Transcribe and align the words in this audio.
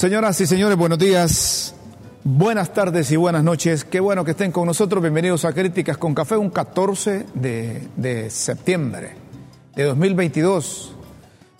Señoras 0.00 0.40
y 0.40 0.46
señores, 0.46 0.78
buenos 0.78 0.98
días, 0.98 1.74
buenas 2.24 2.72
tardes 2.72 3.12
y 3.12 3.16
buenas 3.16 3.44
noches. 3.44 3.84
Qué 3.84 4.00
bueno 4.00 4.24
que 4.24 4.30
estén 4.30 4.50
con 4.50 4.64
nosotros. 4.64 5.02
Bienvenidos 5.02 5.44
a 5.44 5.52
Críticas 5.52 5.98
con 5.98 6.14
Café, 6.14 6.38
un 6.38 6.48
14 6.48 7.26
de, 7.34 7.86
de 7.96 8.30
septiembre 8.30 9.10
de 9.76 9.84
2022. 9.84 10.94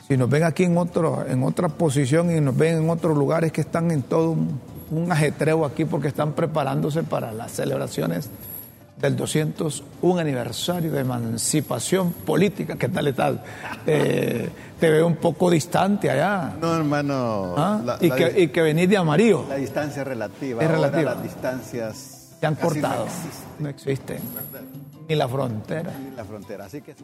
Si 0.08 0.16
nos 0.16 0.30
ven 0.30 0.44
aquí 0.44 0.64
en, 0.64 0.78
otro, 0.78 1.22
en 1.28 1.42
otra 1.42 1.68
posición 1.68 2.34
y 2.34 2.40
nos 2.40 2.56
ven 2.56 2.78
en 2.78 2.88
otros 2.88 3.14
lugares 3.14 3.52
que 3.52 3.60
están 3.60 3.90
en 3.90 4.00
todo 4.00 4.30
un, 4.30 4.58
un 4.90 5.12
ajetreo 5.12 5.66
aquí 5.66 5.84
porque 5.84 6.08
están 6.08 6.32
preparándose 6.32 7.02
para 7.02 7.32
las 7.32 7.52
celebraciones 7.52 8.30
del 9.00 9.16
201 9.16 10.18
aniversario 10.20 10.92
de 10.92 11.00
emancipación 11.00 12.12
política. 12.12 12.76
¿Qué 12.76 12.88
tal 12.88 13.08
tal? 13.14 13.42
Eh, 13.86 14.48
te 14.78 14.90
veo 14.90 15.06
un 15.06 15.16
poco 15.16 15.50
distante 15.50 16.10
allá. 16.10 16.54
No, 16.60 16.76
hermano. 16.76 17.54
¿Ah? 17.56 17.80
la- 17.84 17.98
y, 18.00 18.08
la 18.08 18.16
que, 18.16 18.40
y 18.42 18.48
que 18.48 18.62
venís 18.62 18.88
de 18.88 18.96
amarillo. 18.98 19.46
La 19.48 19.56
distancia 19.56 20.02
es 20.02 20.08
relativa. 20.08 20.62
Es 20.62 20.68
Ahora 20.68 20.80
relativa. 20.88 21.14
Las 21.14 21.22
distancias 21.22 22.36
Te 22.40 22.46
han 22.46 22.54
cortado. 22.56 23.06
No 23.58 23.68
existen 23.68 24.18
No 24.18 24.40
existen. 24.40 24.70
Ni 25.08 25.14
la 25.16 25.28
frontera. 25.28 25.92
en 25.96 26.16
la 26.16 26.24
frontera. 26.24 26.64
Así 26.66 26.80
que 26.82 26.94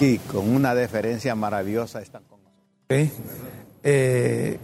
y 0.00 0.18
con 0.18 0.48
una 0.48 0.74
deferencia 0.74 1.34
maravillosa 1.34 2.00
están 2.02 2.22
con 2.24 2.40
nosotros. 2.42 2.66
Sí. 2.88 3.10
Eh, 3.84 4.58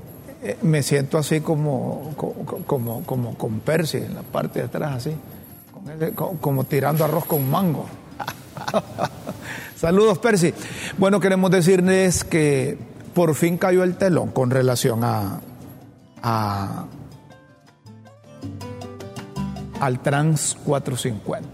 me 0.62 0.83
siento 0.83 1.19
así 1.19 1.41
como, 1.41 2.12
co- 2.17 2.33
co- 2.44 2.58
como, 2.67 3.03
como, 3.05 3.34
con 3.36 3.61
Percy 3.61 3.98
en 3.98 4.14
la 4.14 4.22
parte 4.22 4.61
de 4.61 4.64
atrás, 4.67 4.97
así, 4.97 5.17
como 6.41 6.64
tirando 6.64 7.05
arroz 7.05 7.25
con 7.25 7.48
mango. 7.50 7.86
Saludos, 9.77 10.19
Percy. 10.19 10.53
Bueno, 10.97 11.20
queremos 11.20 11.50
decirles 11.50 12.25
que 12.25 12.78
por 13.14 13.34
fin 13.34 13.56
cayó 13.59 13.83
el 13.84 13.97
telón 13.97 14.31
con 14.31 14.50
relación 14.50 15.05
a, 15.05 15.41
a 16.22 16.84
al 19.81 20.00
Trans 20.00 20.56
450. 20.64 21.48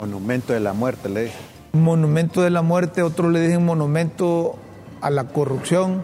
Monumento 0.00 0.52
de 0.52 0.60
la 0.60 0.72
muerte, 0.72 1.08
le 1.08 1.22
dije. 1.24 1.36
monumento 1.72 2.42
de 2.42 2.50
la 2.50 2.62
muerte, 2.62 3.02
otros 3.02 3.32
le 3.32 3.40
dicen 3.40 3.64
monumento 3.64 4.56
a 5.00 5.10
la 5.10 5.24
corrupción. 5.24 6.02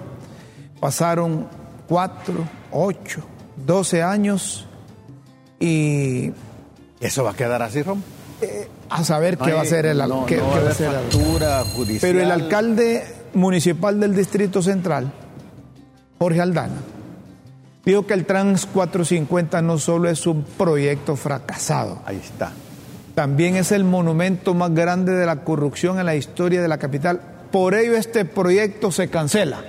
Pasaron 0.81 1.49
cuatro, 1.93 2.49
ocho, 2.71 3.21
doce 3.55 4.03
años 4.03 4.65
y 5.61 6.33
¿Eso 7.01 7.23
va 7.23 7.33
a 7.33 7.35
quedar 7.35 7.61
así, 7.61 7.83
Rom? 7.83 8.01
a 8.89 9.05
saber 9.05 9.37
qué 9.37 9.53
va 9.53 9.59
a 9.61 9.63
hacer 9.63 9.85
el 9.87 9.99
no, 9.99 10.25
qué- 10.25 10.39
no 10.39 10.53
qué 10.55 10.61
va 10.61 10.71
a 10.71 10.75
factura 10.75 11.65
judicial. 11.65 12.01
Pero 12.01 12.21
el 12.23 12.31
alcalde 12.31 13.05
municipal 13.35 14.01
del 14.01 14.15
Distrito 14.17 14.63
Central, 14.63 15.13
Jorge 16.19 16.41
Aldana, 16.41 16.77
dijo 17.85 18.07
que 18.07 18.15
el 18.15 18.25
Trans 18.25 18.65
450 18.67 19.61
no 19.61 19.77
solo 19.79 20.09
es 20.09 20.27
un 20.27 20.45
proyecto 20.45 21.15
fracasado, 21.17 21.99
Ahí 22.07 22.17
está. 22.25 22.53
también 23.15 23.57
es 23.57 23.71
el 23.71 23.85
monumento 23.85 24.55
más 24.55 24.73
grande 24.75 25.13
de 25.13 25.27
la 25.27 25.45
corrupción 25.45 25.99
en 26.01 26.07
la 26.07 26.17
historia 26.17 26.63
de 26.63 26.69
la 26.69 26.79
capital. 26.79 27.21
Por 27.53 27.75
ello 27.75 27.97
este 27.99 28.25
proyecto 28.25 28.91
se 28.91 29.09
cancela. 29.11 29.61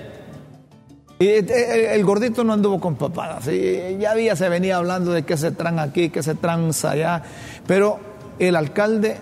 Y 1.24 1.28
el, 1.28 1.50
el- 1.50 2.04
gordito 2.04 2.44
no 2.44 2.52
anduvo 2.52 2.78
con 2.80 2.96
papadas. 2.96 3.48
y 3.48 3.96
ya 3.98 4.10
había, 4.10 4.36
se 4.36 4.48
venía 4.48 4.76
hablando 4.76 5.12
de 5.12 5.22
que 5.22 5.36
se 5.36 5.50
tran 5.52 5.78
aquí, 5.78 6.10
que 6.10 6.22
se 6.22 6.34
transa 6.34 6.90
allá. 6.90 7.22
Pero 7.66 7.98
el 8.38 8.56
alcalde, 8.56 9.16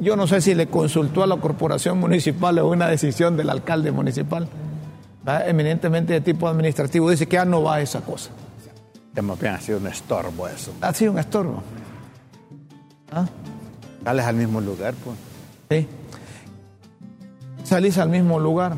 yo 0.00 0.14
no 0.16 0.26
sé 0.26 0.40
si 0.40 0.54
le 0.54 0.66
consultó 0.66 1.22
a 1.22 1.26
la 1.26 1.36
corporación 1.36 1.98
municipal 1.98 2.58
o 2.58 2.68
una 2.68 2.88
decisión 2.88 3.36
del 3.36 3.48
alcalde 3.50 3.92
municipal, 3.92 4.48
¿verdad? 5.24 5.48
eminentemente 5.48 6.12
de 6.12 6.20
tipo 6.20 6.48
administrativo, 6.48 7.08
dice 7.10 7.26
que 7.26 7.36
ya 7.36 7.44
no 7.44 7.62
va 7.62 7.80
esa 7.80 8.00
cosa. 8.02 8.30
Ha 9.16 9.60
sido 9.60 9.78
un 9.78 9.86
estorbo 9.86 10.46
eso. 10.48 10.72
Ha 10.80 10.92
sido 10.94 11.12
un 11.12 11.18
estorbo. 11.18 11.62
¿Ah? 13.10 13.26
Sales 14.04 14.24
al 14.26 14.36
mismo 14.36 14.60
lugar, 14.60 14.94
pues. 15.02 15.16
Sí. 15.70 15.88
Salís 17.64 17.98
al 17.98 18.08
mismo 18.10 18.38
lugar. 18.38 18.76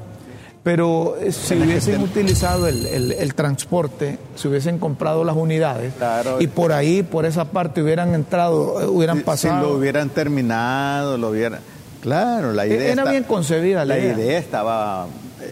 Pero 0.62 1.16
eh, 1.18 1.32
si 1.32 1.54
hubiesen 1.54 2.02
utilizado 2.02 2.66
el, 2.68 2.84
el- 2.86 3.12
el 3.12 3.34
transporte, 3.34 4.18
si 4.36 4.46
hubiesen 4.48 4.78
comprado 4.78 5.24
las 5.24 5.34
unidades 5.34 5.94
Claro. 5.94 6.38
y 6.40 6.48
por 6.48 6.72
ahí, 6.72 7.02
por 7.02 7.24
esa 7.24 7.46
parte, 7.46 7.82
hubieran 7.82 8.14
entrado, 8.14 8.78
eh, 8.82 8.86
hubieran 8.86 9.16
Si- 9.16 9.20
Si 9.22 9.24
pasado. 9.26 9.68
lo 9.70 9.76
hubieran 9.78 10.10
terminado, 10.10 11.16
lo 11.16 11.30
hubieran. 11.30 11.60
Claro, 12.02 12.52
la 12.52 12.66
idea. 12.66 12.92
Era 12.92 13.02
está- 13.02 13.10
bien 13.10 13.24
concebida 13.24 13.84
la 13.86 13.94
La 13.94 13.98
idea. 14.00 14.12
idea 14.18 14.38
estaba. 14.38 15.06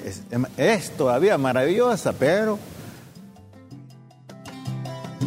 Es, 0.05 0.23
es 0.59 0.91
todavía 0.91 1.39
maravillosa, 1.39 2.13
pero. 2.13 2.59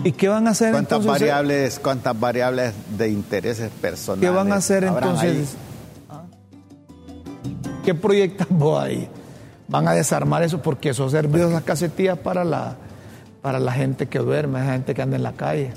¿Y 0.04 0.12
qué 0.14 0.30
van 0.30 0.48
a 0.48 0.52
hacer 0.52 0.72
¿Cuántas 0.72 1.00
entonces? 1.00 1.22
variables, 1.22 1.80
cuántas 1.80 2.20
variables 2.20 2.74
de 2.98 3.10
intereses 3.10 3.70
personales? 3.82 4.30
¿Qué 4.30 4.36
van 4.36 4.52
a 4.52 4.56
hacer 4.56 4.84
entonces? 4.84 5.50
¿Qué 7.86 7.94
proyectan 7.96 8.48
vos 8.52 8.84
ahí? 8.84 9.10
Van 9.72 9.88
a 9.88 9.94
desarmar 9.94 10.44
eso 10.44 10.62
porque 10.62 10.90
eso 10.90 11.10
sirvió 11.10 11.48
esas 11.48 11.64
casetillas 11.64 12.18
para 12.20 12.44
la, 12.44 12.76
para 13.42 13.58
la 13.60 13.72
gente 13.72 14.08
que 14.08 14.20
duerme, 14.20 14.60
esa 14.60 14.74
gente 14.74 14.94
que 14.94 15.02
anda 15.02 15.16
en 15.16 15.24
la 15.24 15.32
calle. 15.34 15.72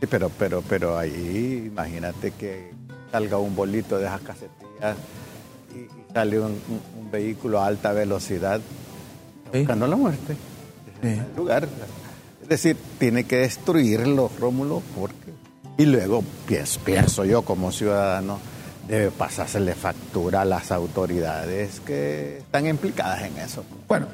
Sí, 0.00 0.06
pero, 0.10 0.30
pero, 0.38 0.62
pero 0.68 0.98
ahí, 0.98 1.64
imagínate 1.70 2.32
que 2.32 2.72
salga 3.12 3.38
un 3.38 3.54
bolito 3.54 3.98
de 3.98 4.06
esas 4.06 4.20
casetillas 4.22 4.96
y, 5.74 5.78
y 5.80 5.88
sale 6.12 6.40
un, 6.40 6.52
un- 6.52 7.00
un 7.04 7.10
vehículo 7.10 7.60
a 7.60 7.66
alta 7.66 7.92
velocidad 7.92 8.60
Sí. 9.52 9.58
buscando 9.60 9.86
la 9.86 9.96
muerte. 9.96 10.34
Sí. 11.02 11.08
el 11.08 11.36
lugar. 11.36 11.68
Es 12.42 12.48
decir, 12.48 12.76
tiene 12.98 13.24
que 13.24 13.36
destruirlo, 13.36 14.30
Rómulo, 14.40 14.82
porque... 14.98 15.32
Y 15.78 15.84
luego, 15.84 16.24
pienso, 16.48 16.80
pienso 16.80 17.24
yo 17.24 17.42
como 17.42 17.70
ciudadano, 17.70 18.38
debe 18.88 19.10
pasársele 19.10 19.74
factura 19.74 20.42
a 20.42 20.44
las 20.44 20.70
autoridades 20.70 21.80
que 21.80 22.38
están 22.38 22.66
implicadas 22.66 23.22
en 23.22 23.36
eso. 23.38 23.64
Bueno, 23.88 24.06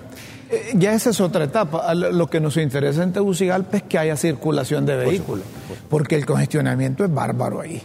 eh, 0.50 0.72
ya 0.74 0.94
esa 0.94 1.10
es 1.10 1.20
otra 1.20 1.44
etapa. 1.44 1.94
Lo 1.94 2.28
que 2.28 2.40
nos 2.40 2.56
interesa 2.56 3.02
en 3.02 3.12
Tegucigalpa 3.12 3.78
es 3.78 3.82
que 3.84 3.98
haya 3.98 4.16
circulación 4.16 4.86
de 4.86 4.96
vehículos, 4.96 5.44
porque 5.88 6.14
el 6.14 6.26
congestionamiento 6.26 7.04
es 7.04 7.12
bárbaro 7.12 7.60
ahí. 7.60 7.82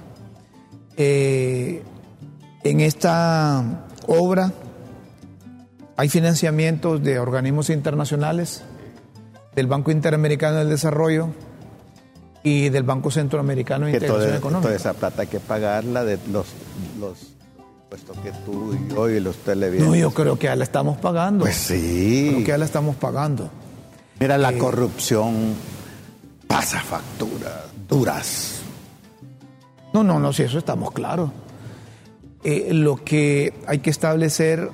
Eh, 0.95 1.83
en 2.63 2.79
esta 2.79 3.85
obra 4.07 4.51
hay 5.95 6.09
financiamientos 6.09 7.03
de 7.03 7.19
organismos 7.19 7.69
internacionales, 7.69 8.63
del 9.55 9.67
Banco 9.67 9.89
Interamericano 9.89 10.57
del 10.57 10.69
Desarrollo 10.69 11.29
y 12.47 12.69
del 12.69 12.83
Banco 12.83 13.11
Centroamericano 13.11 13.85
de 13.85 13.93
Integración 13.93 14.27
toda, 14.27 14.37
Económica. 14.37 14.67
toda 14.67 14.75
esa 14.75 14.93
plata 14.93 15.23
hay 15.23 15.27
que 15.27 15.39
pagarla 15.39 16.03
de 16.05 16.17
los, 16.31 16.47
los 16.99 17.17
puestos 17.89 18.17
que 18.19 18.31
tú 18.45 18.73
y 18.73 18.93
yo 18.93 19.09
y 19.09 19.19
los 19.19 19.35
televidentes. 19.37 19.87
No, 19.87 19.95
yo 19.95 20.11
creo 20.11 20.37
que 20.37 20.45
ya 20.45 20.55
la 20.55 20.63
estamos 20.63 20.97
pagando. 20.97 21.43
Pues 21.43 21.55
sí. 21.55 22.27
Creo 22.29 22.39
que 22.39 22.47
ya 22.47 22.57
la 22.57 22.65
estamos 22.65 22.95
pagando. 22.95 23.49
Mira, 24.19 24.37
la 24.37 24.53
corrupción 24.53 25.55
pasa 26.47 26.79
factura, 26.79 27.65
duras. 27.87 28.61
No, 29.93 30.03
no, 30.03 30.19
no, 30.19 30.33
si 30.33 30.43
eso 30.43 30.57
estamos 30.57 30.91
claros. 30.91 31.31
Eh, 32.43 32.73
lo 32.73 33.03
que 33.03 33.53
hay 33.67 33.79
que 33.79 33.89
establecer 33.89 34.69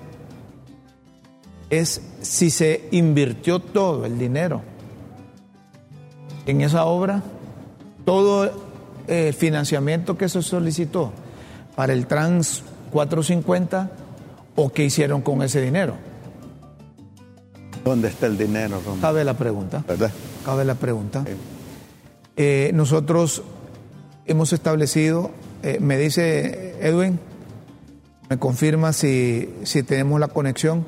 es 1.70 2.02
si 2.22 2.50
se 2.52 2.88
invirtió 2.92 3.60
todo 3.60 4.06
el 4.06 4.20
dinero 4.20 4.62
en 6.46 6.62
esa 6.62 6.86
obra, 6.86 7.24
todo 8.06 8.46
eh, 9.08 9.30
el 9.30 9.34
financiamiento 9.34 10.18
que 10.18 10.30
se 10.30 10.42
solicitó 10.42 11.12
para 11.76 11.94
el 11.94 12.08
Trans 12.08 12.64
450 12.92 13.92
o 14.56 14.70
qué 14.72 14.86
hicieron 14.86 15.22
con 15.22 15.42
ese 15.42 15.62
dinero. 15.62 15.96
¿Dónde 17.84 18.08
está 18.08 18.28
el 18.28 18.38
dinero, 18.38 18.80
Rómulo? 18.84 19.02
Cabe 19.02 19.24
la 19.24 19.34
pregunta. 19.34 19.84
¿Verdad? 19.88 20.12
Cabe 20.46 20.64
la 20.64 20.76
pregunta. 20.76 21.26
Eh, 22.38 22.72
nosotros 22.74 23.44
hemos 24.26 24.54
establecido, 24.54 25.32
eh, 25.64 25.80
me 25.82 25.98
dice 25.98 26.76
Edwin, 26.80 27.20
me 28.30 28.40
confirma 28.40 28.94
si, 28.94 29.54
si 29.64 29.84
tenemos 29.84 30.20
la 30.20 30.30
conexión, 30.30 30.86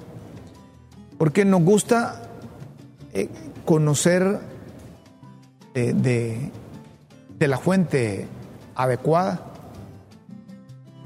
porque 1.17 1.43
nos 1.43 1.61
gusta 1.61 2.21
eh, 3.13 3.29
conocer 3.65 4.39
de, 5.73 6.51
de 7.37 7.47
la 7.47 7.57
fuente 7.57 8.27
adecuada 8.75 9.41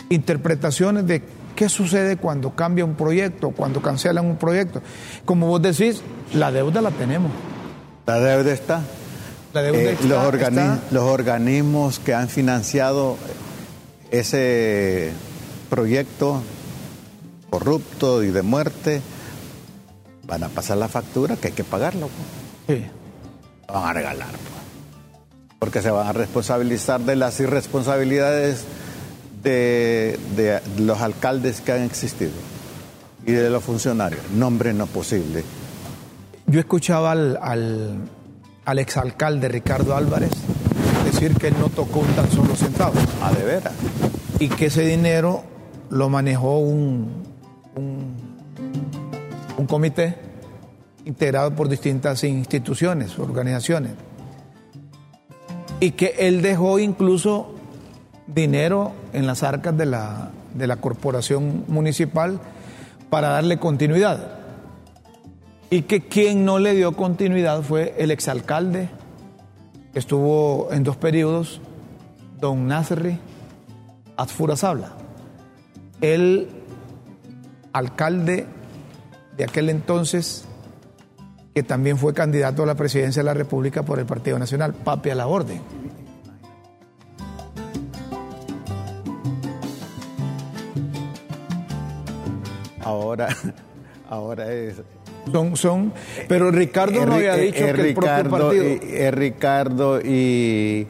interpretaciones 0.09 1.05
de 1.05 1.23
qué 1.55 1.69
sucede 1.69 2.17
cuando 2.17 2.55
cambia 2.55 2.85
un 2.85 2.95
proyecto, 2.95 3.51
cuando 3.51 3.81
cancelan 3.81 4.25
un 4.25 4.37
proyecto. 4.37 4.81
Como 5.25 5.47
vos 5.47 5.61
decís, 5.61 6.01
la 6.33 6.51
deuda 6.51 6.81
la 6.81 6.91
tenemos. 6.91 7.31
La 8.05 8.19
deuda 8.19 8.51
está. 8.51 8.81
La 9.53 9.61
deuda 9.61 9.79
Eh, 9.79 9.91
está- 9.93 10.07
los, 10.07 10.23
organi- 10.33 10.47
está- 10.73 10.79
los 10.91 11.03
organismos 11.03 11.99
que 11.99 12.13
han 12.13 12.27
financiado 12.29 13.17
ese 14.11 15.11
proyecto 15.69 16.41
corrupto 17.49 18.23
y 18.23 18.27
de 18.29 18.41
muerte, 18.41 19.01
van 20.27 20.43
a 20.43 20.49
pasar 20.49 20.77
la 20.77 20.87
factura 20.87 21.35
que 21.35 21.47
hay 21.47 21.53
que 21.53 21.63
pagarlo. 21.63 22.09
Sí. 22.67 22.85
Van 23.67 23.83
a 23.89 23.93
regalar. 23.93 24.27
Porque 25.59 25.81
se 25.81 25.91
van 25.91 26.07
a 26.07 26.13
responsabilizar 26.13 27.01
de 27.01 27.15
las 27.15 27.39
irresponsabilidades 27.39 28.63
de, 29.43 30.17
de 30.35 30.61
los 30.79 31.01
alcaldes 31.01 31.61
que 31.61 31.73
han 31.73 31.81
existido 31.83 32.31
y 33.25 33.33
de 33.33 33.49
los 33.49 33.63
funcionarios. 33.63 34.21
Nombre 34.31 34.73
no 34.73 34.87
posible. 34.87 35.43
Yo 36.47 36.59
escuchaba 36.59 37.11
al, 37.11 37.37
al, 37.41 37.97
al 38.65 38.79
exalcalde 38.79 39.49
Ricardo 39.49 39.95
Álvarez 39.95 40.31
decir 41.05 41.35
que 41.35 41.47
él 41.49 41.55
no 41.59 41.69
tocó 41.69 41.99
un 41.99 42.07
tan 42.13 42.29
solo 42.31 42.55
centavo 42.55 42.93
A 43.21 43.31
de 43.33 43.43
veras. 43.43 43.73
y 44.39 44.47
que 44.49 44.67
ese 44.67 44.81
dinero 44.85 45.43
lo 45.89 46.07
manejó 46.09 46.59
un, 46.59 47.23
un, 47.75 48.15
un 49.57 49.65
comité 49.67 50.15
integrado 51.05 51.53
por 51.55 51.67
distintas 51.67 52.23
instituciones, 52.23 53.17
organizaciones, 53.19 53.91
y 55.79 55.91
que 55.91 56.15
él 56.19 56.41
dejó 56.41 56.79
incluso 56.79 57.53
dinero 58.27 58.93
en 59.13 59.25
las 59.25 59.43
arcas 59.43 59.77
de 59.77 59.85
la, 59.85 60.31
de 60.53 60.67
la 60.67 60.77
corporación 60.77 61.63
municipal 61.67 62.39
para 63.09 63.29
darle 63.29 63.57
continuidad. 63.57 64.39
Y 65.69 65.83
que 65.83 66.01
quien 66.01 66.45
no 66.45 66.59
le 66.59 66.73
dio 66.73 66.93
continuidad 66.93 67.61
fue 67.61 67.93
el 67.97 68.11
exalcalde, 68.11 68.89
que 69.93 69.99
estuvo 69.99 70.69
en 70.71 70.83
dos 70.83 70.97
periodos, 70.97 71.61
don 72.39 72.67
Nasri 72.67 73.19
Azfurazabla. 74.17 74.91
El 76.01 76.49
alcalde 77.73 78.47
de 79.37 79.43
aquel 79.43 79.69
entonces, 79.69 80.45
que 81.59 81.63
también 81.63 81.97
fue 81.97 82.13
candidato 82.13 82.63
a 82.63 82.65
la 82.65 82.75
presidencia 82.75 83.19
de 83.21 83.25
la 83.25 83.33
República 83.33 83.83
por 83.83 83.99
el 83.99 84.05
Partido 84.05 84.39
Nacional, 84.39 84.73
Papi 84.73 85.09
a 85.09 85.15
la 85.15 85.27
Orden. 85.27 85.59
Ahora, 92.83 93.27
ahora 94.09 94.51
es. 94.51 94.81
Son, 95.31 95.55
son, 95.55 95.93
pero 96.27 96.49
Ricardo 96.49 97.05
no 97.05 97.13
había 97.15 97.35
dicho 97.35 97.57
es 97.65 97.73
que 97.75 97.81
el 97.89 97.93
propio 97.93 98.01
Ricardo, 98.01 98.29
partido. 98.47 98.63
y, 98.63 98.79
es 98.95 99.13
Ricardo 99.13 100.01
y, 100.01 100.87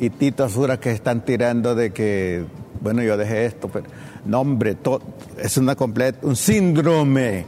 y 0.00 0.10
Tito 0.10 0.42
Azura 0.42 0.80
que 0.80 0.90
están 0.90 1.24
tirando 1.24 1.74
de 1.76 1.90
que, 1.92 2.44
bueno, 2.80 3.02
yo 3.02 3.16
dejé 3.16 3.44
esto, 3.44 3.68
pero 3.68 3.86
no, 4.24 4.40
hombre, 4.40 4.74
to- 4.74 5.00
es 5.36 5.58
una 5.58 5.76
completa, 5.76 6.18
un 6.22 6.34
síndrome 6.34 7.44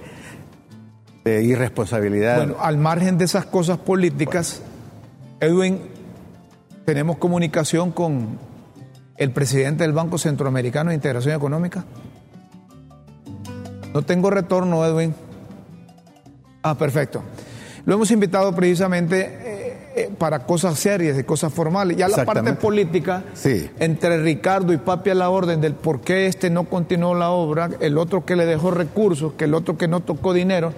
de 1.25 1.43
irresponsabilidad. 1.43 2.37
Bueno, 2.37 2.57
al 2.61 2.79
margen 2.79 3.19
de 3.19 3.25
esas 3.25 3.47
cosas 3.47 3.79
políticas, 3.79 4.63
Edwin, 5.41 5.81
tenemos 6.85 7.19
comunicación 7.19 7.93
con 7.93 8.39
el 9.17 9.31
presidente 9.33 9.85
del 9.85 9.93
Banco 9.93 10.19
Centroamericano 10.19 10.91
de 10.91 10.97
Integración 10.97 11.35
Económica. 11.35 11.85
No 13.93 14.03
tengo 14.03 14.31
retorno, 14.31 14.85
Edwin. 14.85 15.15
Ah, 16.63 16.77
perfecto. 16.77 17.23
Lo 17.85 17.95
hemos 17.95 18.11
invitado 18.11 18.55
precisamente 18.55 19.40
para 20.09 20.41
cosas 20.47 20.79
serias 20.79 21.19
y 21.19 21.25
cosas 21.25 21.53
formales. 21.53 21.97
Ya 21.97 22.09
la 22.09 22.25
parte 22.25 22.53
política, 22.55 23.25
Sí. 23.35 23.69
entre 23.79 24.19
Ricardo 24.23 24.73
y 24.73 24.79
Papi 24.79 25.11
a 25.11 25.15
la 25.15 25.31
orden 25.31 25.61
del 25.61 25.75
por 25.75 26.01
qué 26.01 26.27
este 26.27 26.51
no 26.51 26.65
continuó 26.65 27.15
la 27.15 27.31
obra, 27.31 27.71
el 27.81 27.99
otro 27.99 28.25
que 28.25 28.37
le 28.37 28.47
dejó 28.47 28.71
recursos, 28.71 29.33
que 29.35 29.45
el 29.45 29.55
otro 29.55 29.77
que 29.77 29.89
no 29.89 30.01
tocó 30.01 30.33
dinero, 30.33 30.73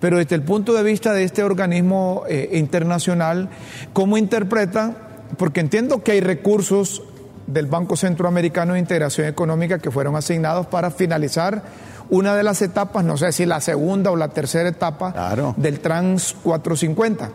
pero 0.00 0.18
desde 0.18 0.34
el 0.36 0.42
punto 0.42 0.72
de 0.74 0.82
vista 0.82 1.12
de 1.12 1.24
este 1.24 1.42
organismo 1.42 2.22
eh, 2.28 2.50
internacional, 2.54 3.48
¿cómo 3.92 4.16
interpretan? 4.18 4.96
Porque 5.38 5.60
entiendo 5.60 6.02
que 6.02 6.12
hay 6.12 6.20
recursos 6.20 7.02
del 7.46 7.66
Banco 7.66 7.96
Centroamericano 7.96 8.72
de 8.74 8.80
Integración 8.80 9.26
Económica 9.28 9.78
que 9.78 9.90
fueron 9.90 10.16
asignados 10.16 10.66
para 10.66 10.90
finalizar 10.90 11.62
una 12.08 12.36
de 12.36 12.42
las 12.44 12.62
etapas, 12.62 13.04
no 13.04 13.16
sé 13.16 13.32
si 13.32 13.46
la 13.46 13.60
segunda 13.60 14.10
o 14.12 14.16
la 14.16 14.28
tercera 14.28 14.68
etapa 14.68 15.12
Claro. 15.12 15.54
del 15.56 15.80
Trans 15.80 16.34
450. 16.42 17.30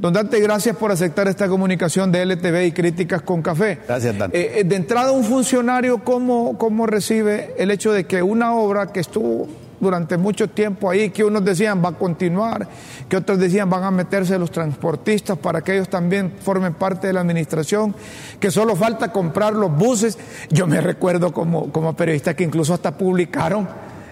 Don 0.00 0.14
Dante, 0.14 0.40
gracias 0.40 0.74
por 0.76 0.90
aceptar 0.90 1.28
esta 1.28 1.46
comunicación 1.46 2.10
de 2.10 2.22
LTV 2.24 2.64
y 2.64 2.72
Críticas 2.72 3.20
con 3.20 3.42
Café. 3.42 3.80
Gracias, 3.86 4.16
Dante. 4.16 4.40
Eh, 4.40 4.60
eh, 4.60 4.64
de 4.64 4.76
entrada, 4.76 5.12
un 5.12 5.24
funcionario, 5.24 6.02
¿cómo, 6.02 6.56
¿cómo 6.56 6.86
recibe 6.86 7.54
el 7.58 7.70
hecho 7.70 7.92
de 7.92 8.04
que 8.04 8.22
una 8.22 8.54
obra 8.54 8.92
que 8.92 9.00
estuvo 9.00 9.46
durante 9.78 10.16
mucho 10.16 10.48
tiempo 10.48 10.88
ahí, 10.88 11.10
que 11.10 11.22
unos 11.22 11.44
decían 11.44 11.84
va 11.84 11.90
a 11.90 11.92
continuar, 11.92 12.66
que 13.10 13.18
otros 13.18 13.38
decían 13.38 13.68
van 13.68 13.84
a 13.84 13.90
meterse 13.90 14.38
los 14.38 14.50
transportistas 14.50 15.36
para 15.36 15.60
que 15.60 15.74
ellos 15.74 15.90
también 15.90 16.32
formen 16.40 16.72
parte 16.72 17.08
de 17.08 17.12
la 17.12 17.20
administración, 17.20 17.94
que 18.40 18.50
solo 18.50 18.76
falta 18.76 19.12
comprar 19.12 19.52
los 19.52 19.70
buses? 19.70 20.16
Yo 20.48 20.66
me 20.66 20.80
recuerdo 20.80 21.30
como, 21.30 21.70
como 21.70 21.94
periodista 21.94 22.34
que 22.34 22.44
incluso 22.44 22.72
hasta 22.72 22.96
publicaron 22.96 23.68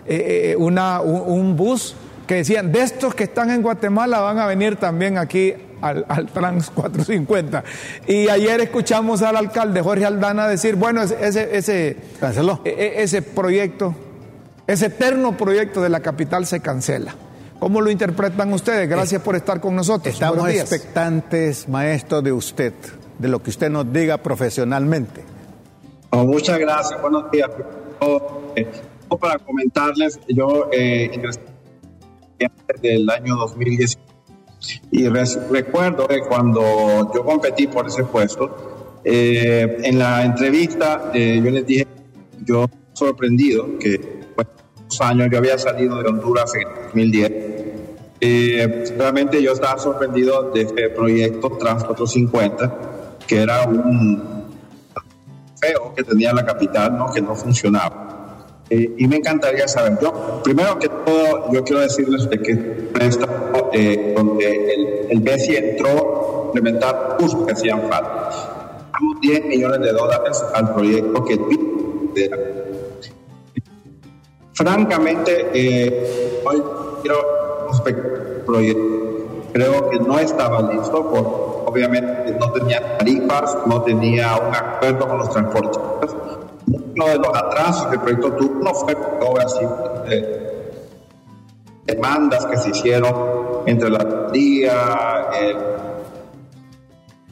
eh, 0.07 0.51
eh, 0.53 0.57
una, 0.59 1.01
un, 1.01 1.33
un 1.33 1.57
bus 1.57 1.97
que 2.27 2.35
decían, 2.35 2.73
de 2.73 2.83
estos 2.83 3.15
que 3.15 3.25
están 3.25 3.49
en 3.49 3.63
Guatemala 3.63 4.21
van 4.21 4.39
a 4.39 4.45
venir 4.45 4.77
también 4.77 5.17
aquí 5.17 5.55
al, 5.81 6.05
al 6.09 6.27
Trans 6.27 6.71
450. 6.71 7.65
Y 8.07 8.29
ayer 8.29 8.61
escuchamos 8.61 9.23
al 9.23 9.37
alcalde 9.37 9.81
Jorge 9.81 10.05
Aldana 10.05 10.49
decir, 10.49 10.77
bueno, 10.77 11.03
ese, 11.03 11.17
ese, 11.27 11.57
ese, 11.57 11.97
Canceló. 12.21 12.61
e- 12.65 12.71
e- 12.71 13.03
ese 13.03 13.23
proyecto, 13.23 13.95
ese 14.67 14.87
eterno 14.87 15.37
proyecto 15.37 15.81
de 15.81 15.89
la 15.89 16.01
capital 16.01 16.47
se 16.47 16.61
cancela. 16.61 17.15
¿Cómo 17.59 17.81
lo 17.81 17.91
interpretan 17.91 18.53
ustedes? 18.53 18.89
Gracias 18.89 19.21
por 19.23 19.35
estar 19.35 19.61
con 19.61 19.75
nosotros. 19.75 20.15
Estamos 20.15 20.49
expectantes, 20.49 21.69
maestro, 21.69 22.23
de 22.23 22.31
usted, 22.33 22.73
de 23.19 23.29
lo 23.29 23.43
que 23.43 23.51
usted 23.51 23.69
nos 23.69 23.93
diga 23.93 24.19
profesionalmente. 24.19 25.25
Oh, 26.11 26.25
muchas 26.25 26.59
gracias, 26.59 27.01
buenos 27.03 27.31
días. 27.33 27.51
Eh, 28.55 28.67
para 29.21 29.39
comentarles, 29.39 30.21
yo 30.29 30.69
eh, 30.73 31.11
ingresé 31.13 31.41
del 32.81 33.11
año 33.11 33.35
2010 33.37 33.99
y 34.91 35.09
recuerdo 35.09 36.09
que 36.09 36.21
cuando 36.21 37.13
yo 37.15 37.25
competí 37.25 37.67
por 37.67 37.87
ese 37.87 38.05
puesto, 38.05 39.01
eh, 39.05 39.79
en 39.85 39.99
la 39.99 40.25
entrevista 40.25 41.11
eh, 41.15 41.41
yo 41.43 41.51
les 41.51 41.67
dije, 41.67 41.87
yo 42.45 42.67
sorprendido 42.93 43.79
que 43.79 44.19
bueno, 44.35 44.51
dos 44.89 45.01
años 45.01 45.29
yo 45.31 45.39
había 45.39 45.59
salido 45.59 46.03
de 46.03 46.09
Honduras 46.09 46.53
en 46.55 46.69
2010. 46.85 47.33
Eh, 48.21 48.95
realmente 48.99 49.41
yo 49.41 49.53
estaba 49.53 49.79
sorprendido 49.79 50.51
de 50.51 50.63
este 50.63 50.91
proyecto 50.91 51.51
Trans 51.51 51.85
450, 51.85 53.19
que 53.27 53.43
era 53.43 53.65
un 53.65 54.39
feo 55.61 55.95
que 55.95 56.03
tenía 56.03 56.33
la 56.33 56.45
capital, 56.45 56.97
¿no? 56.99 57.13
que 57.13 57.21
no 57.21 57.35
funcionaba. 57.37 58.09
Eh, 58.71 58.95
y 58.99 59.07
me 59.07 59.17
encantaría 59.17 59.67
saber, 59.67 59.99
yo, 60.03 60.43
primero 60.43 60.79
que 60.79 60.89
todo, 60.89 61.53
yo 61.53 61.65
quiero 61.65 61.81
decirles 61.81 62.29
de 62.29 62.43
que 62.43 62.91
esto, 63.01 63.27
eh, 63.73 64.15
donde 64.17 64.75
el, 64.75 65.07
el 65.11 65.21
BESI 65.21 65.57
entró 65.57 65.89
a 65.89 66.47
implementar 66.47 67.17
cursos 67.19 67.45
que 67.47 67.53
hacían 67.53 67.83
falta. 67.89 68.31
Damos 68.93 69.21
10 69.21 69.45
millones 69.47 69.81
de 69.81 69.93
dólares 69.93 70.45
al 70.55 70.75
proyecto 70.75 71.25
que 71.25 71.37
de 72.15 72.29
la- 72.29 72.37
Francamente, 74.55 75.51
eh, 75.55 76.41
hoy 76.45 76.63
quiero 77.03 77.19
proyecto, 78.45 78.83
creo 79.53 79.89
que 79.91 79.99
no 80.01 80.19
estaba 80.19 80.61
listo, 80.73 81.09
porque 81.11 81.71
obviamente 81.71 82.33
no 82.41 82.51
tenía 82.53 82.97
tarifas, 82.99 83.57
no 83.67 83.83
tenía 83.83 84.37
un 84.37 84.55
acuerdo 84.55 85.07
con 85.07 85.19
los 85.19 85.31
transportistas. 85.31 86.17
Uno 86.67 87.07
de 87.07 87.17
los 87.19 87.29
atrasos 87.29 87.87
que 87.87 87.95
el 87.95 88.01
proyecto 88.01 88.33
tuvo 88.33 88.65
no 88.65 88.75
fue 88.75 88.97
por 88.97 89.29
obras 89.31 89.55
eh, 90.09 90.73
demandas 91.85 92.45
que 92.47 92.57
se 92.57 92.71
hicieron 92.71 93.15
entre 93.69 93.91
la 93.91 93.99
alcaldía, 93.99 95.29
el 95.41 95.57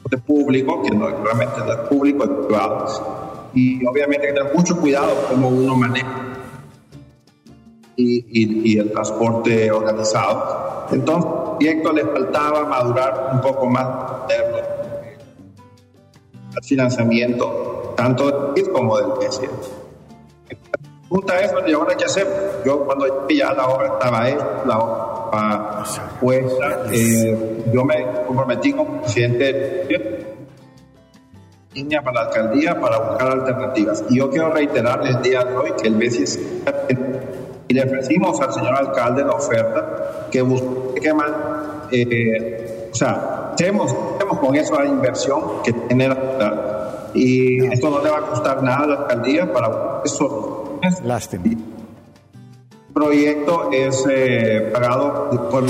de 0.09 0.17
público, 0.19 0.81
que 0.83 0.91
no 0.95 1.09
realmente 1.09 1.59
no 1.65 1.71
es 1.73 1.79
público, 1.89 2.23
es 2.23 2.29
privado. 2.45 3.49
Y 3.53 3.85
obviamente 3.85 4.27
hay 4.27 4.33
que 4.33 4.39
tener 4.39 4.55
mucho 4.55 4.79
cuidado 4.79 5.09
cómo 5.29 5.49
uno 5.49 5.75
maneja 5.75 6.23
y, 7.95 8.71
y- 8.73 8.77
el 8.77 8.91
transporte 8.91 9.71
organizado. 9.71 10.85
Entonces, 10.91 11.25
al 11.31 11.57
proyecto 11.57 11.91
le 11.91 12.05
faltaba 12.05 12.65
madurar 12.65 13.31
un 13.33 13.41
poco 13.41 13.65
más 13.65 13.87
eh, 14.29 14.63
el 16.55 16.63
financiamiento, 16.63 17.93
tanto 17.97 18.25
del 18.27 18.53
PIB 18.53 18.71
como 18.71 18.95
del 18.97 19.11
PESI. 19.19 19.47
La 21.07 21.09
pregunta 21.09 21.39
es, 21.39 21.53
bueno, 21.53 21.69
¿y 21.69 21.73
ahora 21.73 21.95
qué 21.95 22.03
hacemos? 22.03 22.33
Yo 22.65 22.85
cuando 22.85 23.05
llegué 23.05 23.39
ya 23.39 23.53
la 23.53 23.67
obra 23.67 23.87
estaba 23.93 24.29
hecha, 24.29 24.45
la 24.65 24.77
obra 24.77 25.83
estaba 25.85 26.19
puesta, 26.19 26.83
eh, 26.91 27.63
yo 27.73 27.85
me 27.85 28.05
comprometí 28.27 28.73
como 28.73 29.01
presidente 29.01 29.53
del 29.87 30.27
línea 31.73 32.01
para 32.01 32.23
la 32.23 32.27
alcaldía 32.27 32.79
para 32.79 32.97
buscar 32.97 33.31
alternativas. 33.31 34.03
Y 34.09 34.17
yo 34.17 34.29
quiero 34.29 34.49
reiterarles 34.49 35.15
el 35.15 35.21
día 35.21 35.45
de 35.45 35.55
hoy 35.55 35.71
que 35.81 35.87
el 35.87 36.01
está 36.01 36.39
y 37.69 37.73
le 37.73 37.83
ofrecimos 37.83 38.39
al 38.41 38.53
señor 38.53 38.73
alcalde 38.73 39.23
la 39.23 39.33
oferta 39.33 40.27
que 40.31 40.41
busque 40.41 41.01
que 41.01 41.13
man, 41.13 41.33
eh, 41.91 42.89
o 42.91 42.95
sea, 42.95 43.53
tenemos, 43.55 43.95
tenemos 44.17 44.39
con 44.39 44.55
eso 44.55 44.75
la 44.75 44.85
inversión 44.85 45.61
que 45.63 45.73
tiene 45.73 46.09
la 46.09 46.15
ciudad 46.15 46.77
y 47.13 47.65
esto 47.67 47.89
no 47.89 48.01
le 48.01 48.09
va 48.09 48.17
a 48.17 48.21
costar 48.21 48.63
nada 48.63 48.83
a 48.83 48.87
la 48.87 48.95
alcaldía 48.95 49.51
para 49.51 50.01
eso. 50.03 50.56
Lástima. 51.03 51.43
El 51.45 52.93
proyecto 52.93 53.69
es 53.71 54.05
eh, 54.09 54.69
pagado 54.73 55.29
por 55.51 55.63
la 55.63 55.69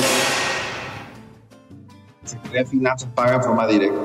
Secretaría 2.23 2.61
de 2.61 2.65
Finanzas, 2.67 3.09
paga 3.13 3.35
en 3.35 3.43
forma 3.43 3.67
directa. 3.67 3.99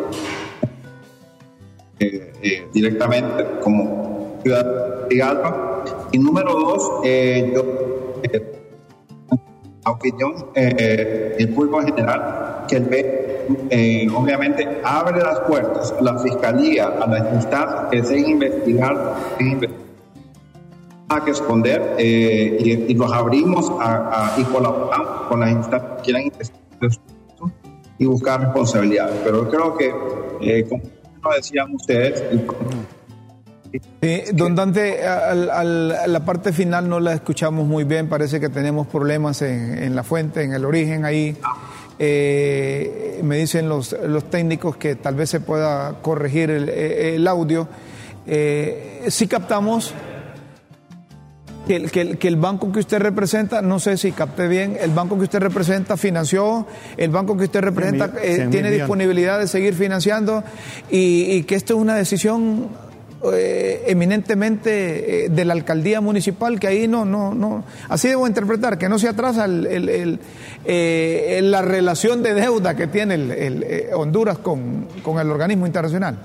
Eh, 1.98 2.32
eh, 2.42 2.68
directamente 2.72 3.46
como 3.62 4.38
ciudad 4.42 5.08
de 5.08 5.22
Alba. 5.22 5.84
Y 6.10 6.18
número 6.18 6.52
dos, 6.52 6.90
eh, 7.04 7.52
yo, 7.54 8.20
eh, 8.22 8.52
la 9.84 9.90
opinión 9.92 10.46
eh, 10.54 11.36
del 11.38 11.48
público 11.50 11.80
en 11.80 11.86
general, 11.88 12.64
que 12.68 12.76
el 12.76 12.84
B 12.84 13.46
eh, 13.70 14.08
obviamente 14.14 14.80
abre 14.82 15.22
las 15.22 15.40
puertas 15.40 15.92
a 15.92 16.02
la 16.02 16.18
fiscalía, 16.18 16.88
a 16.88 17.06
las 17.06 17.34
instancias 17.34 17.86
que 17.90 18.02
deseen 18.02 18.30
investigar, 18.30 19.14
nada 19.38 19.68
que 21.20 21.32
esconder 21.32 21.96
eh, 21.98 22.56
y, 22.58 22.92
y, 22.92 22.94
los 22.94 23.12
abrimos 23.12 23.70
y 24.36 24.44
colaboramos 24.44 25.28
con 25.28 25.40
las 25.40 25.50
instancias 25.50 25.92
que 25.96 26.02
quieran 26.02 26.22
investigar 26.22 26.62
y 28.02 28.06
buscar 28.06 28.40
responsabilidades. 28.40 29.20
Pero 29.24 29.48
creo 29.48 29.76
que, 29.76 29.92
eh, 30.40 30.66
como 30.68 30.82
lo 31.22 31.36
decían 31.36 31.74
ustedes, 31.74 32.22
Sí, 34.02 34.20
don 34.34 34.54
Dante, 34.54 35.02
al, 35.06 35.88
la 35.88 36.24
parte 36.26 36.52
final 36.52 36.90
no 36.90 37.00
la 37.00 37.14
escuchamos 37.14 37.66
muy 37.66 37.84
bien, 37.84 38.06
parece 38.06 38.38
que 38.38 38.50
tenemos 38.50 38.86
problemas 38.86 39.40
en, 39.40 39.96
la 39.96 40.02
fuente, 40.02 40.42
en 40.42 40.52
el 40.52 40.66
origen 40.66 41.06
ahí. 41.06 41.34
Eh, 41.98 43.20
me 43.22 43.38
dicen 43.38 43.70
los, 43.70 43.96
los, 44.06 44.24
técnicos 44.28 44.76
que 44.76 44.96
tal 44.96 45.14
vez 45.14 45.30
se 45.30 45.40
pueda 45.40 46.02
corregir 46.02 46.50
el, 46.50 46.68
el 46.68 47.26
audio. 47.26 47.66
Eh, 48.26 49.06
sí 49.08 49.26
captamos 49.26 49.94
que 51.66 51.76
el, 51.76 51.90
que, 51.90 52.00
el, 52.00 52.18
que 52.18 52.28
el, 52.28 52.36
banco 52.36 52.72
que 52.72 52.80
usted 52.80 52.98
representa, 52.98 53.62
no 53.62 53.78
sé 53.78 53.96
si 53.96 54.12
capté 54.12 54.48
bien, 54.48 54.76
el 54.80 54.90
banco 54.90 55.16
que 55.16 55.24
usted 55.24 55.40
representa 55.40 55.96
financió, 55.96 56.66
el 56.96 57.10
banco 57.10 57.36
que 57.36 57.44
usted 57.44 57.60
representa 57.60 58.12
eh, 58.22 58.48
tiene 58.50 58.70
disponibilidad 58.70 59.38
de 59.38 59.46
seguir 59.46 59.74
financiando 59.74 60.42
y, 60.90 61.32
y 61.32 61.42
que 61.44 61.54
esto 61.54 61.74
es 61.74 61.80
una 61.80 61.94
decisión 61.94 62.68
eh, 63.24 63.84
eminentemente 63.86 65.26
eh, 65.26 65.28
de 65.28 65.44
la 65.44 65.52
alcaldía 65.52 66.00
municipal, 66.00 66.58
que 66.58 66.66
ahí 66.66 66.88
no, 66.88 67.04
no, 67.04 67.32
no, 67.32 67.62
así 67.88 68.08
debo 68.08 68.26
interpretar, 68.26 68.78
que 68.78 68.88
no 68.88 68.98
se 68.98 69.06
atrasa 69.06 69.44
el, 69.44 69.64
el, 69.66 69.88
el, 69.88 70.18
eh, 70.64 71.38
la 71.44 71.62
relación 71.62 72.24
de 72.24 72.34
deuda 72.34 72.74
que 72.74 72.88
tiene 72.88 73.14
el, 73.14 73.86
Honduras 73.94 74.38
con, 74.38 74.88
con, 75.04 75.20
el 75.20 75.30
organismo 75.30 75.68
internacional. 75.68 76.18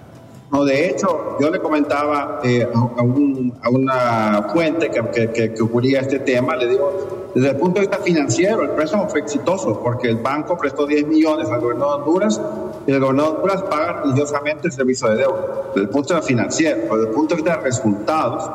No, 0.51 0.63
de 0.63 0.89
hecho, 0.89 1.37
yo 1.39 1.49
le 1.49 1.59
comentaba 1.59 2.39
a, 2.41 3.01
un, 3.01 3.53
a, 3.61 3.69
una 3.69 4.49
fuente 4.53 4.89
que, 4.89 5.01
que, 5.09 5.31
que, 5.31 5.53
que 5.53 5.61
ocurría 5.61 6.01
este 6.01 6.19
tema, 6.19 6.55
le 6.55 6.67
digo, 6.67 7.17
desde 7.35 7.49
el 7.49 7.57
punto 7.57 7.79
de 7.79 7.87
vista 7.87 8.01
financiero, 8.01 8.63
el 8.63 8.69
préstamo 8.69 9.07
fue 9.09 9.19
exitoso 9.19 9.79
porque 9.83 10.07
el 10.09 10.17
banco 10.17 10.57
prestó 10.57 10.87
10 10.87 11.05
millones 11.07 11.49
al 11.49 11.59
gobierno 11.59 11.85
de 11.85 11.93
Honduras 12.01 12.41
y 12.87 12.91
el 12.91 12.99
gobierno 12.99 13.23
de 13.23 13.29
Honduras 13.29 13.61
paga 13.63 14.01
religiosamente 14.01 14.67
el 14.67 14.73
servicio 14.73 15.09
de 15.09 15.17
deuda. 15.17 15.45
Desde 15.67 15.81
el 15.81 15.89
punto 15.89 16.13
de 16.13 16.19
vista 16.19 16.27
financiero, 16.27 16.95
desde 16.95 17.09
el 17.09 17.13
punto 17.13 17.35
de 17.35 17.41
vista 17.41 17.57
de 17.57 17.63
resultados, 17.63 18.49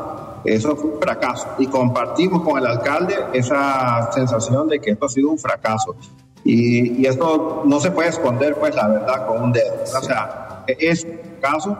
eso 0.45 0.75
fue 0.75 0.91
un 0.91 1.01
fracaso. 1.01 1.47
Y 1.59 1.67
compartimos 1.67 2.43
con 2.43 2.59
el 2.59 2.67
alcalde 2.67 3.15
esa 3.35 4.11
sensación 4.13 4.67
de 4.69 4.81
que 4.81 4.91
esto 4.91 5.07
ha 5.07 5.09
sido 5.09 5.29
un 5.29 5.39
fracaso. 5.39 5.95
Y, 6.43 7.03
y 7.03 7.07
esto 7.07 7.63
no 7.65 7.79
se 7.79 7.93
puede 7.93 8.09
esconder, 8.09 8.57
pues, 8.57 8.75
la 8.75 8.89
verdad, 8.89 9.27
con 9.27 9.43
un 9.43 9.53
dedo. 9.53 9.75
O 9.85 10.03
sea, 10.03 10.65
es 10.67 11.07
fracaso. 11.43 11.77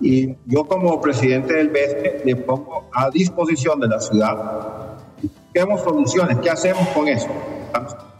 Y 0.00 0.36
yo 0.44 0.64
como 0.66 1.00
presidente 1.00 1.54
del 1.54 1.70
BESTE 1.70 2.22
le 2.24 2.36
pongo 2.36 2.88
a 2.92 3.08
disposición 3.10 3.80
de 3.80 3.88
la 3.88 4.00
ciudad 4.00 4.96
busquemos 5.22 5.80
soluciones. 5.82 6.38
¿Qué 6.38 6.50
hacemos 6.50 6.86
con 6.88 7.08
eso? 7.08 7.28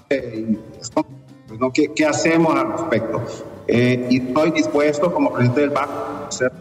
¿Qué, 0.08 1.92
qué 1.94 2.06
hacemos 2.06 2.54
al 2.54 2.72
respecto? 2.72 3.22
Eh, 3.68 4.06
y 4.10 4.28
estoy 4.28 4.52
dispuesto, 4.52 5.12
como 5.12 5.32
presidente 5.32 5.60
del 5.62 5.70
banco, 5.70 5.92
a 5.92 6.28
hacer 6.28 6.52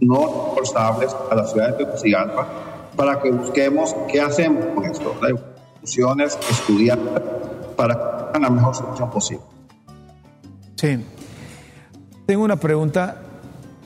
no 0.00 0.52
forzables 0.54 1.14
a 1.30 1.34
la 1.34 1.46
ciudad 1.46 1.76
de 1.76 1.84
Tegucigalpa 1.84 2.46
para 2.96 3.20
que 3.20 3.30
busquemos 3.30 3.94
qué 4.10 4.20
hacemos 4.20 4.64
con 4.74 4.84
esto. 4.84 5.14
Las 5.22 5.40
soluciones, 5.76 6.38
estudiar 6.50 6.98
para 7.76 8.30
que 8.32 8.40
la 8.40 8.50
mejor 8.50 8.74
solución 8.74 9.10
posible. 9.10 9.44
Sí. 10.76 11.02
Tengo 12.26 12.44
una 12.44 12.56
pregunta 12.56 13.22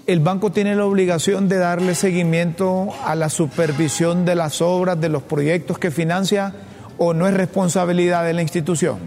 el 0.07 0.21
banco 0.21 0.51
tiene 0.51 0.75
la 0.75 0.85
obligación 0.85 1.49
de 1.49 1.57
darle 1.57 1.95
seguimiento 1.95 2.89
a 3.05 3.15
la 3.15 3.29
supervisión 3.29 4.25
de 4.25 4.35
las 4.35 4.61
obras, 4.61 5.01
de 5.01 5.09
los 5.09 5.23
proyectos 5.23 5.79
que 5.79 5.91
financia, 5.91 6.55
o 6.99 7.15
no 7.15 7.27
es 7.27 7.35
responsabilidad 7.35 8.25
de 8.25 8.35
la 8.35 8.43
institución? 8.43 8.99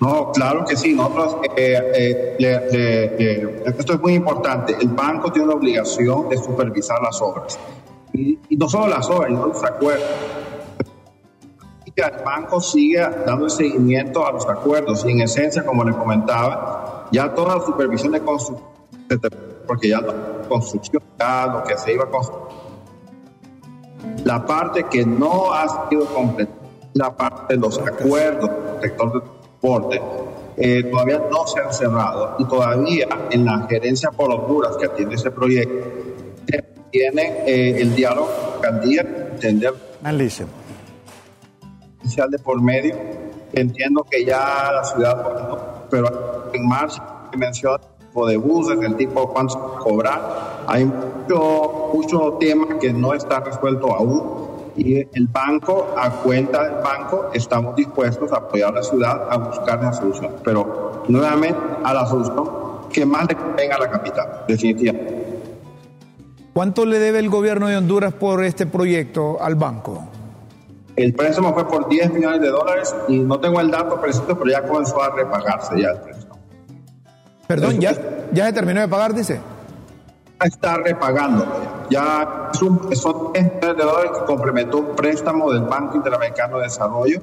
No, 0.00 0.32
claro 0.32 0.64
que 0.64 0.76
sí. 0.76 0.94
Nosotros, 0.94 1.36
eh, 1.56 2.36
eh, 2.38 3.62
esto 3.66 3.94
es 3.94 4.00
muy 4.00 4.14
importante. 4.14 4.76
El 4.80 4.88
banco 4.88 5.32
tiene 5.32 5.48
la 5.48 5.54
obligación 5.54 6.28
de 6.28 6.36
supervisar 6.38 7.00
las 7.02 7.20
obras. 7.20 7.58
Y, 8.12 8.38
no 8.56 8.68
solo 8.68 8.88
las 8.88 9.08
obras, 9.10 9.30
no 9.30 9.46
los 9.46 9.64
acuerdos. 9.64 10.08
El 11.96 12.24
banco 12.24 12.60
sigue 12.60 13.00
dando 13.24 13.48
seguimiento 13.48 14.26
a 14.26 14.32
los 14.32 14.48
acuerdos 14.48 15.04
y 15.06 15.12
en 15.12 15.22
esencia, 15.22 15.64
como 15.64 15.84
le 15.84 15.92
comentaba, 15.92 17.08
ya 17.12 17.32
toda 17.32 17.56
la 17.56 17.64
supervisión 17.64 18.12
de 18.12 18.20
construcción 18.20 18.74
porque 19.66 19.88
ya 19.88 20.00
la 20.00 20.14
construcción, 20.48 21.02
ya 21.18 21.46
lo 21.46 21.64
que 21.64 21.76
se 21.76 21.92
iba 21.92 22.04
a 22.04 22.10
construir. 22.10 22.44
La 24.24 24.44
parte 24.44 24.84
que 24.84 25.04
no 25.04 25.52
ha 25.52 25.88
sido 25.88 26.06
completada, 26.06 26.58
la 26.94 27.16
parte 27.16 27.54
de 27.54 27.60
los 27.60 27.78
acuerdos 27.78 28.50
del 28.50 28.82
sector 28.82 29.12
de 29.12 29.20
transporte, 29.20 30.02
eh, 30.56 30.84
todavía 30.84 31.20
no 31.30 31.46
se 31.46 31.60
han 31.60 31.72
cerrado 31.72 32.36
y 32.38 32.44
todavía 32.44 33.08
en 33.30 33.44
la 33.44 33.66
gerencia 33.68 34.10
por 34.10 34.30
Honduras 34.30 34.76
que 34.76 34.86
atiende 34.86 35.16
ese 35.16 35.30
proyecto, 35.30 36.04
tiene 36.90 37.42
eh, 37.44 37.80
el 37.80 37.96
diálogo 37.96 38.28
con 38.62 38.62
la 38.62 39.00
entender. 39.00 39.74
Malísimo. 40.00 40.48
De 42.30 42.38
por 42.38 42.62
medio, 42.62 42.94
entiendo 43.52 44.06
que 44.08 44.24
ya 44.24 44.70
la 44.72 44.84
ciudad, 44.84 45.88
pero 45.90 46.50
en 46.52 46.68
marzo 46.68 47.02
menciona 47.36 47.80
de 48.22 48.36
buses, 48.36 48.78
el 48.80 48.94
tipo 48.94 49.28
cuánto 49.28 49.76
cobrar. 49.78 50.64
Hay 50.66 50.84
mucho, 50.84 51.90
mucho 51.92 52.36
tema 52.38 52.78
que 52.78 52.92
no 52.92 53.12
está 53.12 53.40
resuelto 53.40 53.92
aún 53.92 54.54
y 54.76 54.98
el 54.98 55.28
banco, 55.28 55.94
a 55.96 56.10
cuenta 56.10 56.64
del 56.64 56.82
banco, 56.82 57.30
estamos 57.32 57.76
dispuestos 57.76 58.32
a 58.32 58.36
apoyar 58.36 58.70
a 58.70 58.76
la 58.76 58.82
ciudad 58.82 59.26
a 59.30 59.36
buscar 59.38 59.82
la 59.82 59.92
solución. 59.92 60.32
Pero 60.44 61.02
nuevamente 61.08 61.58
a 61.82 61.92
la 61.92 62.06
solución 62.06 62.64
que 62.92 63.04
más 63.04 63.26
le 63.28 63.34
convenga 63.34 63.76
a 63.76 63.80
la 63.80 63.90
capital, 63.90 64.44
definitivamente. 64.46 65.24
¿Cuánto 66.52 66.86
le 66.86 67.00
debe 67.00 67.18
el 67.18 67.28
gobierno 67.28 67.66
de 67.66 67.76
Honduras 67.76 68.14
por 68.14 68.44
este 68.44 68.66
proyecto 68.66 69.42
al 69.42 69.56
banco? 69.56 70.04
El 70.94 71.12
préstamo 71.12 71.52
fue 71.52 71.66
por 71.66 71.88
10 71.88 72.12
millones 72.12 72.40
de 72.40 72.48
dólares 72.48 72.94
y 73.08 73.18
no 73.18 73.40
tengo 73.40 73.60
el 73.60 73.72
dato 73.72 74.00
preciso, 74.00 74.38
pero 74.38 74.46
ya 74.48 74.62
comenzó 74.62 75.02
a 75.02 75.10
repagarse 75.10 75.80
ya 75.80 75.88
el 75.90 76.00
préstamo. 76.00 76.23
Perdón, 77.46 77.80
¿ya, 77.80 77.94
¿ya 78.32 78.46
se 78.46 78.52
terminó 78.52 78.80
de 78.80 78.88
pagar, 78.88 79.14
dice? 79.14 79.40
Está 80.42 80.76
repagando. 80.78 81.46
Ya 81.90 82.50
es 82.52 82.62
un, 82.62 82.94
son 82.96 83.32
10 83.32 83.44
millones 83.44 83.76
de 83.76 83.84
dólares 83.84 84.10
que 84.18 84.24
complementó 84.24 84.78
un 84.78 84.96
préstamo 84.96 85.52
del 85.52 85.62
Banco 85.62 85.96
Interamericano 85.96 86.58
de 86.58 86.64
Desarrollo. 86.64 87.20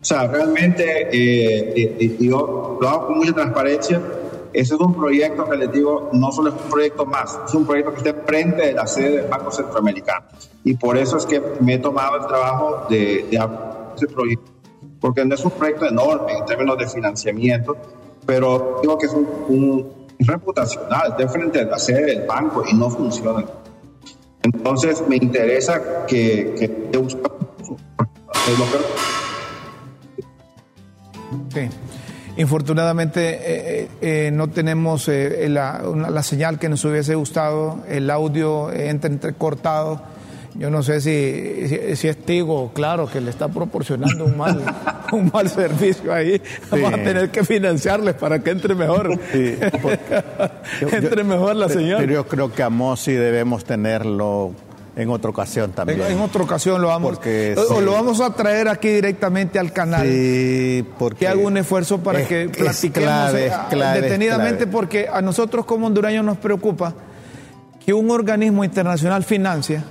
O 0.00 0.04
sea, 0.04 0.26
realmente, 0.26 1.08
eh, 1.12 1.96
eh, 2.00 2.16
yo 2.20 2.78
lo 2.80 2.88
hago 2.88 3.06
con 3.08 3.18
mucha 3.18 3.32
transparencia. 3.32 4.00
Ese 4.52 4.74
es 4.74 4.80
un 4.80 4.94
proyecto 4.94 5.48
que 5.48 5.56
les 5.56 5.70
digo, 5.70 6.10
no 6.12 6.32
solo 6.32 6.48
es 6.48 6.56
un 6.56 6.70
proyecto 6.70 7.06
más, 7.06 7.38
es 7.46 7.54
un 7.54 7.64
proyecto 7.64 7.92
que 7.92 8.08
está 8.08 8.22
frente 8.26 8.66
de 8.66 8.72
la 8.72 8.86
sede 8.86 9.18
del 9.18 9.26
Banco 9.28 9.52
Centroamericano. 9.52 10.26
Y 10.64 10.74
por 10.74 10.96
eso 10.96 11.18
es 11.18 11.26
que 11.26 11.40
me 11.60 11.74
he 11.74 11.78
tomado 11.78 12.16
el 12.16 12.26
trabajo 12.26 12.86
de, 12.88 13.26
de 13.30 13.48
ese 13.96 14.08
proyecto, 14.08 14.50
porque 15.00 15.24
no 15.24 15.36
es 15.36 15.44
un 15.44 15.52
proyecto 15.52 15.86
enorme 15.86 16.32
en 16.32 16.44
términos 16.46 16.76
de 16.78 16.88
financiamiento, 16.88 17.76
pero 18.26 18.78
digo 18.82 18.98
que 18.98 19.06
es 19.06 19.12
un, 19.12 20.00
reputacional, 20.18 21.14
está 21.16 21.28
frente 21.28 21.60
a 21.60 21.64
la 21.64 21.78
sede 21.78 22.04
del 22.06 22.26
banco 22.26 22.62
y 22.70 22.74
no 22.74 22.90
funciona. 22.90 23.44
Entonces 24.42 25.02
me 25.08 25.16
interesa 25.16 26.06
que, 26.06 26.54
que 26.58 26.68
te 26.68 26.98
busque 26.98 27.20
Sí. 31.52 31.68
Infortunadamente 32.36 33.38
eh, 33.42 33.88
eh, 34.00 34.30
no 34.32 34.48
tenemos 34.48 35.08
eh, 35.08 35.48
la, 35.48 35.82
la, 35.82 36.22
señal 36.22 36.58
que 36.58 36.68
nos 36.68 36.84
hubiese 36.84 37.14
gustado, 37.14 37.84
el 37.88 38.10
audio 38.10 38.72
entra 38.72 39.10
entrecortado 39.10 40.00
yo 40.54 40.70
no 40.70 40.82
sé 40.82 41.00
si, 41.00 41.96
si, 41.96 42.08
es 42.08 42.16
Tigo, 42.16 42.72
claro, 42.72 43.06
que 43.08 43.20
le 43.20 43.30
está 43.30 43.48
proporcionando 43.48 44.24
un 44.24 44.36
mal, 44.36 44.60
un 45.12 45.30
mal 45.32 45.48
servicio 45.48 46.12
ahí. 46.12 46.40
Vamos 46.70 46.92
a 46.92 46.96
tener 46.96 47.30
que 47.30 47.44
financiarles 47.44 48.14
para 48.14 48.40
que 48.40 48.50
entre 48.50 48.74
mejor. 48.74 49.18
entre 50.80 51.24
mejor 51.24 51.56
la 51.56 51.68
señora. 51.68 51.98
Pero 51.98 52.12
yo 52.12 52.26
creo 52.26 52.52
que 52.52 52.62
a 52.62 52.70
Mosi 52.70 53.12
debemos 53.12 53.64
tenerlo 53.64 54.52
en 54.96 55.08
otra 55.08 55.30
ocasión 55.30 55.72
también. 55.72 56.00
En, 56.02 56.18
otra 56.20 56.42
ocasión 56.42 56.82
lo 56.82 56.88
vamos, 56.88 57.12
porque, 57.12 57.54
o, 57.56 57.80
lo 57.80 57.92
vamos 57.92 58.20
a 58.20 58.34
traer 58.34 58.68
aquí 58.68 58.88
directamente 58.88 59.58
al 59.58 59.72
canal. 59.72 60.06
Sí, 60.06 60.84
porque 60.98 61.20
que 61.20 61.28
haga 61.28 61.40
un 61.40 61.56
esfuerzo 61.56 61.98
para 61.98 62.26
que 62.26 62.48
platiquemos 62.48 63.34
eh, 63.34 63.52
detenidamente, 63.94 64.66
porque 64.66 65.08
a 65.10 65.22
nosotros 65.22 65.64
como 65.64 65.86
hondureños 65.86 66.24
nos 66.24 66.38
preocupa 66.38 66.94
que 67.84 67.94
un 67.94 68.10
organismo 68.10 68.64
internacional 68.64 69.24
financia 69.24 69.84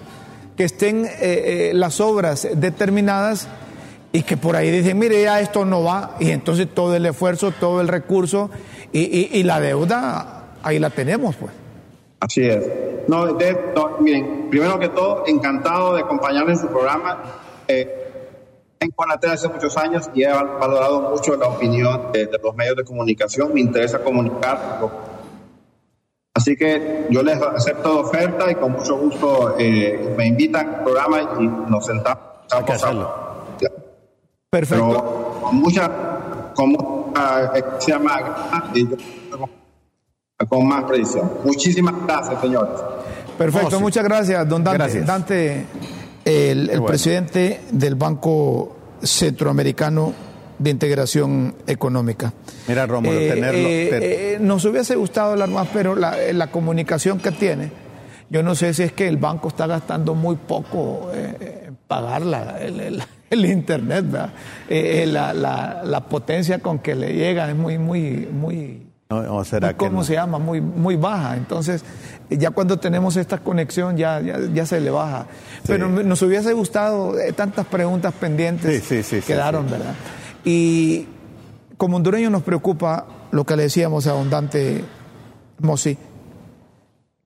que 0.59 0.65
estén 0.65 1.05
eh, 1.05 1.11
eh, 1.21 1.71
las 1.73 2.01
obras 2.01 2.45
determinadas 2.53 3.47
y 4.11 4.23
que 4.23 4.35
por 4.35 4.57
ahí 4.57 4.69
dicen, 4.69 4.99
mire, 4.99 5.21
ya 5.21 5.39
esto 5.39 5.63
no 5.63 5.85
va, 5.85 6.17
y 6.19 6.31
entonces 6.31 6.67
todo 6.67 6.97
el 6.97 7.05
esfuerzo, 7.05 7.53
todo 7.57 7.79
el 7.79 7.87
recurso 7.87 8.49
y, 8.91 9.41
la 9.43 9.61
deuda, 9.61 10.47
ahí 10.61 10.77
la 10.77 10.89
tenemos, 10.89 11.37
pues. 11.37 11.53
Así 12.19 12.41
es. 12.41 12.67
No, 13.07 13.25
miren, 14.01 14.49
primero 14.49 14.77
que 14.79 14.89
todo, 14.89 15.23
encantado 15.27 15.95
de 15.95 16.01
acompañarles 16.01 16.59
en 16.59 16.67
su 16.67 16.73
programa. 16.73 17.23
Eh, 17.65 18.11
en 18.81 18.91
Conatel 18.91 19.31
hace 19.31 19.47
muchos 19.47 19.77
años 19.77 20.09
y 20.13 20.23
he 20.23 20.27
valorado 20.27 21.11
mucho 21.11 21.37
la 21.37 21.47
opinión 21.47 22.11
de, 22.11 22.25
de 22.25 22.37
los 22.37 22.53
medios 22.53 22.75
de 22.75 22.83
comunicación. 22.83 23.53
Me 23.53 23.61
interesa 23.61 23.99
comunicar 23.99 24.81
Así 26.39 26.55
que 26.55 27.07
yo 27.09 27.21
les 27.21 27.37
acepto 27.41 27.95
la 27.95 27.99
oferta 27.99 28.49
y 28.49 28.55
con 28.55 28.71
mucho 28.71 28.97
gusto 28.97 29.55
eh, 29.59 30.15
me 30.17 30.27
invitan 30.27 30.69
al 30.69 30.83
programa 30.83 31.21
y 31.37 31.47
nos 31.69 31.85
sentamos 31.85 32.23
a 32.49 32.65
Perfecto. 34.49 34.87
Pero 34.89 35.41
con 35.41 35.55
mucha, 35.57 35.91
con 36.55 36.69
mucha, 36.69 37.57
eh, 37.57 37.63
se 37.79 37.91
llama, 37.91 38.71
con 40.47 40.65
más 40.65 40.85
precisión. 40.85 41.29
Muchísimas 41.43 41.93
gracias, 42.05 42.39
señores. 42.39 42.79
Perfecto, 43.37 43.81
muchas 43.81 44.03
gracias, 44.05 44.47
don 44.47 44.63
Dante. 44.63 45.01
Dante, 45.01 45.65
el, 46.23 46.81
presidente 46.83 47.61
del 47.69 47.95
Banco 47.95 48.77
Centroamericano 49.03 50.13
de 50.59 50.69
integración 50.69 51.55
económica. 51.65 52.33
Mira, 52.67 52.85
Rómulo, 52.85 53.17
eh, 53.17 53.29
tenerlo. 53.29 53.59
Eh, 53.59 53.89
eh, 53.91 54.37
nos 54.39 54.63
hubiese 54.65 54.95
gustado 54.95 55.31
hablar 55.31 55.49
más, 55.49 55.67
pero 55.73 55.95
la, 55.95 56.47
comunicación 56.51 57.19
que 57.19 57.31
tiene, 57.31 57.71
yo 58.29 58.43
no 58.43 58.53
sé 58.55 58.73
si 58.73 58.83
es 58.83 58.91
que 58.91 59.07
el 59.07 59.17
banco 59.17 59.47
está 59.47 59.65
gastando 59.65 60.13
muy 60.13 60.35
poco 60.35 61.11
en 61.13 61.75
pagar 61.87 62.21
el, 63.29 63.45
internet, 63.45 64.05
¿verdad? 64.09 64.33
La, 65.07 65.83
la, 65.83 66.05
potencia 66.07 66.59
con 66.59 66.79
que 66.79 66.95
le 66.95 67.13
llega 67.13 67.49
es 67.49 67.55
muy, 67.55 67.77
muy, 67.77 68.27
muy. 68.31 68.85
No, 69.09 69.43
será 69.43 69.75
¿Cómo 69.75 70.03
se 70.03 70.13
llama? 70.13 70.37
Muy, 70.37 70.61
muy 70.61 70.95
baja. 70.95 71.35
Entonces, 71.35 71.83
ya 72.29 72.51
cuando 72.51 72.77
tenemos 72.77 73.15
esta 73.15 73.39
conexión, 73.39 73.97
ya, 73.97 74.21
ya, 74.21 74.65
se 74.65 74.79
le 74.79 74.91
baja. 74.91 75.25
Pero 75.65 75.87
nos 75.87 76.21
hubiese 76.21 76.53
gustado 76.53 77.15
tantas 77.35 77.65
preguntas 77.65 78.13
pendientes 78.13 78.83
sí, 78.83 79.21
quedaron, 79.21 79.67
¿verdad? 79.69 79.95
Y 80.43 81.07
como 81.77 81.97
hondureño 81.97 82.29
nos 82.29 82.43
preocupa 82.43 83.05
lo 83.31 83.45
que 83.45 83.55
le 83.55 83.63
decíamos 83.63 84.07
a 84.07 84.13
Dante 84.25 84.83
Mossi, 85.59 85.97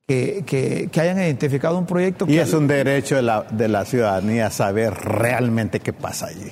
que, 0.07 0.43
que, 0.91 1.01
hayan 1.01 1.17
identificado 1.17 1.77
un 1.77 1.85
proyecto. 1.85 2.25
Y 2.27 2.37
es 2.37 2.53
un 2.53 2.67
derecho 2.67 3.15
de 3.15 3.21
la, 3.21 3.43
de 3.49 3.67
la 3.67 3.85
ciudadanía 3.85 4.49
saber 4.49 4.93
realmente 4.93 5.79
qué 5.79 5.93
pasa 5.93 6.27
allí. 6.27 6.51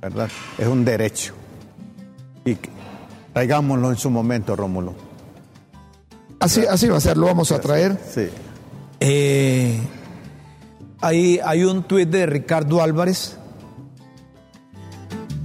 ¿Verdad? 0.00 0.28
Es 0.58 0.66
un 0.66 0.84
derecho. 0.84 1.34
Y 2.44 2.56
traigámoslo 3.32 3.90
en 3.90 3.96
su 3.96 4.10
momento, 4.10 4.54
Rómulo. 4.56 4.94
Así, 6.40 6.64
así 6.66 6.88
va 6.88 6.98
a 6.98 7.00
ser, 7.00 7.16
lo 7.16 7.26
vamos 7.26 7.50
a 7.52 7.60
traer. 7.60 7.98
Sí. 8.12 8.28
Eh, 9.00 9.80
hay, 11.00 11.40
hay 11.44 11.64
un 11.64 11.84
tuit 11.84 12.08
de 12.08 12.26
Ricardo 12.26 12.82
Álvarez 12.82 13.38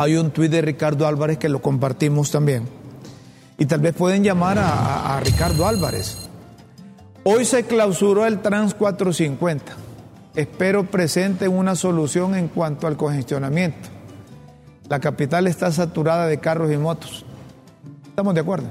hay 0.01 0.15
un 0.15 0.31
tuit 0.31 0.51
de 0.51 0.63
Ricardo 0.63 1.05
Álvarez 1.05 1.37
que 1.37 1.47
lo 1.47 1.61
compartimos 1.61 2.31
también. 2.31 2.63
Y 3.59 3.67
tal 3.67 3.81
vez 3.81 3.93
pueden 3.93 4.23
llamar 4.23 4.57
a, 4.57 5.19
Ricardo 5.23 5.67
Álvarez. 5.67 6.17
Hoy 7.23 7.45
se 7.45 7.65
clausuró 7.65 8.25
el 8.25 8.39
Trans 8.39 8.73
450. 8.73 9.73
Espero 10.33 10.89
presente 10.89 11.47
una 11.47 11.75
solución 11.75 12.33
en 12.33 12.47
cuanto 12.47 12.87
al 12.87 12.97
congestionamiento. 12.97 13.89
La 14.89 14.99
capital 14.99 15.45
está 15.45 15.71
saturada 15.71 16.25
de 16.25 16.39
carros 16.39 16.71
y 16.71 16.77
motos. 16.77 17.23
¿Estamos 18.07 18.33
de 18.33 18.41
acuerdo? 18.41 18.69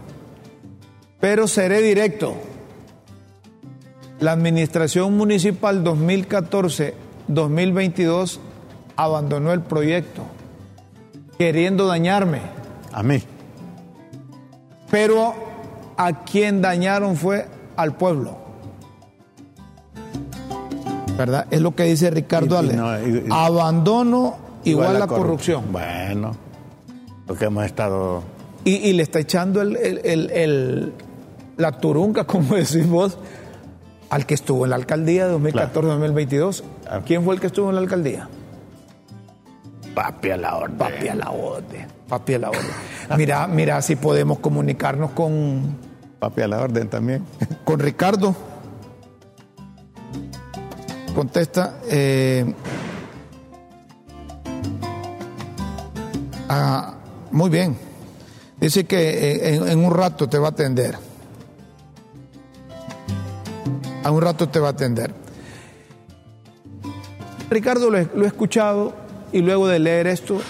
Pero 1.21 1.47
seré 1.47 1.81
directo. 1.81 2.35
La 4.19 4.33
administración 4.33 5.17
municipal 5.17 5.85
2014-2022 5.85 8.41
abandonó 8.97 9.53
el 9.53 9.61
proyecto 9.61 10.25
queriendo 11.41 11.87
dañarme. 11.87 12.43
A 12.93 13.03
mí. 13.03 13.23
Pero 14.91 15.33
a 15.97 16.23
quien 16.23 16.61
dañaron 16.61 17.17
fue 17.17 17.47
al 17.77 17.97
pueblo. 17.97 18.37
¿Verdad? 21.17 21.47
Es 21.51 21.63
lo 21.63 21.75
que 21.75 21.85
dice 21.85 22.11
Ricardo 22.11 22.59
Ale. 22.59 22.79
Abandono 23.31 24.37
igual, 24.65 24.97
a 24.97 24.99
la 24.99 25.07
corrupción. 25.07 25.73
Bueno, 25.73 26.33
lo 27.27 27.35
que 27.35 27.47
hemos 27.47 27.65
estado... 27.65 28.23
Y, 28.65 28.93
le 28.93 29.03
está 29.03 29.21
echando 29.21 29.63
el, 29.63 30.93
la 31.57 31.73
turunca, 31.73 32.25
como 32.27 32.57
decís 32.57 32.87
vos, 32.87 33.17
al 34.11 34.27
que 34.27 34.35
estuvo 34.35 34.67
en 34.67 34.71
la 34.71 34.77
alcaldía 34.77 35.27
de 35.27 35.39
2014-2022. 35.39 36.63
¿Quién 37.07 37.25
fue 37.25 37.35
el 37.35 37.41
que 37.41 37.47
estuvo 37.47 37.71
en 37.71 37.77
la 37.77 37.81
alcaldía? 37.81 38.29
Papi 39.95 40.31
a 40.31 40.37
la 40.37 40.57
orden. 40.57 40.79
Papi 40.79 41.09
a 41.09 41.15
la 41.15 41.31
orden. 41.31 41.87
Papi 42.09 42.35
a 42.35 42.39
la 42.39 42.51
orden. 42.51 42.71
Mira, 43.17 43.47
mira 43.47 43.83
si 43.83 43.97
podemos 43.97 44.39
comunicarnos 44.39 45.11
con. 45.13 45.77
Papi 46.19 46.43
a 46.43 46.49
la 46.49 46.61
orden 46.61 46.89
también. 46.89 47.25
Con 47.65 47.81
Ricardo. 47.81 48.37
Contesta. 51.15 51.79
Eh, 51.89 52.55
ah, 56.49 56.95
muy 57.33 57.49
bien. 57.49 57.77
Dice 58.61 58.85
que 58.85 58.99
eh, 58.99 59.55
en, 59.55 59.79
un 59.83 59.93
rato 59.93 60.29
te 60.29 60.39
va 60.39 60.49
a 60.49 60.51
atender. 60.51 60.95
A 64.05 64.11
un 64.11 64.21
rato 64.21 64.49
te 64.49 64.61
va 64.61 64.69
a 64.69 64.73
atender. 64.73 65.15
Ricardo 67.49 67.91
lo 67.91 67.99
he 67.99 68.27
escuchado 68.27 69.00
y 69.33 69.41
luego 69.41 69.69
de 69.69 69.79
leer 69.79 70.07
esto, 70.07 70.41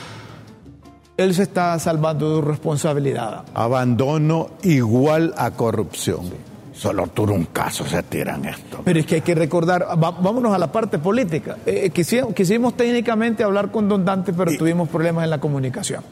él 1.16 1.34
se 1.34 1.42
está 1.42 1.78
salvando 1.78 2.30
de 2.30 2.36
su 2.36 2.42
responsabilidad. 2.42 3.44
Abandono 3.54 4.50
igual 4.62 5.34
a 5.36 5.50
corrupción. 5.50 6.50
Solo 6.72 7.08
tú 7.08 7.24
un 7.24 7.46
caso 7.46 7.84
se 7.84 8.02
tiran 8.04 8.44
esto. 8.46 8.80
Pero 8.82 9.00
es 9.00 9.06
que 9.06 9.16
hay 9.16 9.20
que 9.20 9.34
recordar, 9.34 9.86
vámonos 9.98 10.54
a 10.54 10.58
la 10.58 10.72
parte 10.72 10.98
política. 10.98 11.58
Eh, 11.66 11.92
eh, 11.94 12.32
quisimos, 12.34 12.74
técnicamente 12.74 13.44
hablar 13.44 13.70
con 13.70 13.86
Don 13.86 14.02
Dante, 14.02 14.32
pero 14.32 14.56
tuvimos 14.56 14.88
problemas 14.88 15.24
en 15.24 15.30
la 15.30 15.38
comunicación. 15.38 16.02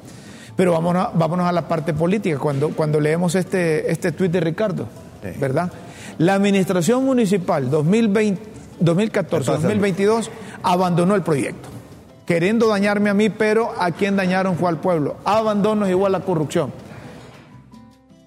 Pero 0.56 0.72
vámonos, 0.72 1.08
vámonos 1.14 1.46
a 1.46 1.52
la 1.52 1.66
parte 1.66 1.94
política, 1.94 2.38
cuando, 2.38 2.68
cuando 2.70 3.00
leemos 3.00 3.34
este, 3.34 3.90
este 3.90 4.12
tuit 4.12 4.30
de 4.30 4.40
Ricardo, 4.40 4.86
¿verdad? 5.40 5.72
La 6.18 6.34
administración 6.34 7.02
municipal 7.04 7.70
2014-2022 7.70 10.28
abandonó 10.62 11.14
el 11.14 11.22
proyecto 11.22 11.77
queriendo 12.28 12.68
dañarme 12.68 13.08
a 13.08 13.14
mí, 13.14 13.30
pero 13.30 13.72
a 13.80 13.90
quien 13.90 14.14
dañaron 14.14 14.56
fue 14.56 14.68
al 14.68 14.76
pueblo. 14.76 15.16
Abandono 15.24 15.88
igual 15.88 16.14
a 16.14 16.20
corrupción. 16.20 16.70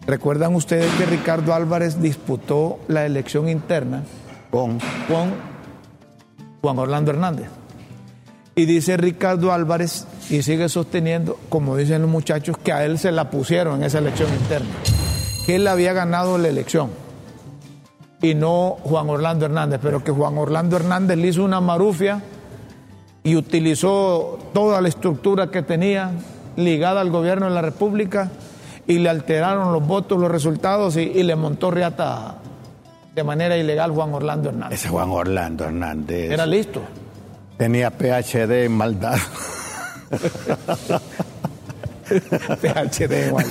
¿Recuerdan 0.08 0.56
ustedes 0.56 0.92
que 0.96 1.06
Ricardo 1.06 1.54
Álvarez 1.54 2.02
disputó 2.02 2.80
la 2.88 3.06
elección 3.06 3.48
interna 3.48 4.02
con, 4.50 4.80
con 5.08 5.36
Juan 6.62 6.80
Orlando 6.80 7.12
Hernández? 7.12 7.48
Y 8.56 8.66
dice 8.66 8.98
Ricardo 8.98 9.54
Álvarez, 9.54 10.08
y 10.32 10.42
sigue 10.42 10.68
sosteniendo, 10.68 11.40
como 11.50 11.78
dicen 11.78 12.02
los 12.02 12.10
muchachos, 12.10 12.58
que 12.58 12.74
a 12.74 12.84
él 12.84 12.98
se 12.98 13.12
la 13.12 13.30
pusieron 13.30 13.82
en 13.82 13.84
esa 13.84 14.00
elección 14.00 14.34
interna, 14.34 14.72
que 15.46 15.58
él 15.58 15.68
había 15.68 15.94
ganado 15.94 16.40
la 16.40 16.48
elección 16.48 16.90
y 18.20 18.34
no 18.34 18.78
Juan 18.84 19.10
Orlando 19.10 19.46
Hernández, 19.46 19.80
pero 19.82 20.04
que 20.04 20.12
Juan 20.12 20.40
Orlando 20.40 20.76
Hernández 20.76 21.20
le 21.20 21.28
hizo 21.28 21.44
una 21.44 21.62
marufia 21.62 22.24
y 23.24 23.36
utilizó 23.36 24.40
toda 24.54 24.82
la 24.82 24.88
estructura 24.90 25.48
que 25.52 25.62
tenía 25.62 26.12
ligada 26.56 27.02
al 27.02 27.12
gobierno 27.12 27.48
de 27.48 27.54
la 27.54 27.62
República 27.62 28.32
y 28.88 29.00
le 29.00 29.10
alteraron 29.10 29.72
los 29.74 29.86
votos, 29.86 30.20
los 30.20 30.32
resultados 30.32 30.98
y, 30.98 31.24
le 31.24 31.36
montó 31.36 31.72
riata 31.72 32.38
de 33.14 33.24
manera 33.24 33.58
ilegal 33.58 33.92
Juan 33.92 34.14
Orlando 34.14 34.50
Hernández. 34.50 34.80
Ese 34.80 34.90
Juan 34.90 35.10
Orlando 35.12 35.66
Hernández. 35.66 36.32
Era 36.32 36.46
listo. 36.46 36.82
Tenía 37.58 37.92
PhD 37.92 38.66
en 38.66 38.72
maldad. 38.72 39.18
PhD 42.62 43.28
igual. 43.28 43.46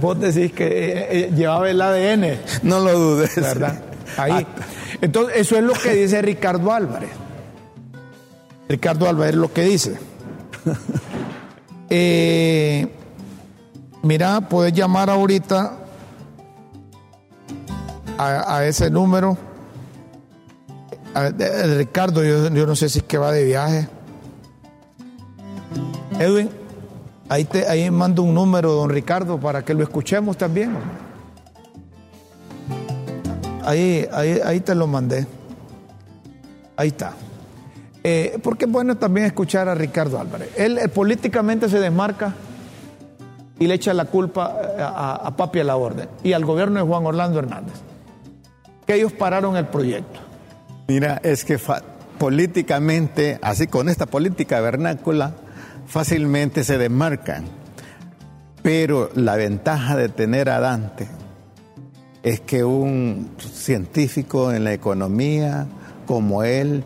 Vos 0.00 0.20
decís 0.20 0.52
que 0.52 0.66
eh, 0.66 1.06
eh, 1.10 1.32
llevaba 1.34 1.70
el 1.70 1.80
ADN. 1.80 2.38
No 2.62 2.80
lo 2.80 2.98
dudes. 2.98 3.34
¿Verdad? 3.36 3.80
Ahí. 4.16 4.46
Entonces, 5.00 5.38
eso 5.38 5.56
es 5.56 5.62
lo 5.62 5.72
que 5.72 5.94
dice 5.94 6.20
Ricardo 6.20 6.72
Álvarez. 6.72 7.10
Ricardo 8.70 9.08
Álvarez 9.08 9.34
lo 9.34 9.52
que 9.52 9.62
dice. 9.62 9.98
Eh, 11.92 12.88
mira, 14.04 14.42
puedes 14.42 14.72
llamar 14.72 15.10
ahorita 15.10 15.76
a, 18.16 18.64
ese 18.64 18.88
número. 18.92 19.36
Ricardo, 21.78 22.22
yo, 22.22 22.48
no 22.48 22.76
sé 22.76 22.88
si 22.88 23.00
es 23.00 23.04
que 23.06 23.18
va 23.18 23.32
de 23.32 23.44
viaje. 23.44 23.88
Edwin, 26.20 26.48
ahí, 27.28 27.44
te, 27.44 27.66
ahí 27.66 27.90
mando 27.90 28.22
un 28.22 28.34
número, 28.34 28.70
don 28.70 28.88
Ricardo, 28.88 29.40
para 29.40 29.64
que 29.64 29.74
lo 29.74 29.82
escuchemos 29.82 30.36
también. 30.36 30.76
Ahí, 33.64 34.06
ahí, 34.12 34.40
ahí 34.44 34.60
te 34.60 34.76
lo 34.76 34.86
mandé. 34.86 35.26
Ahí 36.76 36.86
está. 36.90 37.14
Eh, 38.02 38.38
porque 38.42 38.64
es 38.64 38.70
bueno 38.70 38.96
también 38.96 39.26
escuchar 39.26 39.68
a 39.68 39.74
Ricardo 39.74 40.18
Álvarez. 40.18 40.48
Él 40.56 40.78
eh, 40.78 40.88
políticamente 40.88 41.68
se 41.68 41.78
desmarca 41.78 42.34
y 43.58 43.66
le 43.66 43.74
echa 43.74 43.92
la 43.92 44.06
culpa 44.06 44.56
eh, 44.62 44.80
a, 44.80 45.34
Papi 45.36 45.60
a 45.60 45.64
la 45.64 45.76
orden 45.76 46.08
y 46.22 46.32
al 46.32 46.44
gobierno 46.44 46.80
de 46.80 46.86
Juan 46.86 47.04
Orlando 47.04 47.38
Hernández, 47.38 47.74
que 48.86 48.94
ellos 48.94 49.12
pararon 49.12 49.56
el 49.56 49.66
proyecto. 49.66 50.20
Mira, 50.88 51.20
es 51.22 51.44
que 51.44 51.58
políticamente, 52.18 53.38
así 53.42 53.66
con 53.66 53.88
esta 53.90 54.06
política 54.06 54.60
vernácula, 54.60 55.34
fácilmente 55.86 56.64
se 56.64 56.78
desmarcan. 56.78 57.44
Pero 58.62 59.10
la 59.14 59.36
ventaja 59.36 59.96
de 59.96 60.08
tener 60.08 60.48
a 60.50 60.60
Dante 60.60 61.08
es 62.22 62.40
que 62.40 62.64
un 62.64 63.30
científico 63.38 64.52
en 64.52 64.64
la 64.64 64.72
economía 64.72 65.66
como 66.06 66.42
él, 66.42 66.84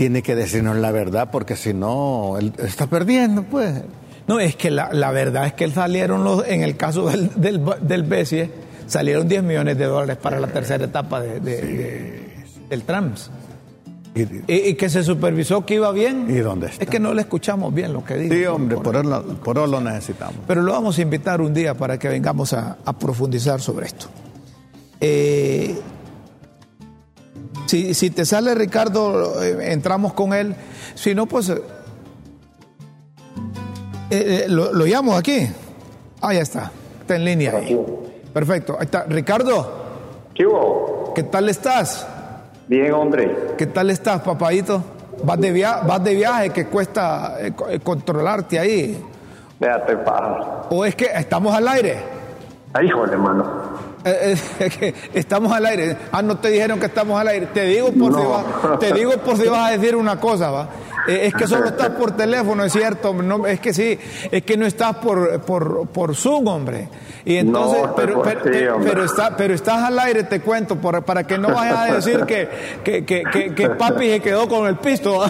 tiene 0.00 0.22
que 0.22 0.34
decirnos 0.34 0.78
la 0.78 0.92
verdad 0.92 1.28
porque 1.30 1.56
si 1.56 1.74
no, 1.74 2.38
él 2.38 2.54
está 2.56 2.86
perdiendo, 2.86 3.42
pues. 3.42 3.82
No, 4.26 4.40
es 4.40 4.56
que 4.56 4.70
la, 4.70 5.10
verdad 5.10 5.44
es 5.44 5.52
que 5.52 5.70
salieron 5.70 6.24
los, 6.24 6.48
en 6.48 6.62
el 6.62 6.78
caso 6.78 7.10
del, 7.10 7.30
del, 7.36 7.62
del 7.82 8.02
BESIE, 8.04 8.50
salieron 8.86 9.28
10 9.28 9.42
millones 9.42 9.76
de 9.76 9.84
dólares 9.84 10.16
para 10.16 10.40
la 10.40 10.46
tercera 10.46 10.86
etapa 10.86 11.20
de, 11.20 11.38
del 12.70 12.82
TRAMS. 12.84 13.30
Y, 14.14 14.72
que 14.72 14.88
se 14.88 15.04
supervisó 15.04 15.66
que 15.66 15.74
iba 15.74 15.92
bien. 15.92 16.28
¿Y 16.30 16.38
dónde 16.38 16.68
está? 16.68 16.82
Es 16.82 16.88
que 16.88 16.98
no 16.98 17.12
le 17.12 17.20
escuchamos 17.20 17.74
bien 17.74 17.92
lo 17.92 18.02
que 18.02 18.16
dice. 18.16 18.38
Sí, 18.38 18.46
hombre, 18.46 18.78
por, 18.78 18.96
eso, 18.96 19.22
por 19.44 19.68
lo 19.68 19.82
necesitamos. 19.82 20.36
Pero 20.46 20.62
lo 20.62 20.72
vamos 20.72 20.96
a 20.96 21.02
invitar 21.02 21.42
un 21.42 21.52
día 21.52 21.74
para 21.74 21.98
que 21.98 22.08
vengamos 22.08 22.54
a, 22.54 22.78
a 22.86 22.98
profundizar 22.98 23.60
sobre 23.60 23.84
esto. 23.88 24.06
Eh, 24.98 25.78
si, 27.70 28.10
te 28.10 28.24
sale 28.24 28.54
Ricardo, 28.54 29.42
eh, 29.42 29.72
entramos 29.72 30.12
con 30.12 30.32
él. 30.34 30.54
Si 30.94 31.14
no, 31.14 31.26
pues 31.26 31.50
eh, 31.50 31.62
eh, 34.10 34.44
lo, 34.48 34.72
llamo 34.84 35.16
aquí. 35.16 35.48
Ah, 36.20 36.34
ya 36.34 36.40
está. 36.40 36.72
Está 37.00 37.16
en 37.16 37.24
línea. 37.24 37.54
Perfecto. 38.32 38.76
Ahí 38.78 38.84
está. 38.84 39.04
Ricardo. 39.04 39.80
¿Qué 40.34 40.46
¿Qué 41.14 41.22
tal 41.24 41.48
estás? 41.48 42.06
Bien, 42.66 42.92
hombre. 42.92 43.54
¿Qué 43.58 43.66
tal 43.66 43.90
estás, 43.90 44.20
papadito? 44.22 44.82
Vas 45.22 45.40
de, 45.40 45.52
vas 45.62 46.02
de 46.02 46.14
viaje 46.14 46.50
que 46.50 46.66
cuesta 46.66 47.36
controlarte 47.82 48.58
ahí. 48.58 49.04
Véate, 49.58 49.96
paja. 49.98 50.62
¿O 50.70 50.84
es 50.84 50.94
que 50.94 51.06
estamos 51.14 51.54
al 51.54 51.68
aire? 51.68 51.98
Ay, 52.72 52.88
joder, 52.88 53.12
hermano. 53.12 53.69
Eh, 54.04 54.36
eh, 54.60 54.94
estamos 55.14 55.52
al 55.52 55.66
aire. 55.66 55.96
Ah, 56.12 56.22
no 56.22 56.38
te 56.38 56.48
dijeron 56.48 56.78
que 56.78 56.86
estamos 56.86 57.20
al 57.20 57.28
aire. 57.28 57.46
Te 57.46 57.64
digo 57.64 57.92
por, 57.92 58.14
si, 58.14 58.26
vas, 58.26 58.78
te 58.78 58.92
digo 58.92 59.12
por 59.12 59.36
si 59.36 59.48
vas 59.48 59.68
a 59.68 59.72
decir 59.76 59.96
una 59.96 60.18
cosa, 60.18 60.50
¿va? 60.50 60.68
Eh, 61.06 61.26
es 61.26 61.34
que 61.34 61.46
solo 61.46 61.66
estás 61.66 61.90
por 61.90 62.12
teléfono, 62.12 62.64
es 62.64 62.72
cierto. 62.72 63.12
No, 63.14 63.46
es 63.46 63.60
que 63.60 63.72
sí, 63.72 63.98
es 64.30 64.42
que 64.42 64.56
no 64.56 64.66
estás 64.66 64.96
por, 64.96 65.40
por, 65.42 65.88
por 65.88 66.14
Zoom, 66.14 66.46
hombre. 66.48 66.88
Y 67.24 67.36
entonces, 67.36 67.82
pero, 67.96 68.22
pero, 68.22 69.04
está, 69.04 69.36
pero 69.36 69.54
estás 69.54 69.82
al 69.82 69.98
aire, 69.98 70.24
te 70.24 70.40
cuento, 70.40 70.76
para 70.76 71.24
que 71.24 71.36
no 71.36 71.52
vayas 71.52 71.78
a 71.78 71.94
decir 71.94 72.24
que, 72.24 72.48
que, 72.82 73.04
que, 73.04 73.54
que, 73.54 73.68
papi 73.70 74.08
se 74.08 74.20
quedó 74.20 74.48
con 74.48 74.66
el 74.66 74.76
pisto. 74.76 75.22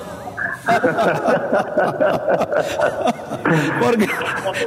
porque 3.81 4.09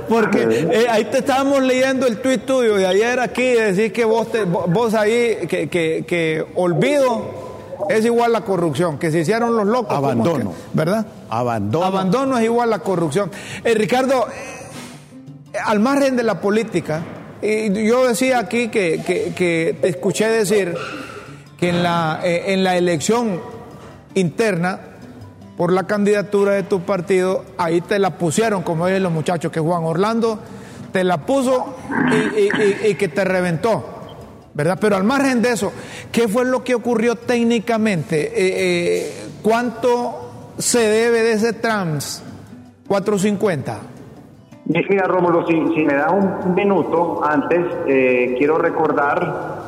porque 0.08 0.68
eh, 0.72 0.88
ahí 0.90 1.06
te 1.06 1.20
estábamos 1.20 1.64
leyendo 1.64 2.08
el 2.08 2.18
tuit 2.18 2.46
tuyo 2.46 2.76
de 2.76 2.88
ayer 2.88 3.20
aquí, 3.20 3.44
decir 3.44 3.92
que 3.92 4.06
vos, 4.06 4.28
vos 4.68 4.94
ahí, 4.94 5.48
que, 5.48 5.70
que, 5.70 6.46
olvido 6.56 7.44
es 7.90 8.06
igual 8.06 8.36
a 8.36 8.40
la 8.40 8.46
corrupción, 8.46 8.98
que 8.98 9.12
se 9.12 9.20
hicieron 9.20 9.56
los 9.56 9.68
locos. 9.68 9.96
Abandono. 9.96 10.54
¿Verdad? 10.74 11.06
Abandono. 11.30 11.86
Abandono 11.86 12.38
es 12.38 12.46
igual 12.46 12.74
a 12.74 12.78
la 12.78 12.84
corrupción. 12.84 13.30
Eh, 13.64 13.74
Ricardo, 13.74 14.28
eh, 14.28 15.58
al 15.64 15.80
margen 15.80 16.16
de 16.16 16.24
la 16.24 16.40
política, 16.40 17.02
y 17.42 17.86
yo 17.86 18.08
decía 18.08 18.40
aquí 18.40 18.70
que, 18.70 19.02
que, 19.04 19.78
te 19.82 19.90
escuché 19.90 20.30
decir 20.30 20.74
que 21.58 21.70
en 21.70 21.84
la, 21.84 22.22
en 22.24 22.64
la 22.64 22.78
elección 22.78 23.42
interna 24.16 24.93
por 25.58 25.72
la 25.72 25.84
candidatura 25.84 26.54
de 26.54 26.64
tu 26.64 26.82
partido, 26.82 27.46
ahí 27.58 27.82
te 27.82 28.00
la 28.00 28.18
pusieron, 28.18 28.64
como 28.64 28.88
dicen 28.88 29.04
los 29.04 29.12
muchachos, 29.12 29.52
que 29.52 29.60
Juan 29.60 29.84
Orlando 29.84 30.40
te 30.92 31.04
la 31.04 31.26
puso 31.26 31.76
y, 32.86 32.94
que 32.96 33.08
te 33.08 33.24
reventó, 33.24 33.84
¿verdad? 34.54 34.78
Pero 34.80 34.96
al 34.96 35.04
margen 35.04 35.42
de 35.42 35.52
eso, 35.52 35.74
¿qué 36.12 36.28
fue 36.28 36.46
lo 36.46 36.64
que 36.64 36.76
ocurrió 36.76 37.16
técnicamente? 37.16 38.22
Eh, 38.22 38.32
eh, 38.36 39.14
¿Cuánto 39.42 40.52
se 40.58 40.80
debe 40.80 41.24
de 41.24 41.34
ese 41.34 41.54
trans 41.54 42.24
450? 42.88 43.78
Mira, 44.66 45.04
Rómulo, 45.06 45.46
si, 45.48 45.56
me 45.56 45.96
da 45.96 46.12
un 46.12 46.56
minuto 46.56 47.22
antes, 47.24 47.60
eh, 47.88 48.36
quiero 48.38 48.58
recordar 48.58 49.64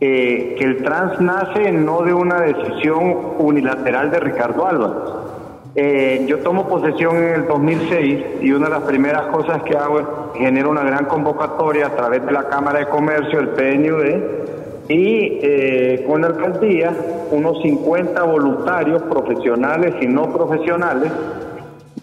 que 0.00 0.56
el 0.58 0.82
trans 0.82 1.20
nace 1.20 1.70
no 1.72 2.00
de 2.00 2.14
una 2.14 2.40
decisión 2.40 3.34
unilateral 3.38 4.10
de 4.10 4.18
Ricardo 4.18 4.66
Álvarez. 4.66 5.29
Eh, 5.74 6.24
yo 6.26 6.38
tomo 6.38 6.68
posesión 6.68 7.16
en 7.16 7.34
el 7.34 7.46
2006 7.46 8.24
y 8.42 8.50
una 8.50 8.66
de 8.66 8.72
las 8.72 8.82
primeras 8.82 9.26
cosas 9.26 9.62
que 9.62 9.76
hago 9.76 10.00
es 10.00 10.06
genero 10.34 10.70
una 10.70 10.82
gran 10.82 11.04
convocatoria 11.04 11.86
a 11.86 11.96
través 11.96 12.26
de 12.26 12.32
la 12.32 12.48
Cámara 12.48 12.80
de 12.80 12.86
Comercio, 12.86 13.38
el 13.38 13.50
PNUD, 13.50 14.40
y 14.88 15.38
eh, 15.42 16.04
con 16.08 16.22
la 16.22 16.28
alcaldía, 16.28 16.92
unos 17.30 17.62
50 17.62 18.20
voluntarios 18.24 19.02
profesionales 19.02 19.94
y 20.00 20.08
no 20.08 20.32
profesionales, 20.32 21.12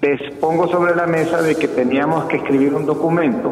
les 0.02 0.34
pongo 0.36 0.68
sobre 0.68 0.96
la 0.96 1.06
mesa 1.06 1.42
de 1.42 1.56
que 1.56 1.68
teníamos 1.68 2.26
que 2.26 2.38
escribir 2.38 2.74
un 2.74 2.86
documento 2.86 3.52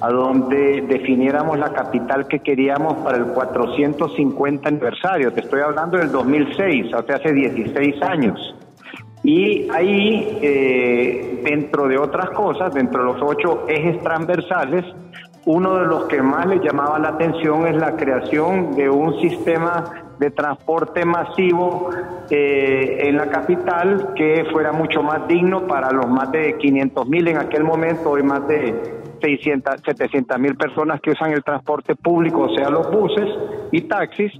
a 0.00 0.10
donde 0.10 0.82
definiéramos 0.82 1.58
la 1.58 1.72
capital 1.72 2.28
que 2.28 2.38
queríamos 2.38 2.98
para 2.98 3.16
el 3.16 3.24
450 3.24 4.68
aniversario. 4.68 5.32
Te 5.32 5.40
estoy 5.40 5.60
hablando 5.62 5.98
del 5.98 6.12
2006, 6.12 6.94
o 6.94 7.02
sea, 7.02 7.16
hace 7.16 7.32
16 7.32 8.00
años. 8.02 8.54
Y 9.28 9.68
ahí, 9.70 10.38
eh, 10.40 11.42
dentro 11.44 11.86
de 11.86 11.98
otras 11.98 12.30
cosas, 12.30 12.72
dentro 12.72 13.00
de 13.00 13.12
los 13.12 13.22
ocho 13.22 13.66
ejes 13.68 14.02
transversales, 14.02 14.86
uno 15.44 15.74
de 15.74 15.86
los 15.86 16.04
que 16.04 16.22
más 16.22 16.46
le 16.46 16.60
llamaba 16.60 16.98
la 16.98 17.10
atención 17.10 17.66
es 17.66 17.76
la 17.76 17.94
creación 17.94 18.74
de 18.74 18.88
un 18.88 19.20
sistema 19.20 19.84
de 20.18 20.30
transporte 20.30 21.04
masivo 21.04 21.90
eh, 22.30 23.00
en 23.02 23.18
la 23.18 23.28
capital 23.28 24.14
que 24.16 24.46
fuera 24.50 24.72
mucho 24.72 25.02
más 25.02 25.28
digno 25.28 25.66
para 25.66 25.92
los 25.92 26.08
más 26.08 26.32
de 26.32 26.56
500 26.56 27.06
mil 27.06 27.28
en 27.28 27.36
aquel 27.36 27.64
momento, 27.64 28.08
hoy 28.08 28.22
más 28.22 28.48
de 28.48 28.74
600, 29.20 29.82
700 29.84 30.38
mil 30.38 30.56
personas 30.56 31.02
que 31.02 31.10
usan 31.10 31.32
el 31.32 31.44
transporte 31.44 31.94
público, 31.94 32.44
o 32.44 32.54
sea, 32.54 32.70
los 32.70 32.90
buses 32.90 33.28
y 33.72 33.82
taxis, 33.82 34.32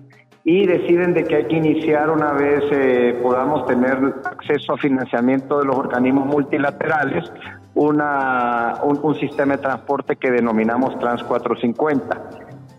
y 0.49 0.65
deciden 0.65 1.13
de 1.13 1.25
que 1.25 1.37
hay 1.37 1.45
que 1.45 1.57
iniciar 1.57 2.09
una 2.09 2.33
vez 2.33 2.65
eh, 2.71 3.21
podamos 3.23 3.67
tener 3.67 3.99
acceso 4.25 4.73
a 4.73 4.79
financiamiento 4.79 5.59
de 5.59 5.67
los 5.67 5.77
organismos 5.77 6.25
multilaterales, 6.25 7.31
una, 7.75 8.77
un, 8.83 9.15
sistema 9.17 9.57
de 9.57 9.63
transporte 9.63 10.17
que 10.17 10.31
denominamos 10.31 10.99
Trans 10.99 11.23
450. 11.23 12.17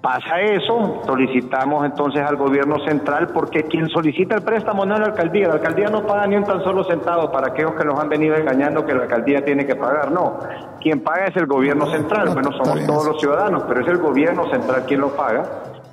Pasa 0.01 0.41
eso, 0.41 1.03
solicitamos 1.05 1.85
entonces 1.85 2.23
al 2.23 2.37
gobierno 2.37 2.79
central, 2.87 3.27
porque 3.35 3.61
quien 3.61 3.87
solicita 3.89 4.33
el 4.33 4.41
préstamo 4.41 4.83
no 4.83 4.95
es 4.95 5.01
la 5.01 5.05
alcaldía, 5.07 5.49
la 5.49 5.53
alcaldía 5.55 5.89
no 5.89 6.07
paga 6.07 6.25
ni 6.25 6.37
un 6.37 6.45
tan 6.45 6.63
solo 6.63 6.83
centavo 6.85 7.31
para 7.31 7.49
aquellos 7.49 7.73
que 7.73 7.83
los 7.83 7.99
han 7.99 8.09
venido 8.09 8.35
engañando 8.35 8.83
que 8.83 8.95
la 8.95 9.03
alcaldía 9.03 9.45
tiene 9.45 9.67
que 9.67 9.75
pagar, 9.75 10.11
no. 10.11 10.39
Quien 10.81 11.01
paga 11.01 11.25
es 11.25 11.35
el 11.37 11.45
gobierno 11.45 11.85
central, 11.91 12.29
bueno, 12.33 12.51
somos 12.51 12.83
todos 12.87 13.05
los 13.05 13.19
ciudadanos, 13.19 13.63
pero 13.67 13.81
es 13.81 13.87
el 13.89 13.99
gobierno 13.99 14.49
central 14.49 14.85
quien 14.87 15.01
lo 15.01 15.09
paga 15.09 15.43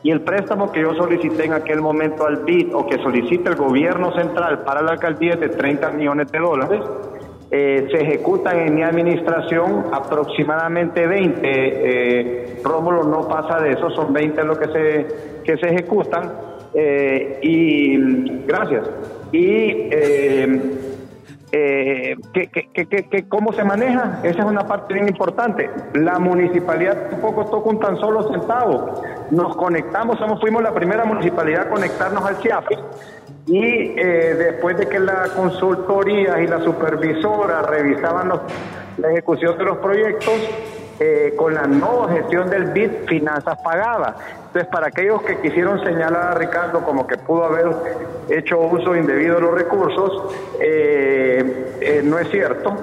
y 0.03 0.11
el 0.11 0.21
préstamo 0.21 0.71
que 0.71 0.81
yo 0.81 0.95
solicité 0.95 1.47
en 1.47 1.53
aquel 1.53 1.81
momento 1.81 2.27
al 2.27 2.45
BID 2.45 2.75
o 2.75 2.87
que 2.87 2.99
solicita 2.99 3.51
el 3.51 3.57
gobierno 3.57 4.13
central 4.15 4.63
para 4.63 4.83
la 4.83 4.93
alcaldía 4.93 5.35
es 5.35 5.41
de 5.41 5.49
30 5.49 5.91
millones 5.91 6.31
de 6.31 6.39
dólares. 6.39 6.81
Eh, 7.51 7.89
se 7.91 8.03
ejecutan 8.03 8.59
en 8.59 8.75
mi 8.75 8.83
administración 8.83 9.87
aproximadamente 9.93 11.07
20. 11.07 11.41
Eh, 11.43 12.61
Rómulo 12.63 13.05
no 13.05 13.29
pasa 13.29 13.61
de 13.61 13.73
eso, 13.73 13.91
son 13.91 14.13
20 14.13 14.45
los 14.45 14.59
que 14.59 14.67
se, 14.67 15.07
que 15.45 15.57
se 15.57 15.69
ejecutan. 15.69 16.33
Eh, 16.75 17.39
y 17.43 17.97
gracias. 18.47 18.89
Y 19.33 19.89
eh, 22.35 22.51
eh, 22.75 22.87
que, 22.87 23.29
cómo 23.29 23.53
se 23.53 23.65
maneja, 23.65 24.21
esa 24.23 24.41
es 24.41 24.45
una 24.45 24.67
parte 24.67 24.95
bien 24.95 25.09
importante. 25.09 25.71
La 25.95 26.19
municipalidad 26.19 27.11
tampoco 27.11 27.47
toca 27.47 27.71
un 27.71 27.81
tan 27.81 27.97
solo 27.99 28.31
centavo. 28.33 29.03
Nos 29.31 29.57
conectamos, 29.57 30.19
somos, 30.19 30.41
fuimos 30.41 30.63
la 30.63 30.73
primera 30.73 31.05
municipalidad 31.05 31.63
a 31.63 31.71
conectarnos 31.71 32.25
al 32.25 32.37
CIAFI 32.37 32.77
y 33.47 33.65
eh, 33.65 34.35
después 34.37 34.77
de 34.77 34.89
que 34.89 34.99
la 34.99 35.29
consultoría 35.37 36.41
y 36.41 36.47
la 36.47 36.61
supervisora 36.63 37.63
revisaban 37.63 38.33
la 38.99 39.11
ejecución 39.11 39.57
de 39.59 39.65
los 39.65 39.79
proyectos, 39.79 40.35
eh, 40.99 41.35
con 41.37 41.53
la 41.53 41.67
nueva 41.67 42.11
gestión 42.11 42.49
del 42.49 42.73
BID, 42.73 43.07
finanzas 43.07 43.59
pagadas. 43.63 44.17
Entonces, 44.57 44.73
para 44.73 44.87
aquellos 44.87 45.21
que 45.23 45.39
quisieron 45.43 45.85
señalar 45.85 46.29
a 46.29 46.35
Ricardo 46.35 46.83
como 46.83 47.07
que 47.07 47.19
pudo 47.19 47.45
haber 47.45 47.67
hecho 48.31 48.59
uso 48.59 48.97
indebido 48.97 49.35
de 49.35 49.41
los 49.43 49.55
recursos, 49.55 50.35
eh, 50.59 51.75
eh, 51.83 52.01
no 52.03 52.19
es 52.19 52.31
cierto, 52.31 52.75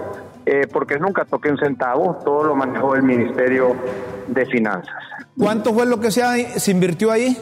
porque 0.72 1.00
nunca 1.00 1.26
toqué 1.26 1.50
un 1.50 1.58
centavo, 1.58 2.20
todo 2.24 2.44
lo 2.44 2.56
manejó 2.56 2.94
el 2.94 3.02
Ministerio 3.02 3.76
de 4.28 4.46
Finanzas. 4.46 4.94
¿Cuánto 5.36 5.74
fue 5.74 5.88
lo 5.88 6.00
que 6.00 6.12
se, 6.12 6.60
se 6.60 6.70
invirtió 6.70 7.10
ahí? 7.10 7.36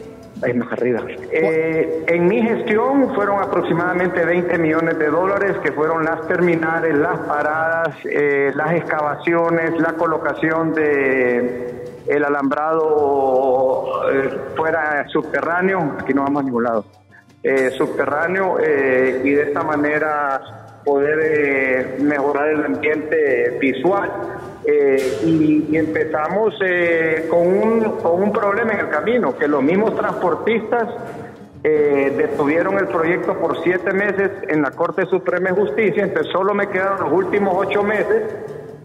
más 0.56 0.72
arriba. 0.72 1.02
Eh, 1.32 2.04
en 2.08 2.28
mi 2.28 2.41
gestión 2.41 3.13
fueron 3.13 3.41
aproximadamente 3.41 4.26
20 4.26 4.58
millones 4.58 4.98
de 4.98 5.08
dólares 5.08 5.58
que 5.63 5.72
fueron 5.72 6.04
las 6.04 6.28
terminales, 6.28 6.96
las 6.96 7.20
paradas, 7.20 7.96
eh, 8.06 8.52
las 8.56 8.74
excavaciones, 8.74 9.80
la 9.80 9.94
colocación 9.94 10.74
de 10.74 11.91
el 12.08 12.24
alambrado 12.24 14.12
eh, 14.12 14.38
fuera 14.56 15.08
subterráneo, 15.10 15.98
aquí 16.00 16.14
no 16.14 16.24
vamos 16.24 16.42
a 16.42 16.46
ningún 16.46 16.64
lado, 16.64 16.86
subterráneo 17.78 18.60
y 18.60 19.32
de 19.32 19.44
esta 19.44 19.64
manera 19.64 20.42
poder 20.86 22.00
mejorar 22.00 22.50
el 22.50 22.66
ambiente 22.66 23.58
visual. 23.60 24.12
Eh, 24.64 25.22
y, 25.26 25.76
empezamos 25.76 26.54
eh, 26.64 27.26
con, 27.30 27.48
un, 27.48 27.82
con 27.98 28.22
un 28.22 28.32
problema 28.32 28.74
en 28.74 28.82
el 28.82 28.90
camino, 28.90 29.36
que 29.36 29.48
los 29.48 29.64
mismos 29.64 29.96
transportistas 29.96 30.88
eh, 31.64 32.14
detuvieron 32.16 32.78
el 32.78 32.88
proyecto 32.88 33.38
por 33.40 33.62
siete 33.64 33.92
meses 33.92 34.30
en 34.50 34.62
la 34.62 34.72
Corte 34.72 35.08
Suprema 35.08 35.50
de 35.50 35.56
Justicia, 35.62 36.04
entonces 36.04 36.32
solo 36.32 36.54
me 36.54 36.68
quedaron 36.68 37.10
los 37.10 37.12
últimos 37.12 37.56
ocho 37.56 37.82
meses, 37.82 38.24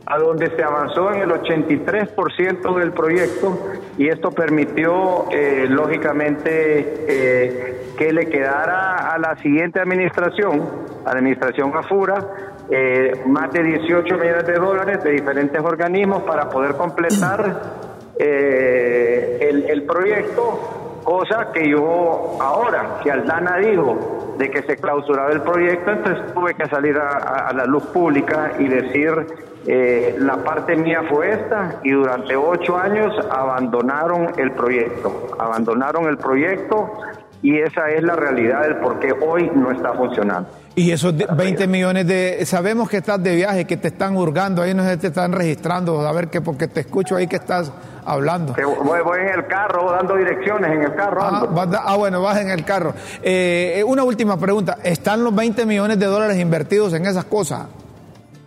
a 0.06 0.18
donde 0.18 0.54
se 0.54 0.62
avanzó 0.62 1.12
en 1.12 1.22
el 1.22 1.30
83% 1.30 2.78
del 2.78 2.92
proyecto 2.92 3.58
y 3.98 4.08
esto 4.08 4.30
permitió, 4.30 5.24
lógicamente, 5.68 7.82
que 7.98 8.12
le 8.12 8.26
quedara 8.26 9.12
a 9.12 9.18
la 9.18 9.36
siguiente 9.38 9.80
administración, 9.80 10.62
administración 11.04 11.72
AFURA, 11.74 12.46
eh, 12.68 13.22
más 13.26 13.52
de 13.52 13.62
18 13.62 14.18
millones 14.18 14.46
de 14.46 14.54
dólares 14.54 15.04
de 15.04 15.12
diferentes 15.12 15.60
organismos 15.62 16.24
para 16.24 16.50
poder 16.50 16.72
completar 16.72 17.62
eh, 18.18 19.64
el, 19.68 19.82
proyecto, 19.84 20.85
cosa 21.06 21.52
que 21.52 21.70
yo 21.70 22.36
ahora, 22.40 22.98
que 23.02 23.12
Aldana 23.12 23.58
dijo 23.58 24.34
de 24.38 24.50
que 24.50 24.62
se 24.64 24.76
clausuraba 24.76 25.30
el 25.30 25.40
proyecto, 25.40 25.92
entonces 25.92 26.34
tuve 26.34 26.54
que 26.54 26.66
salir 26.66 26.98
a, 26.98 27.52
la 27.54 27.64
luz 27.64 27.84
pública 27.86 28.54
y 28.58 28.66
decir, 28.66 29.12
eh, 29.66 30.16
la 30.18 30.36
parte 30.38 30.74
mía 30.74 31.04
fue 31.08 31.30
esta 31.30 31.76
y 31.84 31.92
durante 31.92 32.34
ocho 32.34 32.76
años 32.76 33.14
abandonaron 33.30 34.32
el 34.36 34.50
proyecto, 34.50 35.28
abandonaron 35.38 36.08
el 36.08 36.18
proyecto 36.18 36.90
y 37.40 37.56
esa 37.60 37.88
es 37.90 38.02
la 38.02 38.16
realidad 38.16 38.62
del 38.62 38.76
por 38.78 38.98
qué 38.98 39.12
hoy 39.12 39.48
no 39.54 39.70
está 39.70 39.92
funcionando. 39.92 40.48
Y 40.78 40.90
esos 40.90 41.14
20 41.16 41.66
millones 41.68 42.06
de... 42.06 42.44
Sabemos 42.44 42.90
que 42.90 42.98
estás 42.98 43.22
de 43.22 43.34
viaje, 43.34 43.64
que 43.64 43.78
te 43.78 43.88
están 43.88 44.14
hurgando, 44.14 44.60
ahí 44.60 44.74
no 44.74 44.84
se 44.84 44.98
te 44.98 45.06
están 45.06 45.32
registrando, 45.32 46.06
a 46.06 46.12
ver 46.12 46.28
que 46.28 46.42
porque 46.42 46.68
te 46.68 46.80
escucho 46.80 47.16
ahí 47.16 47.26
que 47.26 47.36
estás 47.36 47.72
hablando. 48.04 48.54
Voy, 48.84 49.20
en 49.20 49.28
el 49.30 49.46
carro 49.46 49.90
dando 49.90 50.16
direcciones, 50.16 50.70
en 50.70 50.82
el 50.82 50.94
carro. 50.94 51.22
Ah, 51.22 51.48
ah 51.82 51.96
bueno, 51.96 52.20
vas 52.20 52.42
en 52.42 52.50
el 52.50 52.62
carro. 52.66 52.92
Eh, 53.22 53.82
una 53.86 54.04
última 54.04 54.36
pregunta, 54.38 54.76
¿están 54.84 55.24
los 55.24 55.34
20 55.34 55.64
millones 55.64 55.98
de 55.98 56.04
dólares 56.04 56.38
invertidos 56.38 56.92
en 56.92 57.06
esas 57.06 57.24
cosas? 57.24 57.68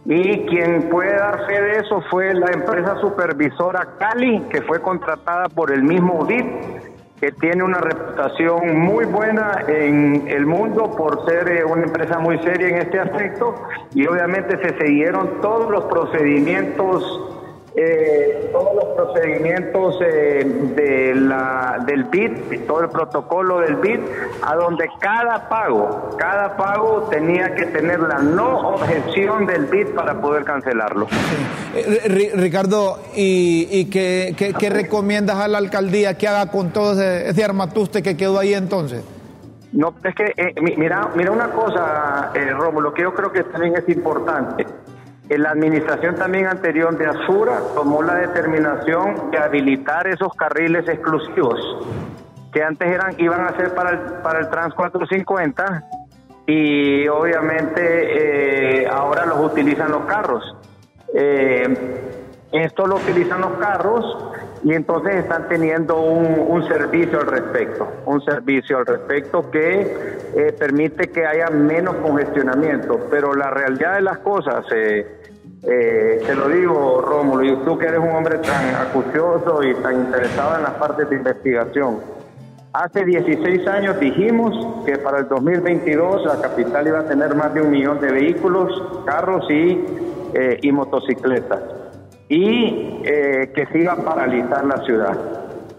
Y 0.05 0.45
quien 0.45 0.87
puede 0.87 1.15
dar 1.15 1.47
fe 1.47 1.59
de 1.59 1.79
eso 1.79 1.99
fue 2.11 2.31
la 2.35 2.51
empresa 2.51 2.95
supervisora 3.01 3.95
Cali, 3.97 4.43
que 4.51 4.61
fue 4.61 4.79
contratada 4.83 5.49
por 5.49 5.71
el 5.71 5.81
mismo 5.81 6.23
DIP 6.25 6.88
que 7.19 7.32
tiene 7.34 7.63
una 7.63 7.79
reputación 7.79 8.79
muy 8.79 9.05
buena 9.05 9.63
en 9.67 10.27
el 10.27 10.45
mundo 10.45 10.95
por 10.95 11.25
ser 11.25 11.49
eh, 11.49 11.65
una 11.65 11.84
empresa 11.84 12.19
muy 12.19 12.39
seria 12.39 12.69
en 12.69 12.77
este 12.77 12.99
aspecto 12.99 13.55
y 13.93 14.05
obviamente 14.08 14.58
se 14.62 14.86
siguieron 14.86 15.41
todos 15.41 15.69
los 15.69 15.84
procedimientos 15.86 17.29
eh, 17.75 18.49
todos 18.51 18.75
los 18.75 18.86
procedimientos 18.95 19.99
eh, 20.01 20.43
de 20.75 21.15
la, 21.15 21.84
del 21.86 22.05
BID, 22.05 22.65
todo 22.65 22.82
el 22.82 22.89
protocolo 22.89 23.60
del 23.60 23.75
BID, 23.75 23.99
a 24.41 24.55
donde 24.55 24.89
cada 24.99 25.47
pago, 25.49 26.15
cada 26.17 26.58
pago 26.58 27.08
tenía 27.12 27.53
que 27.53 27.65
tener 27.67 27.99
la 27.99 28.19
no 28.19 28.69
objeción 28.69 29.45
del 29.45 29.65
BID 29.65 29.89
para 29.89 30.19
poder 30.19 30.45
cancelarlo. 30.45 31.08
Eh, 31.75 32.32
Ricardo, 32.36 32.99
¿y, 33.15 33.67
y 33.69 33.86
qué, 33.86 34.36
qué, 34.36 34.69
recomiendas 34.69 35.38
a 35.38 35.47
la 35.47 35.60
alcaldía 35.60 36.17
que 36.17 36.27
haga 36.27 36.49
con 36.51 36.71
todo 36.71 36.93
ese, 36.93 37.29
ese 37.29 37.43
armatuste 37.43 38.01
que 38.01 38.17
quedó 38.17 38.39
ahí 38.39 38.55
entonces? 38.55 39.03
No, 39.71 39.93
es 40.03 40.15
que, 40.15 40.55
mira, 40.60 41.10
mira 41.15 41.32
una 41.32 41.51
cosa, 41.51 42.34
Rómulo, 42.58 42.91
que 42.91 43.03
yo 43.03 43.13
creo 43.13 43.32
que 43.32 43.43
también 43.43 43.75
es 43.75 43.88
importante. 43.88 44.65
La 45.29 45.51
administración 45.51 46.15
también 46.15 46.47
anterior 46.47 46.97
de 46.97 47.05
Azura 47.05 47.59
tomó 47.75 48.01
la 48.01 48.15
determinación 48.15 49.29
de 49.31 49.37
habilitar 49.37 50.07
esos 50.07 50.33
carriles 50.33 50.87
exclusivos 50.87 51.59
que 52.51 52.63
antes 52.63 52.87
eran 52.87 53.13
iban 53.19 53.41
a 53.41 53.55
ser 53.55 53.73
para 53.75 53.91
el, 53.91 53.99
para 54.23 54.39
el 54.39 54.49
Trans 54.49 54.73
450 54.73 55.83
y 56.47 57.07
obviamente 57.07 58.81
eh, 58.81 58.87
ahora 58.87 59.25
los 59.25 59.51
utilizan 59.51 59.91
los 59.91 60.05
carros. 60.05 60.55
Eh, 61.13 62.17
esto 62.51 62.87
lo 62.87 62.95
utilizan 62.95 63.41
los 63.41 63.51
carros 63.59 64.17
y 64.63 64.73
entonces 64.73 65.15
están 65.15 65.47
teniendo 65.47 66.01
un, 66.01 66.67
servicio 66.67 67.19
al 67.19 67.27
respecto, 67.27 67.87
un 68.05 68.21
servicio 68.21 68.79
al 68.79 68.85
respecto 68.85 69.49
que 69.51 70.17
eh, 70.35 70.55
permite 70.57 71.09
que 71.09 71.25
haya 71.25 71.49
menos 71.49 71.95
congestionamiento. 71.97 73.07
Pero 73.11 73.35
la 73.35 73.51
realidad 73.51 73.95
de 73.95 74.01
las 74.01 74.17
cosas, 74.19 74.65
eh, 74.75 75.18
eh, 75.63 76.22
te 76.26 76.36
lo 76.36 76.48
digo 76.50 77.02
Rómulo, 77.02 77.43
y 77.43 77.56
tú 77.65 77.78
que 77.78 77.88
eres 77.88 78.00
un 78.00 78.12
hombre 78.12 78.38
tan 78.39 78.76
acucioso 78.76 79.63
y 79.63 79.74
tan 79.76 79.95
interesado 80.06 80.58
en 80.58 80.63
las 80.63 80.74
partes 80.74 81.10
de 81.10 81.15
investigación, 81.15 82.00
hace 82.74 83.06
16 83.06 83.67
años 83.67 84.00
dijimos 84.00 84.86
que 84.86 84.98
para 84.98 85.19
el 85.19 85.28
2022 85.28 86.26
la 86.26 86.41
capital 86.41 86.88
iba 86.88 87.00
a 87.00 87.08
tener 87.08 87.36
más 87.36 87.54
de 87.54 87.62
un 87.62 87.72
millón 87.72 88.00
de 88.00 88.12
vehículos, 88.12 89.04
carros 89.06 89.50
y, 89.50 89.84
y 90.62 90.72
motocicletas 90.72 91.60
y 92.30 93.02
eh, 93.04 93.52
que 93.56 93.65
siga 93.74 93.93
a 93.93 94.06
paralizar 94.06 94.63
la 94.63 94.78
ciudad. 94.86 95.17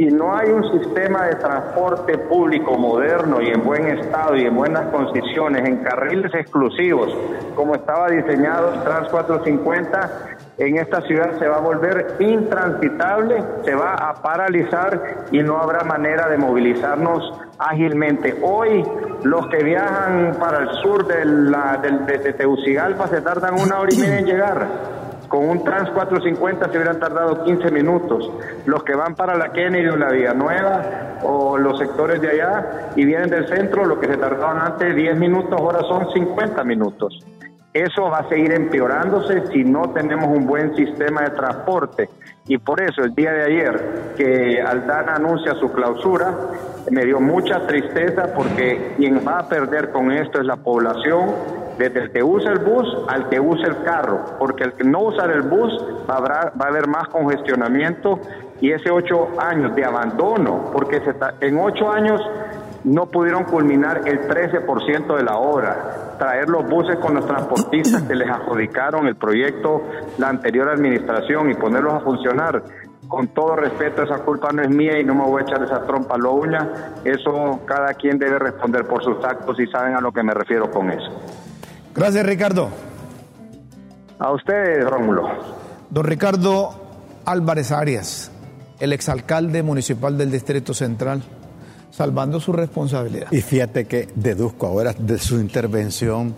Y 0.00 0.06
no 0.06 0.34
hay 0.34 0.48
un 0.48 0.64
sistema 0.80 1.26
de 1.26 1.34
transporte 1.34 2.16
público 2.16 2.78
moderno 2.78 3.42
y 3.42 3.48
en 3.48 3.62
buen 3.62 3.86
estado 3.86 4.34
y 4.34 4.46
en 4.46 4.56
buenas 4.56 4.86
condiciones, 4.86 5.68
en 5.68 5.76
carriles 5.84 6.32
exclusivos, 6.32 7.14
como 7.54 7.74
estaba 7.74 8.08
diseñado 8.08 8.82
Trans 8.82 9.10
450, 9.10 10.10
en 10.56 10.78
esta 10.78 11.02
ciudad 11.02 11.38
se 11.38 11.46
va 11.46 11.58
a 11.58 11.60
volver 11.60 12.16
intransitable, 12.18 13.44
se 13.62 13.74
va 13.74 13.92
a 13.92 14.14
paralizar 14.22 15.26
y 15.32 15.42
no 15.42 15.58
habrá 15.58 15.84
manera 15.84 16.30
de 16.30 16.38
movilizarnos 16.38 17.38
ágilmente. 17.58 18.38
Hoy 18.40 18.82
los 19.22 19.48
que 19.48 19.62
viajan 19.62 20.34
para 20.40 20.60
el 20.62 20.70
sur 20.82 21.06
de, 21.06 21.26
la, 21.26 21.76
de, 21.76 22.16
de 22.16 22.32
Tegucigalpa 22.32 23.06
se 23.08 23.20
tardan 23.20 23.60
una 23.60 23.80
hora 23.80 23.90
y 23.92 23.98
media 23.98 24.18
en 24.18 24.24
llegar 24.24 24.99
con 25.30 25.48
un 25.48 25.62
Trans 25.62 25.88
450 25.90 26.70
se 26.70 26.76
hubieran 26.76 26.98
tardado 26.98 27.44
15 27.44 27.70
minutos. 27.70 28.28
Los 28.66 28.82
que 28.82 28.96
van 28.96 29.14
para 29.14 29.36
la 29.36 29.52
Kennedy 29.52 29.86
o 29.86 29.96
la 29.96 30.10
Vía 30.10 30.34
Nueva 30.34 31.20
o 31.22 31.56
los 31.56 31.78
sectores 31.78 32.20
de 32.20 32.30
allá 32.30 32.90
y 32.96 33.04
vienen 33.04 33.30
del 33.30 33.46
centro, 33.46 33.84
lo 33.84 34.00
que 34.00 34.08
se 34.08 34.16
tardaban 34.16 34.58
antes 34.58 34.94
10 34.94 35.16
minutos, 35.18 35.52
ahora 35.52 35.82
son 35.82 36.12
50 36.12 36.64
minutos. 36.64 37.24
Eso 37.72 38.10
va 38.10 38.18
a 38.18 38.28
seguir 38.28 38.50
empeorándose 38.50 39.46
si 39.52 39.62
no 39.62 39.90
tenemos 39.90 40.26
un 40.36 40.48
buen 40.48 40.74
sistema 40.74 41.22
de 41.22 41.30
transporte. 41.30 42.08
Y 42.48 42.58
por 42.58 42.82
eso 42.82 43.02
el 43.02 43.14
día 43.14 43.32
de 43.32 43.44
ayer 43.44 44.14
que 44.16 44.60
Aldana 44.60 45.14
anuncia 45.14 45.54
su 45.54 45.70
clausura, 45.70 46.34
me 46.90 47.04
dio 47.04 47.20
mucha 47.20 47.68
tristeza 47.68 48.34
porque 48.34 48.94
quien 48.96 49.24
va 49.24 49.38
a 49.38 49.48
perder 49.48 49.92
con 49.92 50.10
esto 50.10 50.40
es 50.40 50.46
la 50.46 50.56
población, 50.56 51.59
desde 51.80 52.00
el 52.00 52.10
que 52.12 52.22
usa 52.22 52.52
el 52.52 52.58
bus 52.58 52.86
al 53.08 53.30
que 53.30 53.40
usa 53.40 53.68
el 53.68 53.82
carro, 53.82 54.36
porque 54.38 54.64
el 54.64 54.74
que 54.74 54.84
no 54.84 55.00
usa 55.00 55.24
el 55.24 55.40
bus 55.42 55.72
va 56.08 56.16
a, 56.16 56.66
haber, 56.66 56.86
más 56.86 57.08
congestionamiento 57.08 58.20
y 58.60 58.70
ese 58.70 58.90
ocho 58.90 59.28
años 59.38 59.74
de 59.74 59.82
abandono, 59.82 60.70
porque 60.74 61.00
en 61.40 61.58
ocho 61.58 61.90
años 61.90 62.20
no 62.84 63.06
pudieron 63.06 63.44
culminar 63.44 64.02
el 64.04 64.28
13% 64.28 65.16
de 65.16 65.22
la 65.22 65.38
obra, 65.38 66.16
traer 66.18 66.50
los 66.50 66.68
buses 66.68 66.96
con 66.96 67.14
los 67.14 67.26
transportistas 67.26 68.02
que 68.02 68.14
les 68.14 68.28
adjudicaron 68.28 69.06
el 69.06 69.16
proyecto 69.16 69.82
la 70.18 70.28
anterior 70.28 70.68
administración 70.68 71.50
y 71.50 71.54
ponerlos 71.54 71.94
a 71.94 72.00
funcionar. 72.00 72.62
Con 73.08 73.28
todo 73.28 73.56
respeto, 73.56 74.02
esa 74.02 74.18
culpa 74.18 74.52
no 74.52 74.62
es 74.62 74.68
mía 74.68 75.00
y 75.00 75.04
no 75.04 75.14
me 75.14 75.24
voy 75.24 75.42
a 75.42 75.44
echar 75.44 75.62
esa 75.62 75.84
trompa 75.84 76.14
a 76.14 76.18
la 76.18 76.28
uña. 76.28 76.68
Eso 77.04 77.60
cada 77.64 77.94
quien 77.94 78.18
debe 78.18 78.38
responder 78.38 78.86
por 78.86 79.02
sus 79.02 79.24
actos 79.24 79.58
y 79.58 79.66
saben 79.66 79.94
a 79.94 80.00
lo 80.00 80.12
que 80.12 80.22
me 80.22 80.32
refiero 80.32 80.70
con 80.70 80.90
eso. 80.90 81.10
Gracias, 82.00 82.24
Ricardo. 82.24 82.70
A 84.18 84.32
usted, 84.32 84.88
Rómulo. 84.88 85.28
Don 85.90 86.02
Ricardo 86.02 86.70
Álvarez 87.26 87.72
Arias, 87.72 88.30
el 88.78 88.94
exalcalde 88.94 89.62
municipal 89.62 90.16
del 90.16 90.30
Distrito 90.30 90.72
Central 90.72 91.22
salvando 91.90 92.40
su 92.40 92.54
responsabilidad. 92.54 93.30
Y 93.30 93.42
fíjate 93.42 93.84
que 93.84 94.08
deduzco 94.14 94.66
ahora 94.66 94.94
de 94.94 95.18
su 95.18 95.38
intervención 95.40 96.34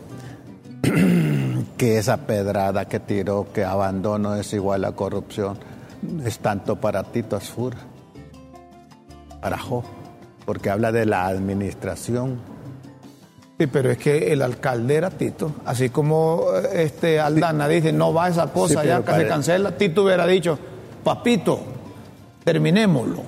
que 1.76 1.96
esa 1.96 2.26
pedrada 2.26 2.86
que 2.86 2.98
tiró, 2.98 3.46
que 3.52 3.64
abandono 3.64 4.34
es 4.34 4.52
igual 4.54 4.84
a 4.84 4.90
corrupción, 4.90 5.58
es 6.24 6.40
tanto 6.40 6.74
para 6.80 7.04
Tito 7.04 7.36
Asfur, 7.36 7.74
para 9.40 9.58
Jo, 9.58 9.84
porque 10.44 10.70
habla 10.70 10.90
de 10.90 11.06
la 11.06 11.26
administración. 11.26 12.51
Sí, 13.58 13.66
pero 13.66 13.90
es 13.90 13.98
que 13.98 14.32
el 14.32 14.42
alcalde 14.42 14.94
era 14.96 15.10
Tito, 15.10 15.52
así 15.64 15.90
como 15.90 16.46
este 16.72 17.20
Aldana 17.20 17.68
dice, 17.68 17.92
no 17.92 18.12
va 18.12 18.28
esa 18.28 18.52
cosa 18.52 18.84
ya 18.84 19.02
que 19.02 19.12
se 19.12 19.26
cancela, 19.28 19.76
Tito 19.76 20.04
hubiera 20.04 20.26
dicho, 20.26 20.58
papito, 21.04 21.60
terminémoslo. 22.44 23.22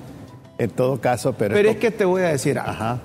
En 0.57 0.69
todo 0.71 0.99
caso, 0.99 1.33
pero... 1.33 1.53
Pero 1.53 1.69
es 1.69 1.77
que 1.77 1.91
te 1.91 2.05
voy 2.05 2.23
a 2.23 2.29
decir 2.29 2.57
algo. 2.57 2.71
Ajá. 2.71 2.99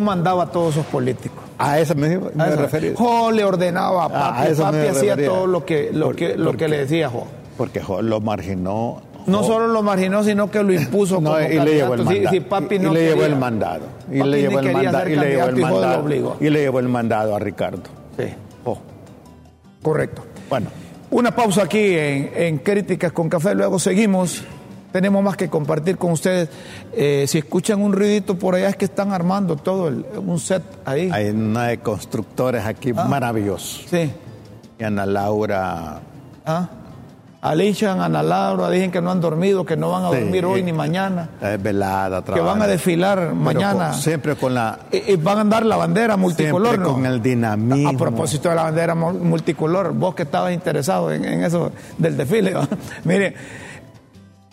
mandaba 0.00 0.44
a 0.44 0.46
todos 0.52 0.74
esos 0.74 0.86
políticos. 0.86 1.44
A 1.58 1.78
eso 1.78 1.94
me, 1.94 2.18
me 2.18 2.56
refería. 2.56 2.92
Jo 2.94 3.30
le 3.30 3.44
ordenaba 3.44 4.04
a 4.04 4.08
Papi, 4.08 4.54
Papi 4.54 4.86
hacía 4.86 5.16
todo 5.16 5.46
lo 5.46 5.64
que, 5.64 5.90
lo 5.92 6.14
que, 6.14 6.36
lo 6.36 6.56
que 6.56 6.68
le 6.68 6.78
decía 6.78 7.10
Jo. 7.10 7.26
Porque 7.56 7.80
Jo 7.80 8.02
lo 8.02 8.20
marginó. 8.20 9.02
No 9.28 9.44
solo 9.44 9.68
lo 9.68 9.82
marginó, 9.82 10.24
sino 10.24 10.50
que 10.50 10.62
lo 10.62 10.72
impuso 10.72 11.14
como 11.22 11.38
y 11.38 11.58
le 11.58 11.74
llevó 11.74 11.94
el 11.94 12.04
mandado. 12.04 12.30
Si, 12.30 12.40
papi 12.40 12.78
no 12.78 12.90
y 12.90 12.94
le 12.94 13.04
llevó 13.08 13.24
el 13.24 13.36
mandado. 13.36 13.86
Y 14.10 14.22
le 14.22 14.40
llevó 14.40 14.58
el 14.60 14.72
mandado. 14.72 15.08
Y 15.08 15.16
le 15.16 15.30
llevó 15.30 15.48
el 15.48 15.56
mandado. 15.56 16.36
Y 16.40 16.50
le 16.50 16.60
llevó 16.60 16.80
el 16.80 16.88
mandado 16.88 17.36
a 17.36 17.38
Ricardo. 17.38 17.82
Sí. 18.16 18.24
Jo. 18.64 18.78
Correcto. 19.82 20.22
Bueno. 20.48 20.68
Una 21.10 21.34
pausa 21.34 21.62
aquí 21.62 21.78
en, 21.78 22.32
en 22.34 22.58
Críticas 22.58 23.12
con 23.12 23.30
Café, 23.30 23.54
luego 23.54 23.78
seguimos 23.78 24.44
tenemos 24.92 25.22
más 25.22 25.36
que 25.36 25.48
compartir 25.48 25.98
con 25.98 26.12
ustedes. 26.12 26.48
Eh, 26.92 27.26
si 27.28 27.38
escuchan 27.38 27.80
un 27.82 27.92
ruidito 27.92 28.38
por 28.38 28.54
allá 28.54 28.70
es 28.70 28.76
que 28.76 28.86
están 28.86 29.12
armando 29.12 29.56
todo 29.56 29.88
el, 29.88 30.04
un 30.16 30.38
set 30.38 30.62
ahí. 30.84 31.10
Hay 31.12 31.28
una 31.30 31.68
de 31.68 31.78
constructores 31.78 32.64
aquí 32.64 32.92
ah. 32.96 33.04
maravillosos. 33.04 33.86
Sí. 33.88 34.10
Y 34.78 34.84
Ana 34.84 35.04
Laura. 35.06 36.00
Ah. 36.46 36.68
Alicia, 37.40 37.92
Ana 37.92 38.22
Laura, 38.22 38.68
dicen 38.68 38.90
que 38.90 39.00
no 39.00 39.12
han 39.12 39.20
dormido, 39.20 39.64
que 39.64 39.76
no 39.76 39.90
van 39.90 40.04
a 40.04 40.08
dormir 40.08 40.44
hoy 40.44 40.62
ni 40.64 40.72
mañana. 40.72 41.30
Es 41.40 41.62
velada, 41.62 42.24
Que 42.24 42.40
van 42.40 42.60
a 42.62 42.66
desfilar 42.66 43.32
mañana. 43.32 43.92
siempre 43.92 44.34
con 44.34 44.54
la. 44.54 44.80
Y, 44.90 45.14
van 45.16 45.38
a 45.38 45.40
andar 45.42 45.64
la 45.64 45.76
bandera 45.76 46.16
multicolor. 46.16 46.74
Siempre 46.74 46.92
con 46.92 47.06
el 47.06 47.22
dinamismo. 47.22 47.90
A, 47.90 47.92
propósito 47.92 48.48
de 48.48 48.56
la 48.56 48.64
bandera 48.64 48.94
multicolor, 48.96 49.92
vos 49.92 50.16
que 50.16 50.24
estabas 50.24 50.52
interesado 50.52 51.12
en, 51.12 51.24
eso 51.44 51.70
del 51.96 52.16
desfile, 52.16 52.54
mire 53.04 53.36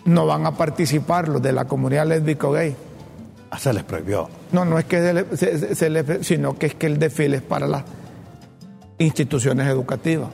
no 0.06 0.28
van 0.28 0.45
a 0.45 0.52
participar 0.52 1.28
los 1.28 1.41
de 1.41 1.52
la 1.52 1.65
comunidad 1.65 2.06
lésbico 2.06 2.52
gay. 2.52 2.76
Ah, 3.50 3.60
se 3.60 3.74
les 3.74 3.84
prohibió. 3.84 4.30
No, 4.52 4.63
no 4.63 4.80
es 4.80 4.86
que 4.86 5.26
se, 5.36 5.89
les, 5.89 6.26
sino 6.26 6.58
que 6.58 6.67
es 6.67 6.76
que 6.76 6.86
el 6.86 7.00
desfile 7.00 7.38
es 7.38 7.43
para 7.43 7.67
las 7.67 7.84
instituciones 8.98 9.67
educativas. 9.67 10.30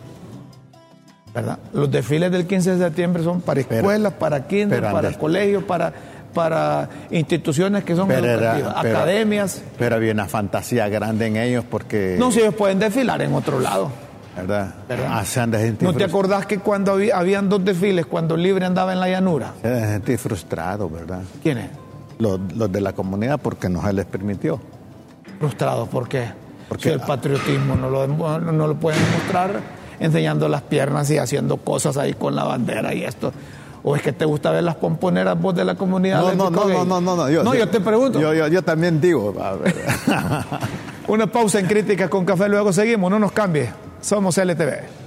¿Verdad? 1.33 1.59
Los 1.73 1.89
desfiles 1.89 2.31
del 2.31 2.45
15 2.45 2.75
de 2.75 2.85
septiembre 2.85 3.23
son 3.23 3.41
para 3.41 3.61
escuelas, 3.61 4.13
para 4.13 4.47
kinder, 4.47 4.81
para 4.81 5.13
colegios, 5.13 5.63
para, 5.63 5.93
para 6.33 6.89
instituciones 7.09 7.83
que 7.83 7.95
son 7.95 8.11
educativas, 8.11 8.75
academias. 8.75 9.61
Pero 9.77 9.95
había 9.95 10.11
una 10.11 10.27
fantasía 10.27 10.89
grande 10.89 11.27
en 11.27 11.37
ellos 11.37 11.65
porque... 11.69 12.15
No, 12.19 12.31
si 12.31 12.39
ellos 12.39 12.55
pueden 12.55 12.79
desfilar 12.79 13.21
en 13.21 13.33
otro 13.33 13.59
lado. 13.59 13.91
¿verdad? 14.35 14.73
Ah, 15.09 15.23
¿No 15.81 15.93
te 15.93 16.05
acordás 16.05 16.45
que 16.45 16.59
cuando 16.59 16.93
había, 16.93 17.17
habían 17.17 17.49
dos 17.49 17.63
desfiles, 17.63 18.05
cuando 18.05 18.37
Libre 18.37 18.65
andaba 18.65 18.93
en 18.93 18.99
la 18.99 19.09
llanura? 19.09 19.53
Se 19.61 19.69
de 19.69 19.87
gente 19.87 20.17
frustrado, 20.17 20.89
¿verdad? 20.89 21.21
¿Quiénes? 21.43 21.69
Los, 22.17 22.39
los, 22.55 22.71
de 22.71 22.81
la 22.81 22.93
comunidad 22.93 23.39
porque 23.41 23.67
no 23.67 23.83
se 23.83 23.93
les 23.93 24.05
permitió. 24.05 24.59
¿Frustrados 25.39 25.89
por 25.89 26.07
qué? 26.07 26.29
Porque 26.69 26.83
si 26.83 26.89
el 26.89 27.01
patriotismo 27.01 27.75
no 27.75 27.89
lo, 27.89 28.07
no 28.07 28.67
lo 28.67 28.75
pueden 28.75 29.01
mostrar 29.11 29.80
enseñando 30.01 30.49
las 30.49 30.63
piernas 30.63 31.09
y 31.11 31.17
haciendo 31.17 31.57
cosas 31.57 31.95
ahí 31.95 32.13
con 32.13 32.35
la 32.35 32.43
bandera 32.43 32.93
y 32.93 33.03
esto. 33.03 33.31
¿O 33.83 33.95
es 33.95 34.01
que 34.01 34.11
te 34.11 34.25
gusta 34.25 34.51
ver 34.51 34.63
las 34.63 34.75
pomponeras 34.75 35.39
vos 35.39 35.55
de 35.55 35.63
la 35.65 35.75
comunidad? 35.75 36.21
No, 36.21 36.33
no, 36.33 36.49
no, 36.49 36.85
no, 36.85 37.01
no, 37.01 37.15
no, 37.15 37.29
Yo, 37.29 37.43
no, 37.43 37.55
yo 37.55 37.67
te 37.69 37.79
pregunto. 37.79 38.19
Yo, 38.19 38.33
yo, 38.33 38.47
yo 38.47 38.61
también 38.61 38.99
digo. 39.01 39.33
Una 41.07 41.27
pausa 41.27 41.59
en 41.59 41.65
crítica 41.65 42.09
con 42.09 42.25
café, 42.25 42.47
luego 42.47 42.71
seguimos, 42.73 43.09
no 43.09 43.17
nos 43.17 43.31
cambie. 43.31 43.71
Somos 44.01 44.37
LTV. 44.37 45.00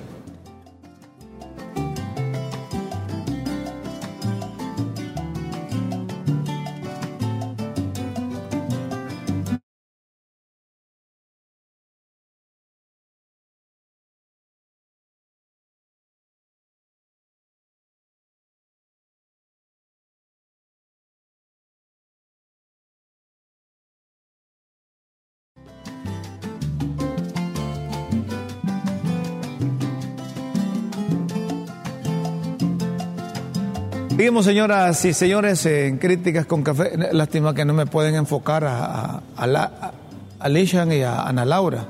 Seguimos, 34.25 34.47
señoras 34.47 35.05
y 35.05 35.13
señores, 35.13 35.67
en 35.67 35.99
críticas 35.99 36.47
con 36.47 36.63
café. 36.63 36.97
Lástima 37.13 37.55
que 37.55 37.67
no 37.67 37.75
me 37.75 37.85
pueden 37.85 38.15
enfocar 38.15 38.65
a, 38.65 39.21
a, 39.37 39.47
la, 39.47 39.93
a 40.41 40.49
Lishan 40.49 40.91
y 40.93 41.03
a 41.03 41.25
Ana 41.25 41.45
Laura. 41.45 41.85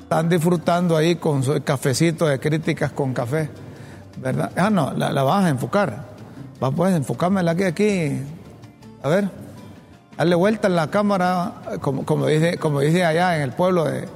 Están 0.00 0.28
disfrutando 0.28 0.96
ahí 0.96 1.16
con 1.16 1.42
su 1.42 1.60
cafecito 1.64 2.28
de 2.28 2.38
críticas 2.38 2.92
con 2.92 3.12
café. 3.12 3.50
¿Verdad? 4.18 4.52
Ah, 4.54 4.70
no, 4.70 4.92
la, 4.92 5.24
vas 5.24 5.46
a 5.46 5.48
enfocar. 5.48 6.04
Va, 6.62 6.70
pues, 6.70 6.94
enfocármela 6.94 7.50
aquí, 7.50 7.64
aquí. 7.64 8.22
A 9.02 9.08
ver. 9.08 9.28
Darle 10.16 10.36
vuelta 10.36 10.68
en 10.68 10.76
la 10.76 10.88
cámara, 10.88 11.54
como, 11.80 12.06
como, 12.06 12.26
dice, 12.28 12.58
como 12.58 12.78
dice 12.78 13.04
allá 13.04 13.34
en 13.34 13.42
el 13.42 13.50
pueblo 13.50 13.86
de, 13.86 14.06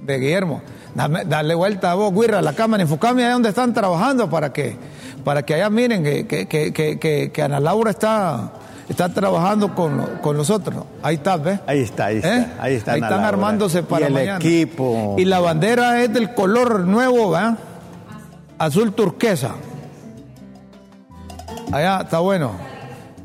de 0.00 0.18
Guillermo. 0.18 0.62
Dale, 0.94 1.54
vuelta 1.54 1.92
a 1.92 1.94
vos, 1.94 2.12
Guirra, 2.14 2.40
la 2.40 2.54
cámara, 2.54 2.82
enfocame 2.82 3.24
ahí 3.26 3.32
donde 3.32 3.50
están 3.50 3.74
trabajando 3.74 4.30
para 4.30 4.50
que 4.50 4.76
para 5.24 5.42
que 5.42 5.54
allá 5.54 5.70
miren 5.70 6.02
que, 6.02 6.26
que, 6.26 7.30
que, 7.32 7.42
Ana 7.42 7.60
Laura 7.60 7.90
está, 7.90 8.52
está 8.88 9.08
trabajando 9.08 9.74
con, 9.74 10.18
con 10.22 10.36
nosotros. 10.36 10.84
Ahí 11.02 11.16
está, 11.16 11.36
¿ves? 11.36 11.60
Ahí 11.66 11.80
está, 11.80 12.06
ahí 12.06 12.16
está. 12.16 12.36
¿Eh? 12.36 12.46
Ahí, 12.58 12.74
está 12.74 12.92
ahí 12.92 13.00
están 13.00 13.24
armándose 13.24 13.82
para 13.82 14.08
y 14.08 14.12
el 14.12 14.28
equipo. 14.28 15.16
Y 15.18 15.24
la 15.24 15.40
bandera 15.40 16.02
es 16.02 16.12
del 16.12 16.34
color 16.34 16.80
nuevo, 16.80 17.30
¿verdad? 17.30 17.58
Azul 18.58 18.92
turquesa. 18.92 19.52
Allá 21.72 22.00
está 22.02 22.18
bueno. 22.18 22.52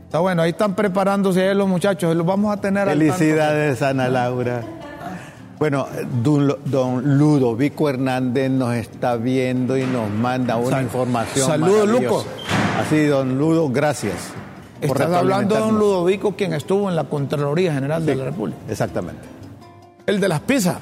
Está 0.06 0.20
bueno, 0.20 0.44
ahí 0.44 0.52
están 0.52 0.76
preparándose 0.76 1.54
los 1.56 1.68
muchachos, 1.68 2.16
los 2.16 2.26
vamos 2.26 2.56
a 2.56 2.62
tener 2.62 2.88
Felicidades, 2.88 3.82
Ana 3.82 4.08
Laura. 4.08 4.62
Bueno, 5.60 5.88
don, 6.22 7.18
Ludovico 7.18 7.90
Hernández 7.90 8.50
nos 8.52 8.76
está 8.76 9.16
viendo 9.16 9.78
y 9.78 9.86
nos 9.86 10.10
manda 10.10 10.58
una 10.58 10.82
información. 10.82 11.48
Saludos, 11.48 11.88
Luco. 11.90 12.26
Así, 12.80 13.06
don 13.06 13.38
Ludo, 13.38 13.70
gracias. 13.70 14.16
Estás 14.82 15.12
hablando 15.12 15.56
de 15.56 15.62
don 15.62 15.80
Ludovico, 15.80 16.36
quien 16.36 16.54
estuvo 16.54 16.90
en 16.90 16.96
la 16.96 17.06
Contraloría 17.06 17.74
General 17.74 18.06
de 18.06 18.16
la 18.16 18.26
República. 18.26 18.60
Exactamente. 18.70 19.22
El 20.06 20.20
de 20.20 20.28
las 20.28 20.42
pizzas. 20.42 20.78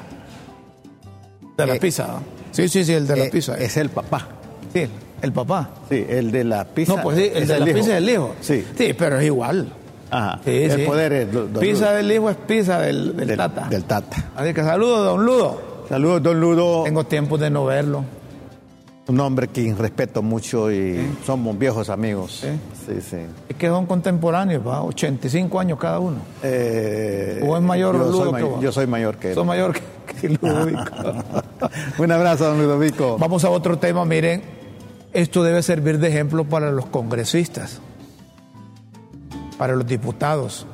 De 1.56 1.68
la 1.68 1.76
Eh, 1.76 1.80
pizza. 1.80 2.08
¿no? 2.08 2.24
Sí, 2.52 2.68
sí, 2.68 2.84
sí, 2.84 2.94
el 2.94 3.06
de 3.08 3.16
la 3.16 3.24
eh, 3.26 3.30
pizza. 3.30 3.56
Es 3.58 3.78
el 3.78 3.90
papá. 3.90 4.28
Sí, 4.74 4.88
el 5.22 5.32
papá. 5.32 5.70
Sí, 5.88 6.04
el 6.10 6.32
de 6.32 6.44
la 6.44 6.66
pizza. 6.66 6.96
No, 6.96 7.04
pues 7.04 7.18
sí, 7.18 7.30
el 7.34 7.48
de 7.48 7.60
la 7.60 7.66
hijo. 7.70 7.76
pizza 7.78 7.92
es 7.92 7.98
el 7.98 8.10
hijo. 8.10 8.36
Sí. 8.42 8.66
Sí, 8.76 8.94
pero 8.98 9.20
es 9.20 9.26
igual. 9.26 9.72
Ajá. 10.14 10.40
Sí, 10.46 10.52
el 10.52 10.72
sí. 10.72 10.84
poder 10.86 11.14
es 11.14 11.32
do- 11.32 11.48
don 11.48 11.62
Pizza 11.62 11.86
Ludo. 11.86 11.96
del 11.98 12.12
hijo 12.12 12.30
es 12.30 12.36
pizza 12.38 12.80
del, 12.80 13.16
del 13.18 13.28
del, 13.28 13.38
tata. 13.38 13.68
del 13.70 13.84
Tata. 13.84 14.32
Así 14.36 14.54
que 14.54 14.64
saludos, 14.64 15.06
don 15.06 15.26
Ludo. 15.26 15.62
Saludos, 15.90 16.24
don 16.24 16.40
Ludo. 16.40 16.84
Tengo 16.84 17.04
tiempo 17.06 17.38
de 17.38 17.50
no 17.50 17.66
verlo. 17.66 18.04
Un 19.06 19.20
hombre 19.20 19.50
que 19.50 19.74
respeto 19.78 20.22
mucho 20.22 20.72
y 20.72 20.98
somos 21.26 21.58
viejos 21.60 21.90
amigos. 21.90 22.40
Sí. 22.42 22.48
Sí, 22.88 23.02
sí. 23.02 23.18
Es 23.50 23.56
que 23.58 23.68
son 23.68 23.86
contemporáneos, 23.86 24.66
va, 24.66 24.82
85 24.84 25.60
años 25.60 25.78
cada 25.78 26.00
uno. 26.00 26.18
Eh, 26.42 27.44
¿O 27.46 27.58
es 27.58 27.62
mayor 27.64 27.98
yo 27.98 28.04
Ludo 28.06 28.24
soy, 28.30 28.34
que 28.36 28.44
vos? 28.44 28.62
yo 28.62 28.72
soy 28.72 28.88
mayor 28.88 29.18
que 29.18 29.30
él. 29.30 29.36
Son 29.36 29.46
mayor 29.48 29.74
que, 29.74 29.82
que 30.22 30.30
Ludovico. 30.30 30.82
Un 31.98 32.12
abrazo, 32.14 32.46
don 32.46 32.62
Ludovico. 32.62 33.18
Vamos 33.18 33.44
a 33.44 33.50
otro 33.50 33.78
tema, 33.78 34.06
miren, 34.06 34.42
esto 35.12 35.44
debe 35.44 35.62
servir 35.64 36.00
de 36.00 36.08
ejemplo 36.08 36.46
para 36.46 36.72
los 36.72 36.86
congresistas, 36.86 37.82
para 39.54 39.76
los 39.76 39.86
diputados. 39.88 40.66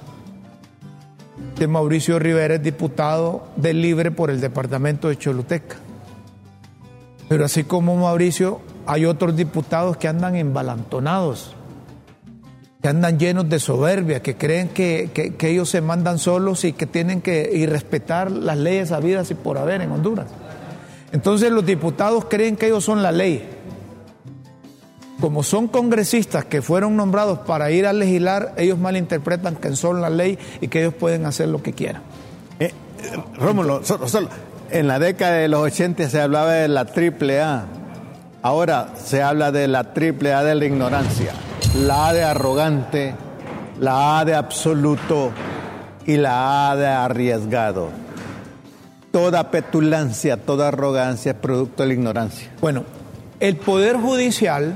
Mauricio 1.68 2.20
Rivera 2.20 2.56
es 2.56 2.64
diputado 2.64 3.48
del 3.58 3.82
Libre 3.82 4.12
por 4.12 4.30
el 4.30 4.40
departamento 4.40 5.10
de 5.10 5.18
Choluteca. 5.18 5.76
Pero 7.28 7.46
así 7.46 7.64
como 7.66 7.96
Mauricio, 7.98 8.62
hay 8.86 9.06
otros 9.06 9.36
diputados 9.36 9.98
que 9.98 10.08
andan 10.08 10.36
embalantonados, 10.36 11.54
que 12.82 12.88
andan 12.88 13.20
llenos 13.20 13.50
de 13.50 13.60
soberbia, 13.60 14.22
que 14.22 14.36
creen 14.36 14.70
que, 14.70 15.12
que- 15.14 15.36
que 15.36 15.50
ellos 15.50 15.70
se 15.70 15.82
mandan 15.82 16.18
solos 16.18 16.64
y 16.64 16.72
que 16.74 16.86
tienen 16.86 17.22
que 17.22 17.52
y 17.54 17.66
respetar 17.66 18.32
las 18.32 18.58
leyes 18.58 18.92
habidas 18.94 19.30
y 19.32 19.36
por 19.36 19.58
haber 19.58 19.82
en 19.82 19.92
Honduras. 19.92 20.28
Entonces 21.12 21.52
los 21.52 21.66
diputados 21.66 22.26
creen 22.30 22.56
que 22.56 22.68
ellos 22.68 22.86
son 22.86 23.04
la 23.04 23.12
ley. 23.12 23.48
Como 25.20 25.44
son 25.44 25.68
congresistas 25.68 26.46
que 26.46 26.62
fueron 26.62 26.96
nombrados 26.96 27.40
para 27.40 27.72
ir 27.72 27.86
a 27.86 27.94
legislar, 27.94 28.54
ellos 28.58 28.78
malinterpretan 28.80 29.56
que 29.56 29.76
son 29.76 30.02
la 30.02 30.10
ley 30.10 30.38
y 30.62 30.68
que 30.70 30.80
ellos 30.82 30.94
pueden 30.94 31.26
hacer 31.26 31.50
lo 31.50 31.62
que 31.62 31.74
quieran. 31.74 32.02
Eh, 32.60 32.72
eh, 33.04 33.24
Rómulo, 33.38 33.84
solo- 33.84 34.08
solo, 34.08 34.30
en 34.72 34.88
la 34.88 34.98
década 35.00 35.34
de 35.34 35.48
los 35.50 35.62
80 35.62 36.10
se 36.10 36.22
hablaba 36.22 36.54
de 36.54 36.68
la 36.70 36.86
triple 36.86 37.42
A. 37.42 37.66
Ahora 38.42 38.94
se 38.96 39.22
habla 39.22 39.52
de 39.52 39.68
la 39.68 39.94
triple 39.94 40.34
A 40.34 40.44
de 40.44 40.56
la 40.56 40.66
ignorancia. 40.66 41.34
La 41.76 42.08
A 42.08 42.14
de 42.14 42.24
arrogante, 42.24 43.14
la 43.80 44.20
A 44.20 44.26
de 44.26 44.36
absoluto 44.36 45.32
y 46.06 46.16
la 46.16 46.72
A 46.72 46.76
de 46.78 46.88
arriesgado. 46.88 47.90
Toda 49.12 49.52
petulancia, 49.52 50.38
toda 50.38 50.68
arrogancia 50.70 51.32
es 51.34 51.38
producto 51.38 51.84
de 51.84 51.88
la 51.88 51.94
ignorancia. 51.96 52.50
Bueno, 52.62 52.84
el 53.40 53.58
Poder 53.58 53.98
Judicial, 53.98 54.76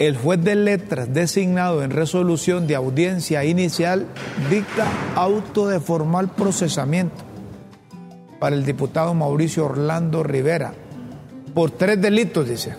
el 0.00 0.16
juez 0.16 0.42
de 0.42 0.54
letras 0.54 1.12
designado 1.12 1.84
en 1.84 1.90
resolución 1.90 2.66
de 2.66 2.74
audiencia 2.74 3.44
inicial, 3.44 4.06
dicta 4.48 4.86
auto 5.14 5.68
de 5.68 5.78
formal 5.78 6.30
procesamiento 6.30 7.22
para 8.40 8.56
el 8.56 8.64
diputado 8.64 9.12
Mauricio 9.12 9.66
Orlando 9.66 10.22
Rivera 10.22 10.72
por 11.52 11.70
tres 11.70 12.00
delitos, 12.00 12.48
dice. 12.48 12.74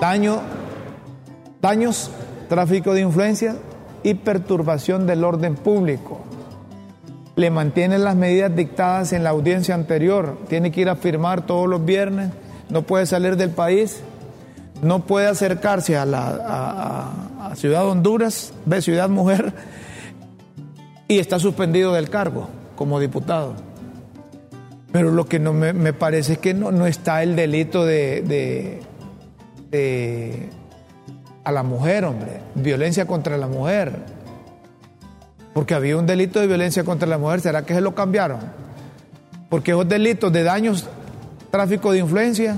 Daño, 0.00 0.42
daños, 1.60 2.12
tráfico 2.48 2.94
de 2.94 3.00
influencias 3.00 3.56
y 4.04 4.14
perturbación 4.14 5.08
del 5.08 5.24
orden 5.24 5.56
público 5.56 6.20
le 7.34 7.50
mantiene 7.50 7.98
las 7.98 8.14
medidas 8.14 8.54
dictadas 8.54 9.12
en 9.12 9.24
la 9.24 9.30
audiencia 9.30 9.74
anterior. 9.74 10.38
Tiene 10.48 10.70
que 10.70 10.82
ir 10.82 10.88
a 10.88 10.94
firmar 10.94 11.46
todos 11.46 11.68
los 11.68 11.84
viernes, 11.84 12.30
no 12.68 12.82
puede 12.82 13.06
salir 13.06 13.36
del 13.36 13.50
país, 13.50 14.02
no 14.82 15.04
puede 15.06 15.26
acercarse 15.26 15.96
a 15.96 16.04
la 16.06 16.26
a- 16.28 17.50
a- 17.50 17.56
Ciudad 17.56 17.86
Honduras, 17.86 18.52
ve 18.66 18.80
Ciudad 18.82 19.08
Mujer, 19.08 19.52
y 21.08 21.18
está 21.18 21.38
suspendido 21.38 21.92
del 21.94 22.08
cargo 22.10 22.48
como 22.76 23.00
diputado. 23.00 23.54
Pero 24.92 25.10
lo 25.10 25.26
que 25.26 25.38
no 25.38 25.52
me, 25.52 25.72
me 25.72 25.92
parece 25.92 26.34
es 26.34 26.38
que 26.38 26.54
no, 26.54 26.70
no 26.72 26.86
está 26.86 27.22
el 27.22 27.36
delito 27.36 27.84
de, 27.84 28.22
de- 28.22 28.82
de- 29.70 30.48
a 31.44 31.52
la 31.52 31.62
mujer, 31.62 32.04
hombre, 32.04 32.40
violencia 32.54 33.06
contra 33.06 33.36
la 33.36 33.46
mujer. 33.48 33.92
Porque 35.54 35.74
había 35.74 35.96
un 35.96 36.06
delito 36.06 36.40
de 36.40 36.46
violencia 36.46 36.84
contra 36.84 37.08
la 37.08 37.18
mujer, 37.18 37.40
¿será 37.40 37.64
que 37.66 37.74
se 37.74 37.80
lo 37.80 37.94
cambiaron? 37.94 38.38
Porque 39.48 39.72
esos 39.72 39.88
delitos 39.88 40.32
de 40.32 40.44
daños, 40.44 40.86
tráfico 41.50 41.90
de 41.92 41.98
influencia 41.98 42.56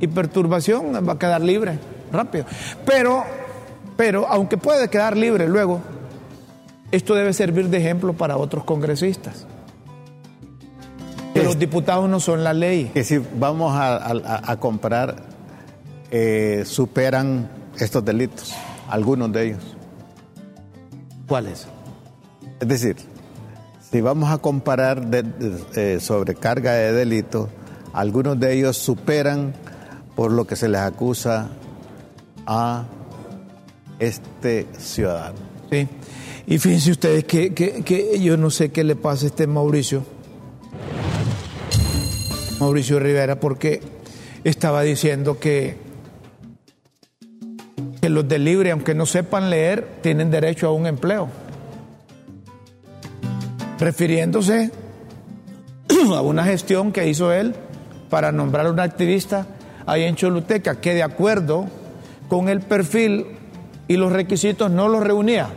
y 0.00 0.06
perturbación 0.08 0.92
va 1.08 1.14
a 1.14 1.18
quedar 1.18 1.40
libre 1.40 1.78
rápido. 2.12 2.44
Pero, 2.86 3.24
pero 3.96 4.26
aunque 4.28 4.56
puede 4.56 4.88
quedar 4.88 5.16
libre 5.16 5.48
luego, 5.48 5.80
esto 6.90 7.14
debe 7.14 7.32
servir 7.32 7.68
de 7.68 7.78
ejemplo 7.78 8.12
para 8.12 8.36
otros 8.36 8.64
congresistas. 8.64 9.46
Que 11.32 11.42
los 11.42 11.58
diputados 11.58 12.08
no 12.08 12.20
son 12.20 12.44
la 12.44 12.52
ley. 12.52 12.90
Que 12.94 13.02
si 13.02 13.18
vamos 13.18 13.74
a, 13.74 13.96
a- 13.96 14.52
a 14.52 14.56
comparar, 14.60 15.16
eh, 16.12 16.62
superan 16.64 17.48
estos 17.78 18.04
delitos, 18.04 18.54
algunos 18.88 19.32
de 19.32 19.46
ellos. 19.48 19.76
¿Cuáles? 21.26 21.66
Es 22.60 22.68
decir, 22.68 22.96
si 23.90 24.00
vamos 24.00 24.30
a 24.30 24.38
comparar 24.38 25.06
de- 25.06 25.22
de- 25.24 25.94
eh, 25.96 26.00
sobrecarga 26.00 26.72
de 26.72 26.92
delitos, 26.92 27.48
algunos 27.92 28.38
de 28.38 28.52
ellos 28.54 28.76
superan 28.76 29.54
por 30.16 30.32
lo 30.32 30.46
que 30.46 30.56
se 30.56 30.68
les 30.68 30.80
acusa 30.80 31.48
a 32.46 32.84
este 33.98 34.66
ciudadano. 34.78 35.36
Sí. 35.70 35.88
Y 36.46 36.58
fíjense 36.58 36.90
ustedes 36.90 37.24
que, 37.24 37.54
que- 37.54 37.82
que 37.82 38.20
yo 38.20 38.36
no 38.36 38.50
sé 38.50 38.70
qué 38.70 38.84
le 38.84 38.96
pasa 38.96 39.24
a 39.24 39.28
este 39.28 39.46
Mauricio, 39.46 40.04
Mauricio 42.60 42.98
Rivera, 43.00 43.40
porque 43.40 43.80
estaba 44.44 44.82
diciendo 44.82 45.38
que, 45.40 45.76
que 48.00 48.08
los 48.10 48.28
del 48.28 48.44
libre, 48.44 48.70
aunque 48.70 48.94
no 48.94 49.06
sepan 49.06 49.48
leer, 49.50 49.88
tienen 50.02 50.30
derecho 50.30 50.68
a 50.68 50.72
un 50.72 50.86
empleo. 50.86 51.28
Refiriéndose 53.78 54.70
a 56.14 56.20
una 56.20 56.44
gestión 56.44 56.92
que 56.92 57.08
hizo 57.08 57.32
él 57.32 57.54
para 58.10 58.30
nombrar 58.32 58.66
a 58.66 58.70
un 58.70 58.80
activista 58.80 59.46
ahí 59.86 60.04
en 60.04 60.16
Choluteca, 60.16 60.80
que 60.80 60.94
de 60.94 61.02
acuerdo 61.02 61.66
con 62.28 62.48
el 62.48 62.60
perfil 62.60 63.26
y 63.88 63.96
los 63.96 64.12
requisitos 64.12 64.70
no 64.70 64.88
los 64.88 65.02
reunía, 65.02 65.48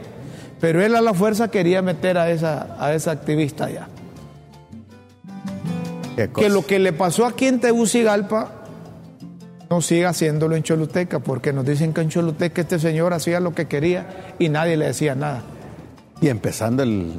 pero 0.60 0.84
él 0.84 0.96
a 0.96 1.02
la 1.02 1.14
fuerza 1.14 1.50
quería 1.50 1.82
meter 1.82 2.18
a 2.18 2.30
esa, 2.30 2.76
a 2.80 2.94
esa 2.94 3.12
activista 3.12 3.66
allá. 3.66 3.88
¿Qué 6.16 6.30
Que 6.30 6.50
lo 6.50 6.66
que 6.66 6.80
le 6.80 6.94
pasó 6.94 7.26
aquí 7.26 7.46
en 7.48 7.60
Tegucigalpa 7.60 8.52
no 9.70 9.82
siga 9.82 10.10
haciéndolo 10.10 10.56
en 10.56 10.64
Choluteca, 10.64 11.20
porque 11.20 11.54
nos 11.54 11.66
dicen 11.66 11.94
que 11.94 12.02
en 12.02 12.10
Choluteca 12.10 12.62
este 12.62 12.80
señor 12.80 13.14
hacía 13.14 13.40
lo 13.40 13.54
que 13.54 13.68
quería 13.68 14.34
y 14.40 14.50
nadie 14.50 14.78
le 14.78 14.86
decía 14.88 15.14
nada. 15.14 15.42
Y 16.22 16.30
empezando 16.30 16.84
el- 16.84 17.14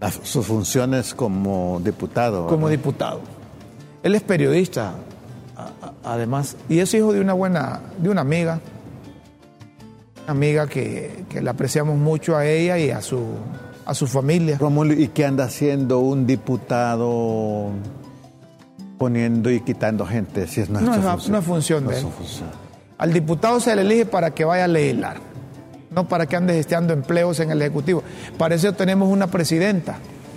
las- 0.00 0.20
sus 0.24 0.44
funciones 0.46 1.14
como 1.14 1.80
diputado. 1.82 2.46
como 2.48 2.68
diputado. 2.68 3.20
Él 4.02 4.14
es 4.14 4.22
periodista, 4.22 4.92
además, 6.04 6.56
y 6.68 6.78
es 6.80 6.92
hijo 6.94 7.12
de 7.12 7.20
una 7.20 7.32
buena, 7.32 7.80
de 7.98 8.08
una 8.08 8.20
amiga, 8.22 8.60
una 10.24 10.32
amiga 10.32 10.66
que, 10.66 11.24
que 11.28 11.40
le 11.42 11.50
apreciamos 11.50 11.96
mucho 11.98 12.36
a 12.36 12.46
ella 12.46 12.78
y 12.78 12.90
a 12.90 13.00
su, 13.02 13.22
a 13.84 13.94
su 13.94 14.06
familia. 14.06 14.58
¿y 14.96 15.08
qué 15.08 15.24
anda 15.26 15.44
haciendo 15.44 15.98
un 16.00 16.26
diputado 16.26 17.70
poniendo 18.98 19.50
y 19.50 19.60
quitando 19.60 20.06
gente? 20.06 20.46
Si 20.46 20.60
es 20.60 20.68
No 20.70 20.78
es, 20.80 20.84
función. 21.00 21.32
no 21.32 21.38
es 21.38 21.44
función 21.44 21.86
de 21.86 21.98
él. 21.98 22.06
función. 22.16 22.48
Al 22.98 23.12
diputado 23.12 23.60
se 23.60 23.74
le 23.74 23.82
elige 23.82 24.06
para 24.06 24.30
que 24.32 24.44
vaya 24.44 24.64
a 24.64 24.68
legislar, 24.68 25.16
no 25.90 26.06
para 26.06 26.26
que 26.26 26.36
ande 26.36 26.54
gesteando 26.54 26.92
empleos 26.92 27.40
en 27.40 27.50
el 27.50 27.62
Ejecutivo. 27.62 28.02
Para 28.36 28.54
eso 28.54 28.72
tenemos 28.74 29.08
una 29.08 29.26
presidenta, 29.28 29.96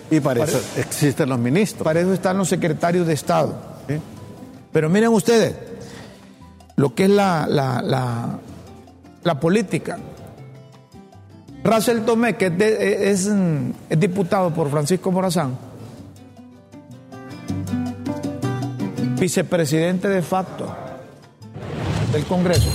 Y 0.10 0.20
para 0.22 0.46
eso 0.46 0.62
existen 0.78 1.28
los 1.30 1.40
ministros. 1.40 1.84
para 1.84 2.00
eso 2.00 2.14
están 2.14 2.38
los 2.38 2.48
secretarios 2.48 3.06
de 3.06 3.14
Estado. 3.14 3.73
Pero 4.74 4.90
miren 4.90 5.10
ustedes, 5.10 5.54
lo 6.76 6.96
que 6.96 7.04
es 7.04 7.10
la, 7.12 7.48
la, 9.24 9.40
política. 9.40 10.00
Russell 11.64 12.00
Tomé, 12.02 12.36
que 12.36 12.48
es, 12.48 12.60
es, 12.60 13.28
mm, 13.30 13.72
es 13.90 14.00
diputado 14.00 14.52
por 14.52 14.70
Francisco 14.70 15.12
Morazán, 15.12 15.58
vicepresidente 19.20 20.10
de 20.10 20.22
facto 20.24 20.76
del 22.12 22.26
Congreso, 22.26 22.70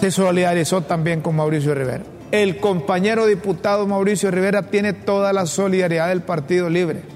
se 0.00 0.10
solidarizó 0.10 0.82
también 0.82 1.20
con 1.22 1.36
Mauricio 1.36 1.72
Rivera. 1.74 2.02
El 2.32 2.58
compañero 2.58 3.26
diputado 3.26 3.86
Mauricio 3.86 4.30
Rivera 4.32 4.62
tiene 4.62 4.92
toda 4.92 5.32
la 5.32 5.46
solidaridad 5.46 6.08
del 6.08 6.22
Partido 6.22 6.68
Libre 6.68 7.13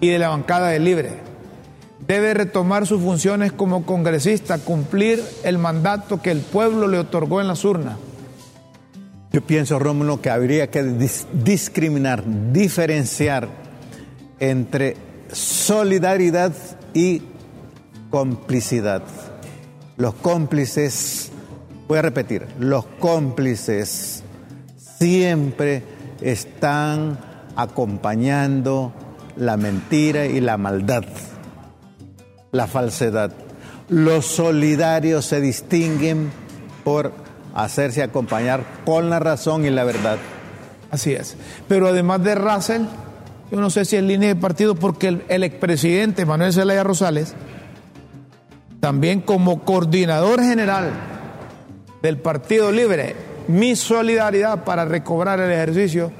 y 0.00 0.08
de 0.08 0.18
la 0.18 0.28
bancada 0.28 0.68
de 0.68 0.78
Libre. 0.78 1.10
Debe 2.06 2.34
retomar 2.34 2.86
sus 2.86 3.00
funciones 3.00 3.52
como 3.52 3.86
congresista, 3.86 4.58
cumplir 4.58 5.22
el 5.42 5.58
mandato 5.58 6.20
que 6.20 6.30
el 6.30 6.40
pueblo 6.40 6.86
le 6.86 6.98
otorgó 6.98 7.40
en 7.40 7.48
las 7.48 7.64
urnas. 7.64 7.96
Yo 9.32 9.40
pienso, 9.40 9.78
Rómulo, 9.78 10.20
que 10.20 10.30
habría 10.30 10.70
que 10.70 10.82
discriminar, 11.32 12.22
diferenciar 12.52 13.48
entre 14.38 14.96
solidaridad 15.32 16.52
y 16.92 17.22
complicidad. 18.10 19.02
Los 19.96 20.14
cómplices, 20.14 21.32
voy 21.88 21.98
a 21.98 22.02
repetir, 22.02 22.46
los 22.58 22.84
cómplices 23.00 24.22
siempre 24.76 25.82
están 26.20 27.18
acompañando 27.56 28.92
la 29.36 29.56
mentira 29.56 30.26
y 30.26 30.40
la 30.40 30.56
maldad, 30.56 31.04
la 32.52 32.66
falsedad. 32.66 33.32
Los 33.88 34.26
solidarios 34.26 35.24
se 35.24 35.40
distinguen 35.40 36.30
por 36.84 37.12
hacerse 37.54 38.02
acompañar 38.02 38.64
con 38.84 39.10
la 39.10 39.18
razón 39.18 39.64
y 39.64 39.70
la 39.70 39.84
verdad. 39.84 40.18
Así 40.90 41.12
es. 41.12 41.36
Pero 41.68 41.88
además 41.88 42.22
de 42.22 42.34
Russell, 42.34 42.82
yo 43.50 43.60
no 43.60 43.70
sé 43.70 43.84
si 43.84 43.96
es 43.96 44.02
línea 44.02 44.28
de 44.28 44.36
partido, 44.36 44.74
porque 44.74 45.20
el, 45.28 45.44
expresidente 45.44 46.24
Manuel 46.24 46.52
Zelaya 46.52 46.82
Rosales, 46.82 47.34
también 48.80 49.20
como 49.20 49.64
coordinador 49.64 50.40
general 50.42 50.90
del 52.02 52.18
Partido 52.18 52.70
Libre, 52.72 53.16
mi 53.48 53.76
solidaridad 53.76 54.64
para 54.64 54.84
recobrar 54.84 55.40
el 55.40 55.50
ejercicio 55.50 56.12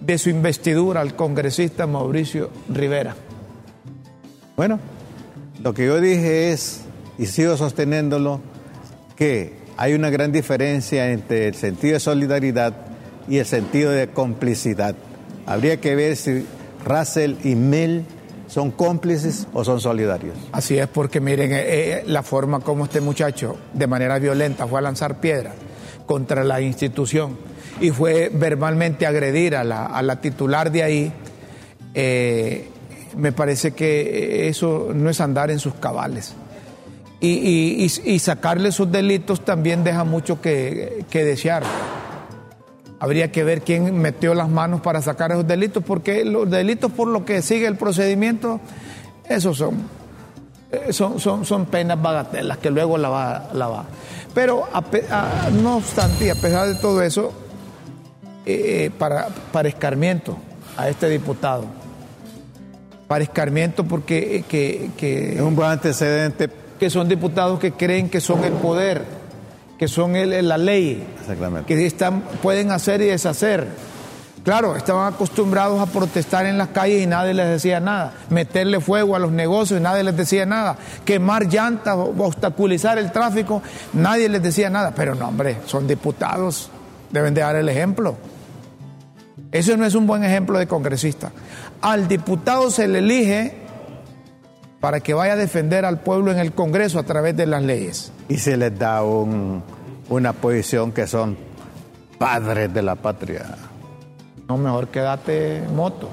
de 0.00 0.18
su 0.18 0.30
investidura 0.30 1.00
al 1.00 1.14
congresista 1.14 1.86
Mauricio 1.86 2.50
Rivera. 2.68 3.14
Bueno, 4.56 4.78
lo 5.62 5.74
que 5.74 5.86
yo 5.86 6.00
dije 6.00 6.52
es, 6.52 6.82
y 7.18 7.26
sigo 7.26 7.56
sosteniéndolo, 7.56 8.40
que 9.16 9.54
hay 9.76 9.94
una 9.94 10.10
gran 10.10 10.32
diferencia 10.32 11.10
entre 11.10 11.48
el 11.48 11.54
sentido 11.54 11.94
de 11.94 12.00
solidaridad 12.00 12.74
y 13.28 13.38
el 13.38 13.46
sentido 13.46 13.90
de 13.90 14.08
complicidad. 14.08 14.94
Habría 15.46 15.80
que 15.80 15.94
ver 15.94 16.16
si 16.16 16.46
Russell 16.84 17.34
y 17.44 17.54
Mel 17.54 18.04
son 18.46 18.70
cómplices 18.70 19.46
o 19.52 19.64
son 19.64 19.80
solidarios. 19.80 20.34
Así 20.52 20.78
es, 20.78 20.88
porque 20.88 21.20
miren 21.20 21.52
eh, 21.52 21.58
eh, 21.60 22.02
la 22.06 22.22
forma 22.22 22.60
como 22.60 22.84
este 22.84 23.00
muchacho 23.00 23.56
de 23.72 23.86
manera 23.86 24.18
violenta 24.18 24.66
fue 24.66 24.80
a 24.80 24.82
lanzar 24.82 25.20
piedras 25.20 25.54
contra 26.06 26.42
la 26.42 26.60
institución 26.60 27.38
y 27.80 27.90
fue 27.90 28.30
verbalmente 28.32 29.06
agredir 29.06 29.56
a 29.56 29.64
la, 29.64 30.20
titular 30.20 30.70
de 30.70 30.82
ahí, 30.82 31.12
eh, 31.94 32.68
me 33.16 33.32
parece 33.32 33.72
que 33.72 34.48
eso 34.48 34.90
no 34.94 35.10
es 35.10 35.20
andar 35.20 35.50
en 35.50 35.58
sus 35.58 35.74
cabales. 35.74 36.34
Y, 37.22 38.18
sacarle 38.18 38.72
sus 38.72 38.90
delitos 38.90 39.44
también 39.44 39.84
deja 39.84 40.04
mucho 40.04 40.40
que, 40.40 41.04
desear. 41.10 41.62
Habría 42.98 43.32
que 43.32 43.44
ver 43.44 43.62
quién 43.62 43.98
metió 43.98 44.34
las 44.34 44.48
manos 44.48 44.80
para 44.82 45.00
sacar 45.00 45.32
esos 45.32 45.46
delitos, 45.46 45.82
porque 45.84 46.24
los 46.24 46.48
delitos 46.50 46.92
por 46.92 47.08
lo 47.08 47.24
que 47.24 47.40
sigue 47.42 47.66
el 47.66 47.76
procedimiento, 47.76 48.60
esos 49.26 49.56
son, 49.56 49.76
eh, 50.70 50.92
son, 50.92 51.18
son, 51.18 51.46
son 51.46 51.66
penas 51.66 52.00
bagatelas 52.00 52.58
que 52.58 52.70
luego 52.70 52.98
la 52.98 53.08
va. 53.08 53.50
La 53.54 53.68
va. 53.68 53.84
Pero 54.34 54.68
no 55.62 55.76
obstante, 55.78 56.30
a 56.30 56.34
pesar 56.34 56.68
de 56.68 56.74
todo 56.76 57.02
eso, 57.02 57.32
eh, 58.46 58.86
eh, 58.86 58.90
para, 58.96 59.28
para 59.52 59.68
escarmiento 59.68 60.36
a 60.76 60.88
este 60.88 61.08
diputado, 61.08 61.66
para 63.08 63.24
escarmiento 63.24 63.84
porque 63.84 64.44
que, 64.48 65.34
es 65.34 65.40
un 65.40 65.56
buen 65.56 65.70
antecedente. 65.70 66.50
Que 66.78 66.88
son 66.88 67.10
diputados 67.10 67.60
que 67.60 67.72
creen 67.72 68.08
que 68.08 68.22
son 68.22 68.42
el 68.42 68.54
poder 68.54 69.04
que 69.80 69.88
son 69.88 70.14
el, 70.14 70.46
la 70.46 70.58
ley, 70.58 71.02
que 71.66 71.86
están, 71.86 72.20
pueden 72.42 72.70
hacer 72.70 73.00
y 73.00 73.06
deshacer. 73.06 73.66
Claro, 74.44 74.76
estaban 74.76 75.12
acostumbrados 75.12 75.80
a 75.80 75.86
protestar 75.86 76.44
en 76.44 76.58
las 76.58 76.68
calles 76.68 77.02
y 77.02 77.06
nadie 77.06 77.32
les 77.32 77.48
decía 77.48 77.80
nada, 77.80 78.12
meterle 78.28 78.80
fuego 78.80 79.16
a 79.16 79.18
los 79.18 79.32
negocios 79.32 79.80
y 79.80 79.82
nadie 79.82 80.02
les 80.02 80.14
decía 80.14 80.44
nada, 80.44 80.76
quemar 81.06 81.46
llantas, 81.46 81.94
obstaculizar 81.96 82.98
el 82.98 83.10
tráfico, 83.10 83.62
nadie 83.94 84.28
les 84.28 84.42
decía 84.42 84.68
nada, 84.68 84.92
pero 84.94 85.14
no, 85.14 85.28
hombre, 85.28 85.56
son 85.64 85.86
diputados, 85.86 86.70
deben 87.10 87.34
de 87.34 87.40
dar 87.40 87.56
el 87.56 87.68
ejemplo. 87.68 88.16
Eso 89.52 89.76
no 89.76 89.84
es 89.84 89.94
un 89.94 90.06
buen 90.06 90.24
ejemplo 90.24 90.58
de 90.58 90.66
congresista. 90.66 91.32
Al 91.80 92.06
diputado 92.08 92.70
se 92.70 92.86
le 92.86 92.98
elige 93.00 93.54
para 94.80 95.00
que 95.00 95.12
vaya 95.12 95.34
a 95.34 95.36
defender 95.36 95.84
al 95.84 96.00
pueblo 96.00 96.32
en 96.32 96.38
el 96.38 96.52
Congreso 96.52 96.98
a 96.98 97.02
través 97.02 97.36
de 97.36 97.46
las 97.46 97.62
leyes. 97.62 98.12
Y 98.28 98.38
se 98.38 98.56
les 98.56 98.78
da 98.78 99.02
una 99.02 100.32
posición 100.32 100.92
que 100.92 101.06
son 101.06 101.36
padres 102.18 102.72
de 102.72 102.82
la 102.82 102.94
patria. 102.94 103.56
No, 104.48 104.56
mejor 104.56 104.88
quédate 104.88 105.62
moto. 105.74 106.08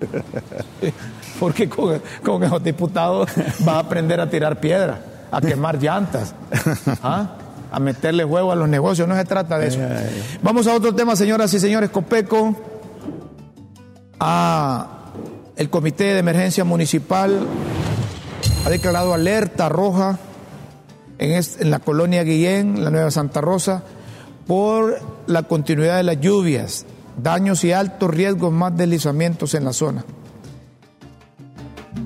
Porque 1.40 1.68
con, 1.68 2.00
con, 2.22 2.42
esos 2.42 2.62
diputados 2.62 3.30
vas 3.60 3.76
a 3.76 3.78
aprender 3.80 4.20
a 4.20 4.30
tirar 4.30 4.60
piedra, 4.60 5.00
a 5.30 5.40
quemar 5.40 5.78
llantas, 5.82 6.34
¿ah? 7.02 7.36
A 7.70 7.80
meterle 7.80 8.24
huevo 8.24 8.52
a 8.52 8.56
los 8.56 8.68
negocios. 8.68 9.06
No 9.06 9.16
se 9.16 9.24
trata 9.24 9.58
de 9.58 9.68
eso. 9.68 9.80
Vamos 10.42 10.66
a 10.66 10.74
otro 10.74 10.94
tema, 10.94 11.16
señoras 11.16 11.52
y 11.54 11.60
señores. 11.60 11.90
Copeco. 11.90 12.56
A 14.22 15.00
el 15.56 15.68
Comité 15.68 16.04
de 16.04 16.18
Emergencia 16.18 16.64
Municipal 16.64 17.46
ha 18.64 18.70
declarado 18.70 19.12
alerta 19.12 19.68
roja 19.68 20.18
en, 21.18 21.70
la 21.70 21.80
colonia 21.80 22.24
Guillén, 22.24 22.82
la 22.82 22.90
Nueva 22.90 23.10
Santa 23.10 23.42
Rosa, 23.42 23.82
por 24.46 24.98
la 25.26 25.42
continuidad 25.42 25.98
de 25.98 26.02
las 26.02 26.20
lluvias, 26.20 26.86
daños 27.22 27.62
y 27.64 27.72
altos 27.72 28.10
riesgos 28.10 28.52
más 28.52 28.74
deslizamientos 28.74 29.54
en 29.54 29.64
la 29.64 29.74
zona. 29.74 30.04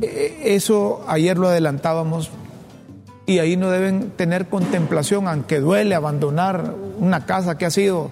E, 0.02 0.54
eso 0.56 1.04
ayer 1.06 1.38
lo 1.38 1.48
adelantábamos 1.48 2.30
y 3.26 3.38
ahí 3.38 3.56
no 3.56 3.70
deben 3.70 4.10
tener 4.10 4.46
contemplación, 4.46 5.28
aunque 5.28 5.60
duele 5.60 5.94
abandonar 5.94 6.74
una 6.98 7.24
casa 7.24 7.56
que 7.56 7.64
ha 7.64 7.70
sido 7.70 8.10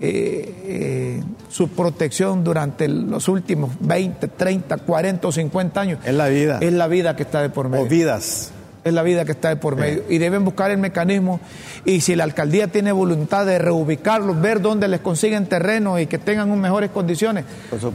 eh, 0.00 0.54
eh, 0.64 1.22
su 1.48 1.68
protección 1.68 2.42
durante 2.42 2.88
los 2.88 3.28
últimos 3.28 3.70
20, 3.80 4.26
30, 4.26 4.78
40 4.78 5.28
o 5.28 5.32
50 5.32 5.80
años. 5.80 5.98
Es 6.04 6.14
la 6.14 6.28
vida. 6.28 6.58
Es 6.60 6.72
la 6.72 6.88
vida 6.88 7.14
que 7.14 7.22
está 7.22 7.40
de 7.40 7.50
por 7.50 7.68
medio. 7.68 7.84
O 7.84 7.88
vidas. 7.88 8.50
Es 8.82 8.92
la 8.92 9.04
vida 9.04 9.24
que 9.24 9.30
está 9.30 9.50
de 9.50 9.56
por 9.56 9.76
medio. 9.76 10.02
Y 10.08 10.18
deben 10.18 10.44
buscar 10.44 10.72
el 10.72 10.78
mecanismo. 10.78 11.38
Y 11.84 12.00
si 12.00 12.16
la 12.16 12.24
alcaldía 12.24 12.66
tiene 12.66 12.90
voluntad 12.90 13.46
de 13.46 13.60
reubicarlos, 13.60 14.40
ver 14.40 14.60
dónde 14.60 14.88
les 14.88 14.98
consiguen 14.98 15.46
terreno 15.46 16.00
y 16.00 16.06
que 16.06 16.18
tengan 16.18 16.60
mejores 16.60 16.90
condiciones, 16.90 17.44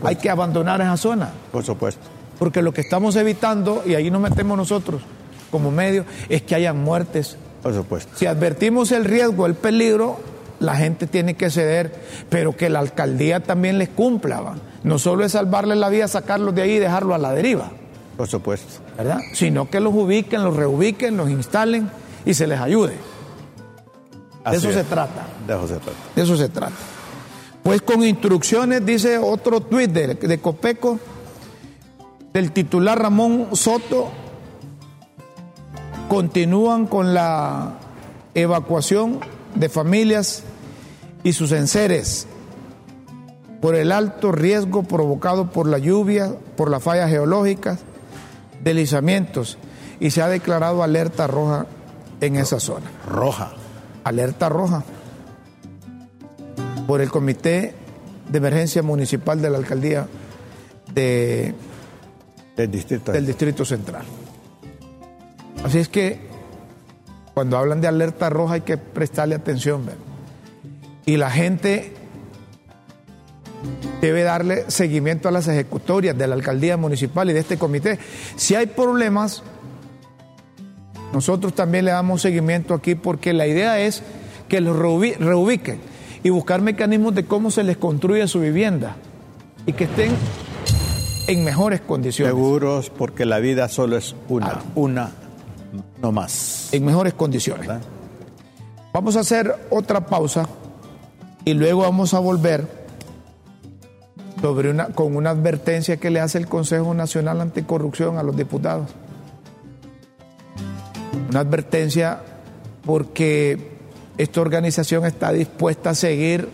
hay 0.03 0.15
que 0.15 0.29
abandonar 0.29 0.79
esa 0.79 0.95
zona. 0.95 1.29
Por 1.51 1.65
supuesto. 1.65 2.07
Porque 2.39 2.61
lo 2.61 2.71
que 2.71 2.79
estamos 2.79 3.17
evitando, 3.17 3.83
y 3.85 3.95
ahí 3.95 4.09
nos 4.09 4.21
metemos 4.21 4.55
nosotros 4.55 5.01
como 5.51 5.71
medio, 5.71 6.05
es 6.29 6.41
que 6.41 6.55
haya 6.55 6.73
muertes. 6.73 7.37
Por 7.63 7.73
supuesto. 7.73 8.11
Si 8.15 8.25
advertimos 8.25 8.91
el 8.91 9.05
riesgo, 9.05 9.45
el 9.45 9.55
peligro, 9.55 10.19
la 10.59 10.75
gente 10.75 11.07
tiene 11.07 11.35
que 11.35 11.49
ceder, 11.49 11.93
pero 12.29 12.55
que 12.55 12.69
la 12.69 12.79
alcaldía 12.79 13.41
también 13.41 13.77
les 13.77 13.89
cumpla. 13.89 14.55
No 14.83 14.99
solo 14.99 15.25
es 15.25 15.33
salvarles 15.33 15.77
la 15.77 15.89
vida, 15.89 16.07
sacarlos 16.07 16.55
de 16.55 16.63
ahí 16.63 16.71
y 16.71 16.79
dejarlos 16.79 17.15
a 17.15 17.17
la 17.17 17.33
deriva. 17.33 17.71
Por 18.15 18.27
supuesto. 18.27 18.81
¿Verdad? 18.97 19.19
Sino 19.33 19.69
que 19.69 19.79
los 19.79 19.93
ubiquen, 19.93 20.43
los 20.43 20.55
reubiquen, 20.55 21.17
los 21.17 21.29
instalen 21.29 21.89
y 22.25 22.33
se 22.33 22.47
les 22.47 22.59
ayude. 22.59 22.93
de 24.49 24.57
eso 24.57 24.71
se 24.71 24.83
trata. 24.83 25.25
De 25.45 25.53
eso 25.53 25.67
se 25.67 25.75
trata. 25.75 25.99
De 26.15 26.21
eso 26.23 26.37
se 26.37 26.49
trata. 26.49 26.75
Pues 27.61 27.81
con 27.81 28.03
instrucciones, 28.03 28.85
dice 28.85 29.17
otro 29.17 29.59
tuit 29.59 29.91
de, 29.91 30.15
de 30.15 30.37
Copeco, 30.39 30.99
del 32.33 32.51
titular 32.51 32.99
Ramón 32.99 33.49
Soto, 33.53 34.09
continúan 36.07 36.87
con 36.87 37.13
la 37.13 37.73
evacuación 38.33 39.19
de 39.55 39.69
familias 39.69 40.43
y 41.23 41.33
sus 41.33 41.51
enseres 41.51 42.27
por 43.61 43.75
el 43.75 43.91
alto 43.91 44.31
riesgo 44.31 44.83
provocado 44.83 45.51
por 45.51 45.67
la 45.67 45.77
lluvia, 45.77 46.35
por 46.55 46.69
las 46.69 46.83
fallas 46.83 47.09
geológicas, 47.09 47.79
deslizamientos 48.63 49.57
y 49.99 50.11
se 50.11 50.21
ha 50.21 50.27
declarado 50.27 50.83
alerta 50.83 51.27
roja 51.27 51.65
en 52.21 52.35
esa 52.35 52.59
zona. 52.59 52.85
Roja. 53.07 53.51
Alerta 54.03 54.47
roja 54.49 54.83
por 56.85 57.01
el 57.01 57.09
Comité 57.09 57.75
de 58.29 58.37
Emergencia 58.37 58.83
Municipal 58.83 59.41
de 59.41 59.49
la 59.49 59.57
Alcaldía 59.57 60.07
de, 60.93 61.53
del, 62.55 62.71
distrito. 62.71 63.11
del 63.11 63.25
Distrito 63.25 63.65
Central. 63.65 64.05
Así 65.63 65.79
es 65.79 65.89
que 65.89 66.19
cuando 67.33 67.57
hablan 67.57 67.81
de 67.81 67.87
alerta 67.87 68.29
roja 68.29 68.55
hay 68.55 68.61
que 68.61 68.77
prestarle 68.77 69.35
atención. 69.35 69.85
Y 71.05 71.17
la 71.17 71.29
gente 71.29 71.93
debe 74.01 74.23
darle 74.23 74.69
seguimiento 74.69 75.27
a 75.27 75.31
las 75.31 75.47
ejecutorias 75.47 76.17
de 76.17 76.27
la 76.27 76.35
alcaldía 76.35 76.77
municipal 76.77 77.29
y 77.29 77.33
de 77.33 77.39
este 77.39 77.57
comité. 77.57 77.99
Si 78.35 78.55
hay 78.55 78.67
problemas, 78.67 79.43
nosotros 81.13 81.53
también 81.53 81.85
le 81.85 81.91
damos 81.91 82.21
seguimiento 82.21 82.73
aquí 82.73 82.95
porque 82.95 83.33
la 83.33 83.47
idea 83.47 83.79
es 83.79 84.03
que 84.47 84.61
los 84.61 84.75
reubiquen 84.77 85.79
y 86.23 86.29
buscar 86.29 86.61
mecanismos 86.61 87.15
de 87.15 87.25
cómo 87.25 87.51
se 87.51 87.63
les 87.63 87.77
construye 87.77 88.27
su 88.27 88.39
vivienda 88.39 88.95
y 89.65 89.73
que 89.73 89.85
estén 89.85 90.11
en 91.27 91.43
mejores 91.43 91.81
condiciones. 91.81 92.33
Seguros 92.33 92.89
porque 92.89 93.25
la 93.25 93.39
vida 93.39 93.67
solo 93.67 93.97
es 93.97 94.15
una, 94.29 94.61
una, 94.75 95.11
no 96.01 96.11
más. 96.11 96.70
En 96.72 96.86
mejores 96.86 97.13
condiciones. 97.13 97.70
Vamos 98.93 99.15
a 99.15 99.22
hacer 99.22 99.53
otra 99.70 100.05
pausa 100.05 100.47
y 101.45 101.53
luego 101.53 101.82
vamos 101.82 102.13
a 102.13 102.20
volver 102.20 102.68
sobre 104.41 104.70
una, 104.70 104.88
con 104.88 105.15
una 105.15 105.32
advertencia 105.32 105.97
que 105.97 106.09
le 106.09 106.20
hace 106.20 106.38
el 106.38 106.47
Consejo 106.47 106.93
Nacional 106.93 107.41
Anticorrupción 107.41 108.18
a 108.18 108.24
los 108.24 108.36
diputados. 108.36 108.89
Una 111.30 111.41
advertencia 111.41 112.22
porque 112.86 113.78
esta 114.18 114.41
organización 114.41 115.05
está 115.05 115.32
dispuesta 115.32 115.91
a 115.91 115.95
seguir 115.95 116.49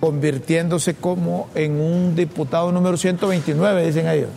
convirtiéndose 0.00 0.94
como 0.94 1.48
en 1.54 1.80
un 1.80 2.16
diputado 2.16 2.72
número 2.72 2.96
129, 2.96 3.86
dicen 3.86 4.08
ellos. 4.08 4.30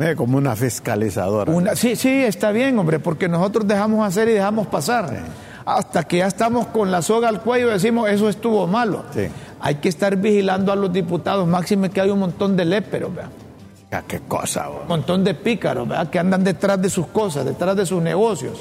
Como 0.16 0.38
una 0.38 0.56
fiscalizadora. 0.56 1.52
Una, 1.52 1.74
sí, 1.76 1.96
sí, 1.96 2.08
está 2.08 2.52
bien, 2.52 2.78
hombre, 2.78 2.98
porque 2.98 3.28
nosotros 3.28 3.66
dejamos 3.66 4.06
hacer 4.06 4.28
y 4.28 4.32
dejamos 4.32 4.66
pasar. 4.66 5.10
Hasta 5.64 6.04
que 6.04 6.18
ya 6.18 6.26
estamos 6.26 6.66
con 6.68 6.90
la 6.90 7.02
soga 7.02 7.28
al 7.28 7.42
cuello 7.42 7.68
y 7.68 7.72
decimos, 7.72 8.08
eso 8.08 8.28
estuvo 8.28 8.66
malo. 8.66 9.04
Hay 9.60 9.76
que 9.76 9.88
estar 9.88 10.16
vigilando 10.16 10.72
a 10.72 10.76
los 10.76 10.92
diputados, 10.92 11.46
máxime 11.46 11.90
que 11.90 12.00
hay 12.00 12.10
un 12.10 12.18
montón 12.18 12.56
de 12.56 12.64
léperos, 12.64 13.14
¿verdad? 13.14 14.04
¿Qué 14.06 14.20
cosa? 14.20 14.68
Un 14.70 14.88
montón 14.88 15.22
de 15.22 15.34
pícaros, 15.34 15.86
¿verdad? 15.86 16.08
Que 16.08 16.18
andan 16.18 16.44
detrás 16.44 16.80
de 16.80 16.88
sus 16.88 17.08
cosas, 17.08 17.44
detrás 17.44 17.76
de 17.76 17.84
sus 17.84 18.02
negocios. 18.02 18.58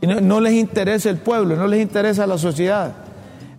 Y 0.00 0.06
no, 0.06 0.40
les 0.40 0.54
interesa 0.54 1.08
el 1.08 1.18
pueblo, 1.18 1.56
no 1.56 1.66
les 1.66 1.80
interesa 1.80 2.26
la 2.26 2.36
sociedad. 2.36 2.92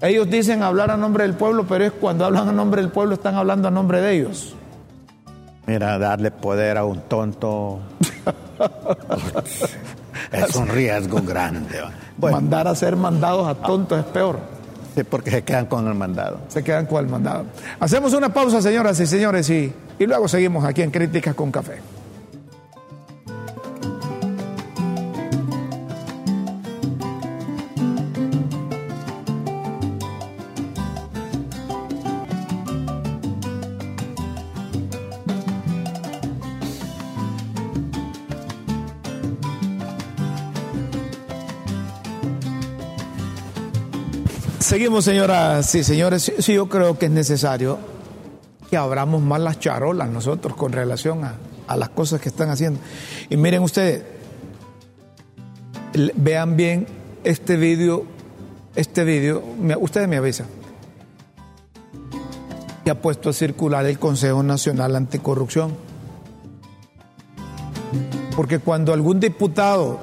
Ellos 0.02 0.30
dicen 0.30 0.62
hablar 0.62 0.92
a 0.92 0.98
nombre 0.98 1.24
del 1.24 1.34
pueblo, 1.34 1.66
pero 1.68 1.86
es 1.86 1.92
cuando 1.92 2.26
hablan 2.26 2.50
a 2.50 2.52
nombre 2.52 2.82
del 2.82 2.92
pueblo 2.92 3.16
están 3.16 3.36
hablando 3.36 3.68
a 3.68 3.72
nombre 3.72 4.02
de 4.02 4.16
ellos. 4.16 4.57
Mira, 5.68 6.00
darle 6.00 6.32
poder 6.32 6.78
a 6.78 6.86
un 6.86 7.02
tonto 7.02 7.80
es 10.32 10.56
un 10.56 10.68
riesgo 10.68 11.22
grande. 11.22 11.82
Mandar 12.18 12.68
a 12.68 12.76
ser 12.76 12.96
mandados 12.96 13.48
a 13.48 13.56
tontos 13.56 14.00
es 14.00 14.06
peor. 14.06 14.40
Sí, 14.96 15.04
porque 15.04 15.30
se 15.30 15.44
quedan 15.44 15.68
con 15.68 15.88
el 15.88 15.94
mandado. 15.94 16.40
Se 16.48 16.64
quedan 16.64 16.86
con 16.86 17.04
el 17.04 17.12
mandado. 17.12 17.46
Hacemos 17.80 18.14
una 18.14 18.30
pausa, 18.30 18.62
señoras 18.62 19.00
y 19.00 19.06
señores, 19.06 19.50
y, 19.50 19.72
y 20.00 20.06
luego 20.08 20.28
seguimos 20.28 20.66
aquí 20.66 20.82
en 20.82 20.90
Críticas 20.90 21.36
con 21.36 21.52
Café. 21.52 21.80
Seguimos, 44.78 45.06
señoras 45.06 45.74
y 45.74 45.84
señores. 45.84 46.32
Sí, 46.38 46.54
yo 46.54 46.70
creo 46.70 47.00
que 47.00 47.08
es 47.08 47.12
necesario 47.12 47.80
que 48.70 48.78
abramos 48.78 49.24
más 49.24 49.42
las 49.42 49.60
charolas 49.60 50.08
nosotros 50.08 50.56
con 50.56 50.72
relación 50.72 51.24
a, 51.24 51.76
las 51.76 51.90
cosas 51.90 52.22
que 52.22 52.30
están 52.30 52.52
haciendo. 52.52 52.80
Y 53.28 53.38
miren 53.38 53.64
ustedes, 53.64 54.04
vean 56.14 56.56
bien 56.56 56.86
este 57.24 57.58
vídeo, 57.58 58.06
este 58.76 59.04
vídeo, 59.04 59.42
ustedes 59.80 60.08
me 60.08 60.18
avisan, 60.18 60.46
que 62.84 62.92
ha 62.92 63.02
puesto 63.02 63.32
a 63.32 63.34
circular 63.34 63.84
el 63.88 63.98
Consejo 63.98 64.44
Nacional 64.44 64.96
Anticorrupción. 64.96 65.76
Porque 68.36 68.60
cuando 68.60 68.94
algún 68.94 69.20
diputado 69.20 70.00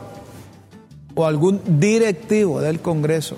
o 1.14 1.26
algún 1.26 1.60
directivo 1.78 2.60
del 2.60 2.80
Congreso 2.80 3.36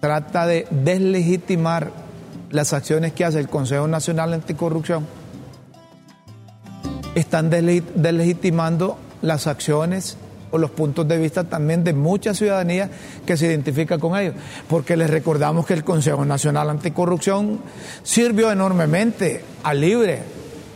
trata 0.00 0.46
de 0.46 0.66
deslegitimar 0.70 1.90
las 2.50 2.72
acciones 2.72 3.12
que 3.12 3.24
hace 3.24 3.38
el 3.40 3.48
Consejo 3.48 3.88
Nacional 3.88 4.32
Anticorrupción, 4.32 5.06
están 7.14 7.50
deslegitimando 7.50 8.98
las 9.22 9.46
acciones 9.46 10.16
o 10.50 10.56
los 10.56 10.70
puntos 10.70 11.06
de 11.06 11.18
vista 11.18 11.44
también 11.44 11.84
de 11.84 11.92
mucha 11.92 12.32
ciudadanía 12.32 12.88
que 13.26 13.36
se 13.36 13.46
identifica 13.46 13.98
con 13.98 14.18
ellos. 14.18 14.34
Porque 14.68 14.96
les 14.96 15.10
recordamos 15.10 15.66
que 15.66 15.74
el 15.74 15.84
Consejo 15.84 16.24
Nacional 16.24 16.70
Anticorrupción 16.70 17.60
sirvió 18.02 18.50
enormemente 18.50 19.42
a 19.62 19.74
Libre 19.74 20.20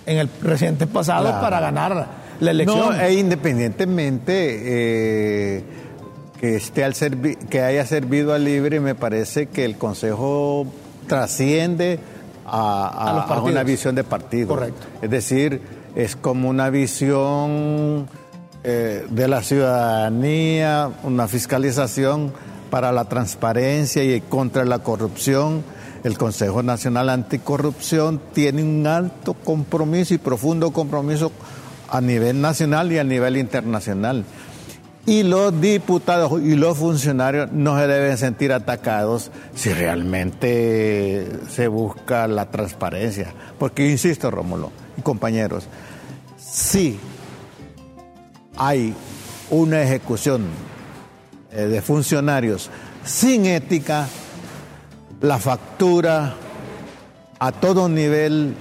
en 0.04 0.18
el 0.18 0.28
reciente 0.42 0.86
pasado 0.86 1.40
para 1.40 1.60
ganar 1.60 2.06
la 2.40 2.50
elección. 2.50 2.96
No, 2.96 3.00
e 3.00 3.14
independientemente... 3.14 4.60
Eh 4.64 5.64
que, 6.42 6.56
esté 6.56 6.82
al 6.82 6.94
que 7.48 7.62
haya 7.62 7.86
servido 7.86 8.34
al 8.34 8.44
libre, 8.44 8.80
me 8.80 8.96
parece 8.96 9.46
que 9.46 9.64
el 9.64 9.78
Consejo 9.78 10.66
trasciende 11.06 12.00
a, 12.44 13.40
una 13.44 13.62
visión 13.62 13.94
de 13.94 14.02
partido. 14.02 14.48
Correcto. 14.48 14.88
Es 15.00 15.08
decir, 15.08 15.62
es 15.94 16.16
como 16.16 16.48
una 16.48 16.68
visión 16.68 18.08
eh, 18.64 19.06
de 19.08 19.28
la 19.28 19.44
ciudadanía, 19.44 20.90
una 21.04 21.28
fiscalización 21.28 22.32
para 22.70 22.90
la 22.90 23.04
transparencia 23.04 24.02
y 24.02 24.20
contra 24.20 24.64
la 24.64 24.80
corrupción. 24.80 25.62
El 26.02 26.18
Consejo 26.18 26.64
Nacional 26.64 27.08
Anticorrupción 27.10 28.20
tiene 28.32 28.64
un 28.64 28.84
alto 28.88 29.34
compromiso 29.34 30.12
y 30.12 30.18
profundo 30.18 30.72
compromiso 30.72 31.30
a 31.88 32.00
nivel 32.00 32.40
nacional 32.40 32.90
y 32.90 32.98
a 32.98 33.04
nivel 33.04 33.36
internacional. 33.36 34.24
Y 35.04 35.24
los 35.24 35.60
diputados 35.60 36.40
y 36.40 36.54
los 36.54 36.78
funcionarios 36.78 37.50
no 37.50 37.76
se 37.76 37.88
deben 37.88 38.16
sentir 38.16 38.52
atacados 38.52 39.32
si 39.54 39.72
realmente 39.72 41.26
se 41.50 41.66
busca 41.66 42.28
la 42.28 42.50
transparencia. 42.50 43.34
Porque, 43.58 43.90
insisto, 43.90 44.30
Rómulo 44.30 44.70
y 44.96 45.02
compañeros, 45.02 45.64
si 46.38 47.00
hay 48.56 48.94
una 49.50 49.82
ejecución 49.82 50.46
eh, 51.50 51.62
de 51.62 51.82
funcionarios 51.82 52.70
sin 53.04 53.46
ética, 53.46 54.06
la 55.20 55.38
factura 55.38 56.34
a 57.38 57.52
todo 57.52 57.88
nivel 57.88 58.54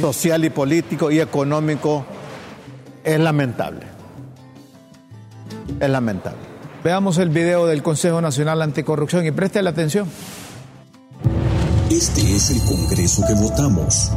social 0.00 0.44
y 0.44 0.50
político 0.50 1.10
y 1.10 1.20
económico 1.20 2.04
es 3.02 3.18
lamentable. 3.18 3.89
Es 5.78 5.90
lamentable. 5.90 6.38
Veamos 6.82 7.18
el 7.18 7.28
video 7.28 7.66
del 7.66 7.82
Consejo 7.82 8.20
Nacional 8.20 8.62
Anticorrupción 8.62 9.26
y 9.26 9.30
preste 9.32 9.62
la 9.62 9.70
atención. 9.70 10.08
Este 11.90 12.34
es 12.34 12.50
el 12.50 12.62
Congreso 12.64 13.22
que 13.26 13.34
votamos. 13.34 14.10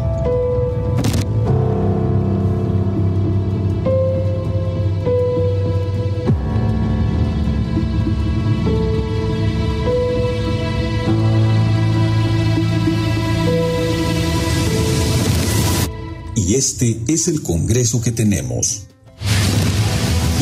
Y 16.36 16.56
este 16.56 17.01
es 17.08 17.28
el 17.28 17.41
Congreso 17.41 18.01
que 18.01 18.12
tenemos. 18.12 18.88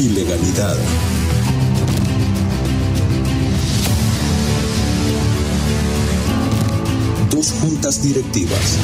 Ilegalidad. 0.01 0.77
Dos 7.29 7.51
juntas 7.51 8.01
directivas. 8.01 8.79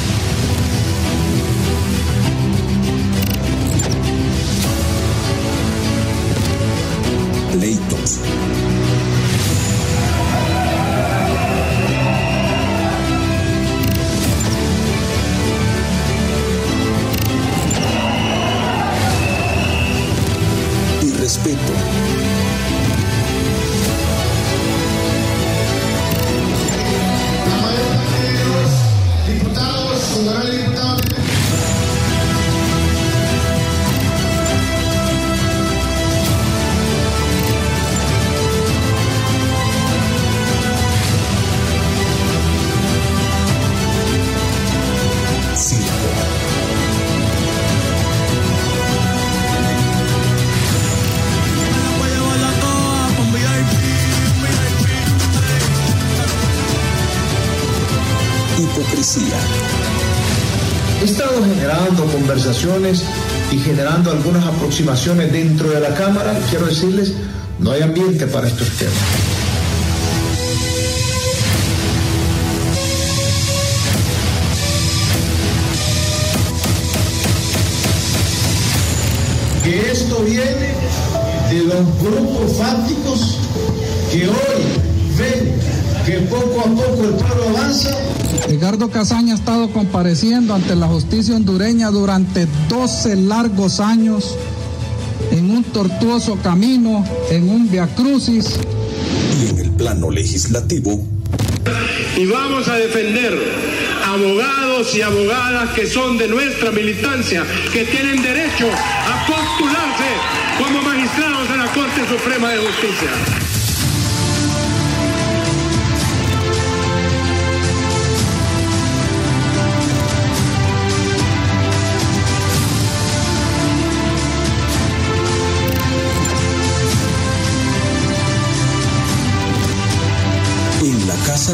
Y 63.50 63.58
generando 63.58 64.12
algunas 64.12 64.46
aproximaciones 64.46 65.32
dentro 65.32 65.68
de 65.68 65.80
la 65.80 65.94
Cámara. 65.96 66.38
Quiero 66.48 66.66
decirles, 66.66 67.12
no 67.58 67.72
hay 67.72 67.82
ambiente 67.82 68.26
para 68.28 68.46
estos 68.46 68.68
temas. 68.76 68.94
Que 79.64 79.90
esto 79.90 80.22
viene 80.22 80.72
de 81.50 81.64
los 81.64 81.98
grupos 82.00 82.56
fácticos 82.58 83.38
que 84.12 84.28
hoy 84.28 84.62
ven 85.18 85.60
que 86.06 86.18
poco 86.28 86.60
a 86.60 86.64
poco 86.64 87.02
el 87.02 87.14
pueblo 87.14 87.48
avanza 87.48 87.90
Ricardo 88.48 88.90
Casaña 88.90 89.34
ha 89.34 89.36
estado 89.36 89.70
compareciendo 89.70 90.54
ante 90.54 90.74
la 90.74 90.86
justicia 90.86 91.36
hondureña 91.36 91.90
durante 91.90 92.46
12 92.68 93.16
largos 93.16 93.80
años 93.80 94.36
en 95.30 95.50
un 95.50 95.64
tortuoso 95.64 96.38
camino, 96.42 97.04
en 97.30 97.48
un 97.48 97.70
viacrucis. 97.70 98.58
Y 99.42 99.50
en 99.50 99.58
el 99.58 99.70
plano 99.72 100.10
legislativo. 100.10 101.04
Y 102.16 102.26
vamos 102.26 102.68
a 102.68 102.76
defender 102.76 103.38
abogados 104.04 104.94
y 104.94 105.02
abogadas 105.02 105.70
que 105.70 105.86
son 105.86 106.16
de 106.16 106.28
nuestra 106.28 106.70
militancia, 106.70 107.44
que 107.72 107.84
tienen 107.84 108.22
derecho 108.22 108.66
a 108.70 109.26
postularse 109.26 110.08
como 110.58 110.82
magistrados 110.82 111.48
de 111.48 111.56
la 111.56 111.72
Corte 111.72 112.08
Suprema 112.08 112.50
de 112.50 112.58
Justicia. 112.58 113.47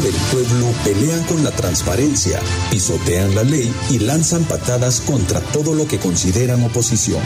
Del 0.01 0.13
Pueblo 0.31 0.67
pelean 0.83 1.23
con 1.23 1.43
la 1.43 1.51
transparencia, 1.51 2.39
pisotean 2.69 3.33
la 3.33 3.43
ley 3.43 3.73
y 3.89 3.99
lanzan 3.99 4.43
patadas 4.43 4.99
contra 5.01 5.39
todo 5.39 5.73
lo 5.73 5.87
que 5.87 5.99
consideran 5.99 6.63
oposición. 6.63 7.21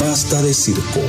Basta 0.00 0.42
de 0.42 0.54
circo. 0.54 1.00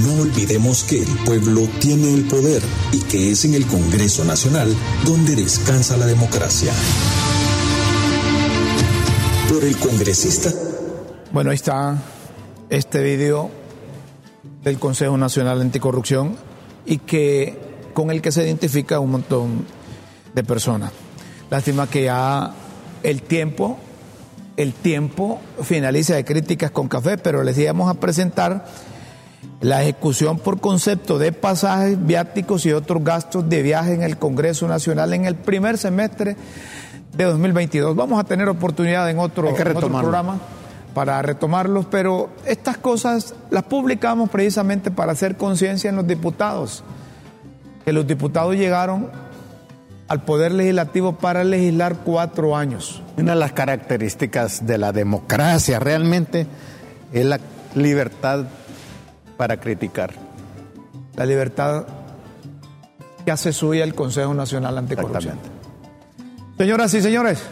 No 0.00 0.22
olvidemos 0.22 0.82
que 0.84 1.02
el 1.02 1.08
pueblo 1.24 1.68
tiene 1.80 2.14
el 2.14 2.24
poder 2.24 2.62
y 2.92 3.00
que 3.00 3.30
es 3.30 3.44
en 3.44 3.54
el 3.54 3.66
Congreso 3.66 4.24
Nacional 4.24 4.74
donde 5.04 5.36
descansa 5.36 5.96
la 5.96 6.06
democracia. 6.06 6.72
Por 9.48 9.64
el 9.64 9.76
congresista 9.76 10.52
bueno, 11.32 11.50
ahí 11.50 11.54
está 11.54 11.96
este 12.70 13.02
video 13.02 13.50
del 14.64 14.78
Consejo 14.78 15.16
Nacional 15.16 15.60
Anticorrupción 15.60 16.36
y 16.86 16.98
que 16.98 17.56
con 17.94 18.10
el 18.10 18.20
que 18.20 18.32
se 18.32 18.44
identifica 18.44 18.98
un 18.98 19.12
montón 19.12 19.64
de 20.34 20.42
personas. 20.42 20.92
Lástima 21.48 21.88
que 21.88 22.04
ya 22.04 22.52
el 23.04 23.22
tiempo, 23.22 23.78
el 24.56 24.72
tiempo 24.72 25.40
finaliza 25.62 26.14
de 26.14 26.24
críticas 26.24 26.72
con 26.72 26.88
café, 26.88 27.16
pero 27.16 27.44
les 27.44 27.56
íbamos 27.58 27.88
a 27.88 27.94
presentar 27.94 28.66
la 29.60 29.82
ejecución 29.82 30.38
por 30.38 30.60
concepto 30.60 31.18
de 31.18 31.32
pasajes, 31.32 32.04
viáticos 32.04 32.66
y 32.66 32.72
otros 32.72 33.04
gastos 33.04 33.48
de 33.48 33.62
viaje 33.62 33.94
en 33.94 34.02
el 34.02 34.18
Congreso 34.18 34.66
Nacional 34.66 35.12
en 35.14 35.26
el 35.26 35.36
primer 35.36 35.78
semestre 35.78 36.36
de 37.16 37.24
2022. 37.24 37.94
Vamos 37.94 38.18
a 38.18 38.24
tener 38.24 38.48
oportunidad 38.48 39.08
en 39.10 39.18
otro, 39.20 39.48
en 39.48 39.76
otro 39.76 39.88
programa 39.88 40.40
para 40.94 41.20
retomarlos, 41.22 41.86
pero 41.86 42.30
estas 42.44 42.78
cosas 42.78 43.34
las 43.50 43.64
publicamos 43.64 44.30
precisamente 44.30 44.90
para 44.90 45.12
hacer 45.12 45.36
conciencia 45.36 45.90
en 45.90 45.96
los 45.96 46.06
diputados, 46.06 46.82
que 47.84 47.92
los 47.92 48.06
diputados 48.06 48.56
llegaron 48.56 49.10
al 50.08 50.22
Poder 50.22 50.52
Legislativo 50.52 51.16
para 51.16 51.44
legislar 51.44 51.98
cuatro 52.04 52.56
años. 52.56 53.02
Una 53.16 53.34
de 53.34 53.38
las 53.38 53.52
características 53.52 54.66
de 54.66 54.76
la 54.76 54.92
democracia 54.92 55.78
realmente 55.78 56.46
es 57.12 57.24
la 57.24 57.38
libertad 57.76 58.46
para 59.36 59.58
criticar. 59.58 60.12
La 61.16 61.26
libertad 61.26 61.84
que 63.24 63.30
hace 63.30 63.52
suya 63.52 63.84
el 63.84 63.94
Consejo 63.94 64.34
Nacional 64.34 64.78
Anticorrupción. 64.78 65.38
Señoras 66.58 66.92
y 66.94 67.00
señores, 67.00 67.42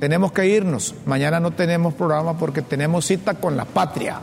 tenemos 0.00 0.32
que 0.32 0.46
irnos. 0.46 0.94
Mañana 1.04 1.38
no 1.38 1.52
tenemos 1.52 1.94
programa 1.94 2.36
porque 2.38 2.62
tenemos 2.62 3.04
cita 3.04 3.34
con 3.34 3.56
la 3.56 3.66
patria. 3.66 4.18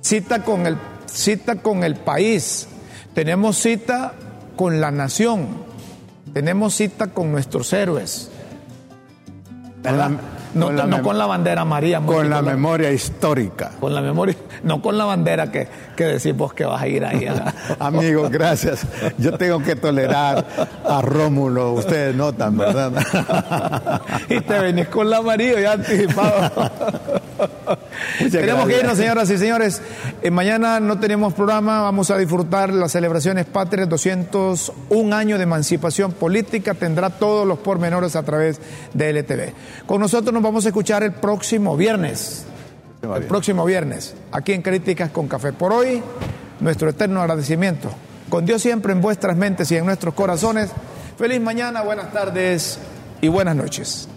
Cita 0.00 0.42
con 0.42 0.66
el, 0.66 0.78
cita 1.06 1.56
con 1.56 1.84
el 1.84 1.96
país. 1.96 2.66
Tenemos 3.14 3.58
cita 3.58 4.14
con 4.56 4.80
la 4.80 4.90
nación. 4.90 5.48
Tenemos 6.32 6.74
cita 6.74 7.08
con 7.08 7.30
nuestros 7.30 7.72
héroes. 7.74 8.30
No, 10.54 11.02
con 11.02 11.18
la 11.18 11.26
bandera 11.26 11.64
María. 11.64 12.00
Con 12.00 12.30
la, 12.30 12.40
memoria 12.40 12.90
histórica. 12.90 13.72
Con 13.80 13.94
la 13.94 14.00
memoria, 14.00 14.36
no 14.62 14.80
con 14.80 14.96
la 14.96 15.04
bandera 15.04 15.50
que, 15.50 15.68
que 16.02 16.12
decimos 16.14 16.52
que 16.52 16.64
vas 16.64 16.82
a 16.82 16.88
ir 16.88 17.04
ahí. 17.04 17.28
Amigos, 17.78 18.30
gracias. 18.30 18.84
Yo 19.18 19.36
tengo 19.38 19.62
que 19.62 19.76
tolerar 19.76 20.44
a 20.84 21.00
Rómulo, 21.00 21.72
ustedes 21.72 22.14
notan, 22.14 22.56
¿verdad? 22.56 24.00
y 24.28 24.40
te 24.40 24.58
venís 24.58 24.88
con 24.88 25.08
la 25.08 25.22
María 25.22 25.60
ya 25.60 25.72
anticipado. 25.72 26.70
tenemos 28.30 28.66
que 28.66 28.78
irnos, 28.78 28.96
señoras 28.98 29.30
y 29.30 29.38
señores. 29.38 29.80
Eh, 30.22 30.30
mañana 30.30 30.80
no 30.80 30.98
tenemos 30.98 31.34
programa, 31.34 31.82
vamos 31.82 32.10
a 32.10 32.18
disfrutar 32.18 32.72
las 32.72 32.92
celebraciones 32.92 33.46
patrias, 33.46 33.88
201 33.88 35.14
años 35.14 35.38
de 35.38 35.44
emancipación 35.44 36.12
política, 36.12 36.74
tendrá 36.74 37.10
todos 37.10 37.46
los 37.46 37.58
pormenores 37.58 38.16
a 38.16 38.22
través 38.22 38.60
de 38.92 39.10
LTV. 39.10 39.52
Con 39.86 40.00
nosotros 40.00 40.32
nos 40.32 40.42
vamos 40.42 40.64
a 40.64 40.68
escuchar 40.68 41.02
el 41.02 41.12
próximo 41.12 41.76
viernes. 41.76 42.46
El 43.02 43.24
próximo 43.24 43.64
viernes, 43.64 44.14
aquí 44.30 44.52
en 44.52 44.62
Críticas 44.62 45.10
con 45.10 45.26
Café. 45.26 45.52
Por 45.52 45.72
hoy, 45.72 46.00
nuestro 46.60 46.88
eterno 46.88 47.20
agradecimiento. 47.20 47.90
Con 48.28 48.46
Dios 48.46 48.62
siempre 48.62 48.92
en 48.92 49.00
vuestras 49.00 49.36
mentes 49.36 49.72
y 49.72 49.76
en 49.76 49.84
nuestros 49.84 50.14
corazones. 50.14 50.70
Feliz 51.18 51.40
mañana, 51.40 51.82
buenas 51.82 52.12
tardes 52.12 52.78
y 53.20 53.26
buenas 53.26 53.56
noches. 53.56 54.08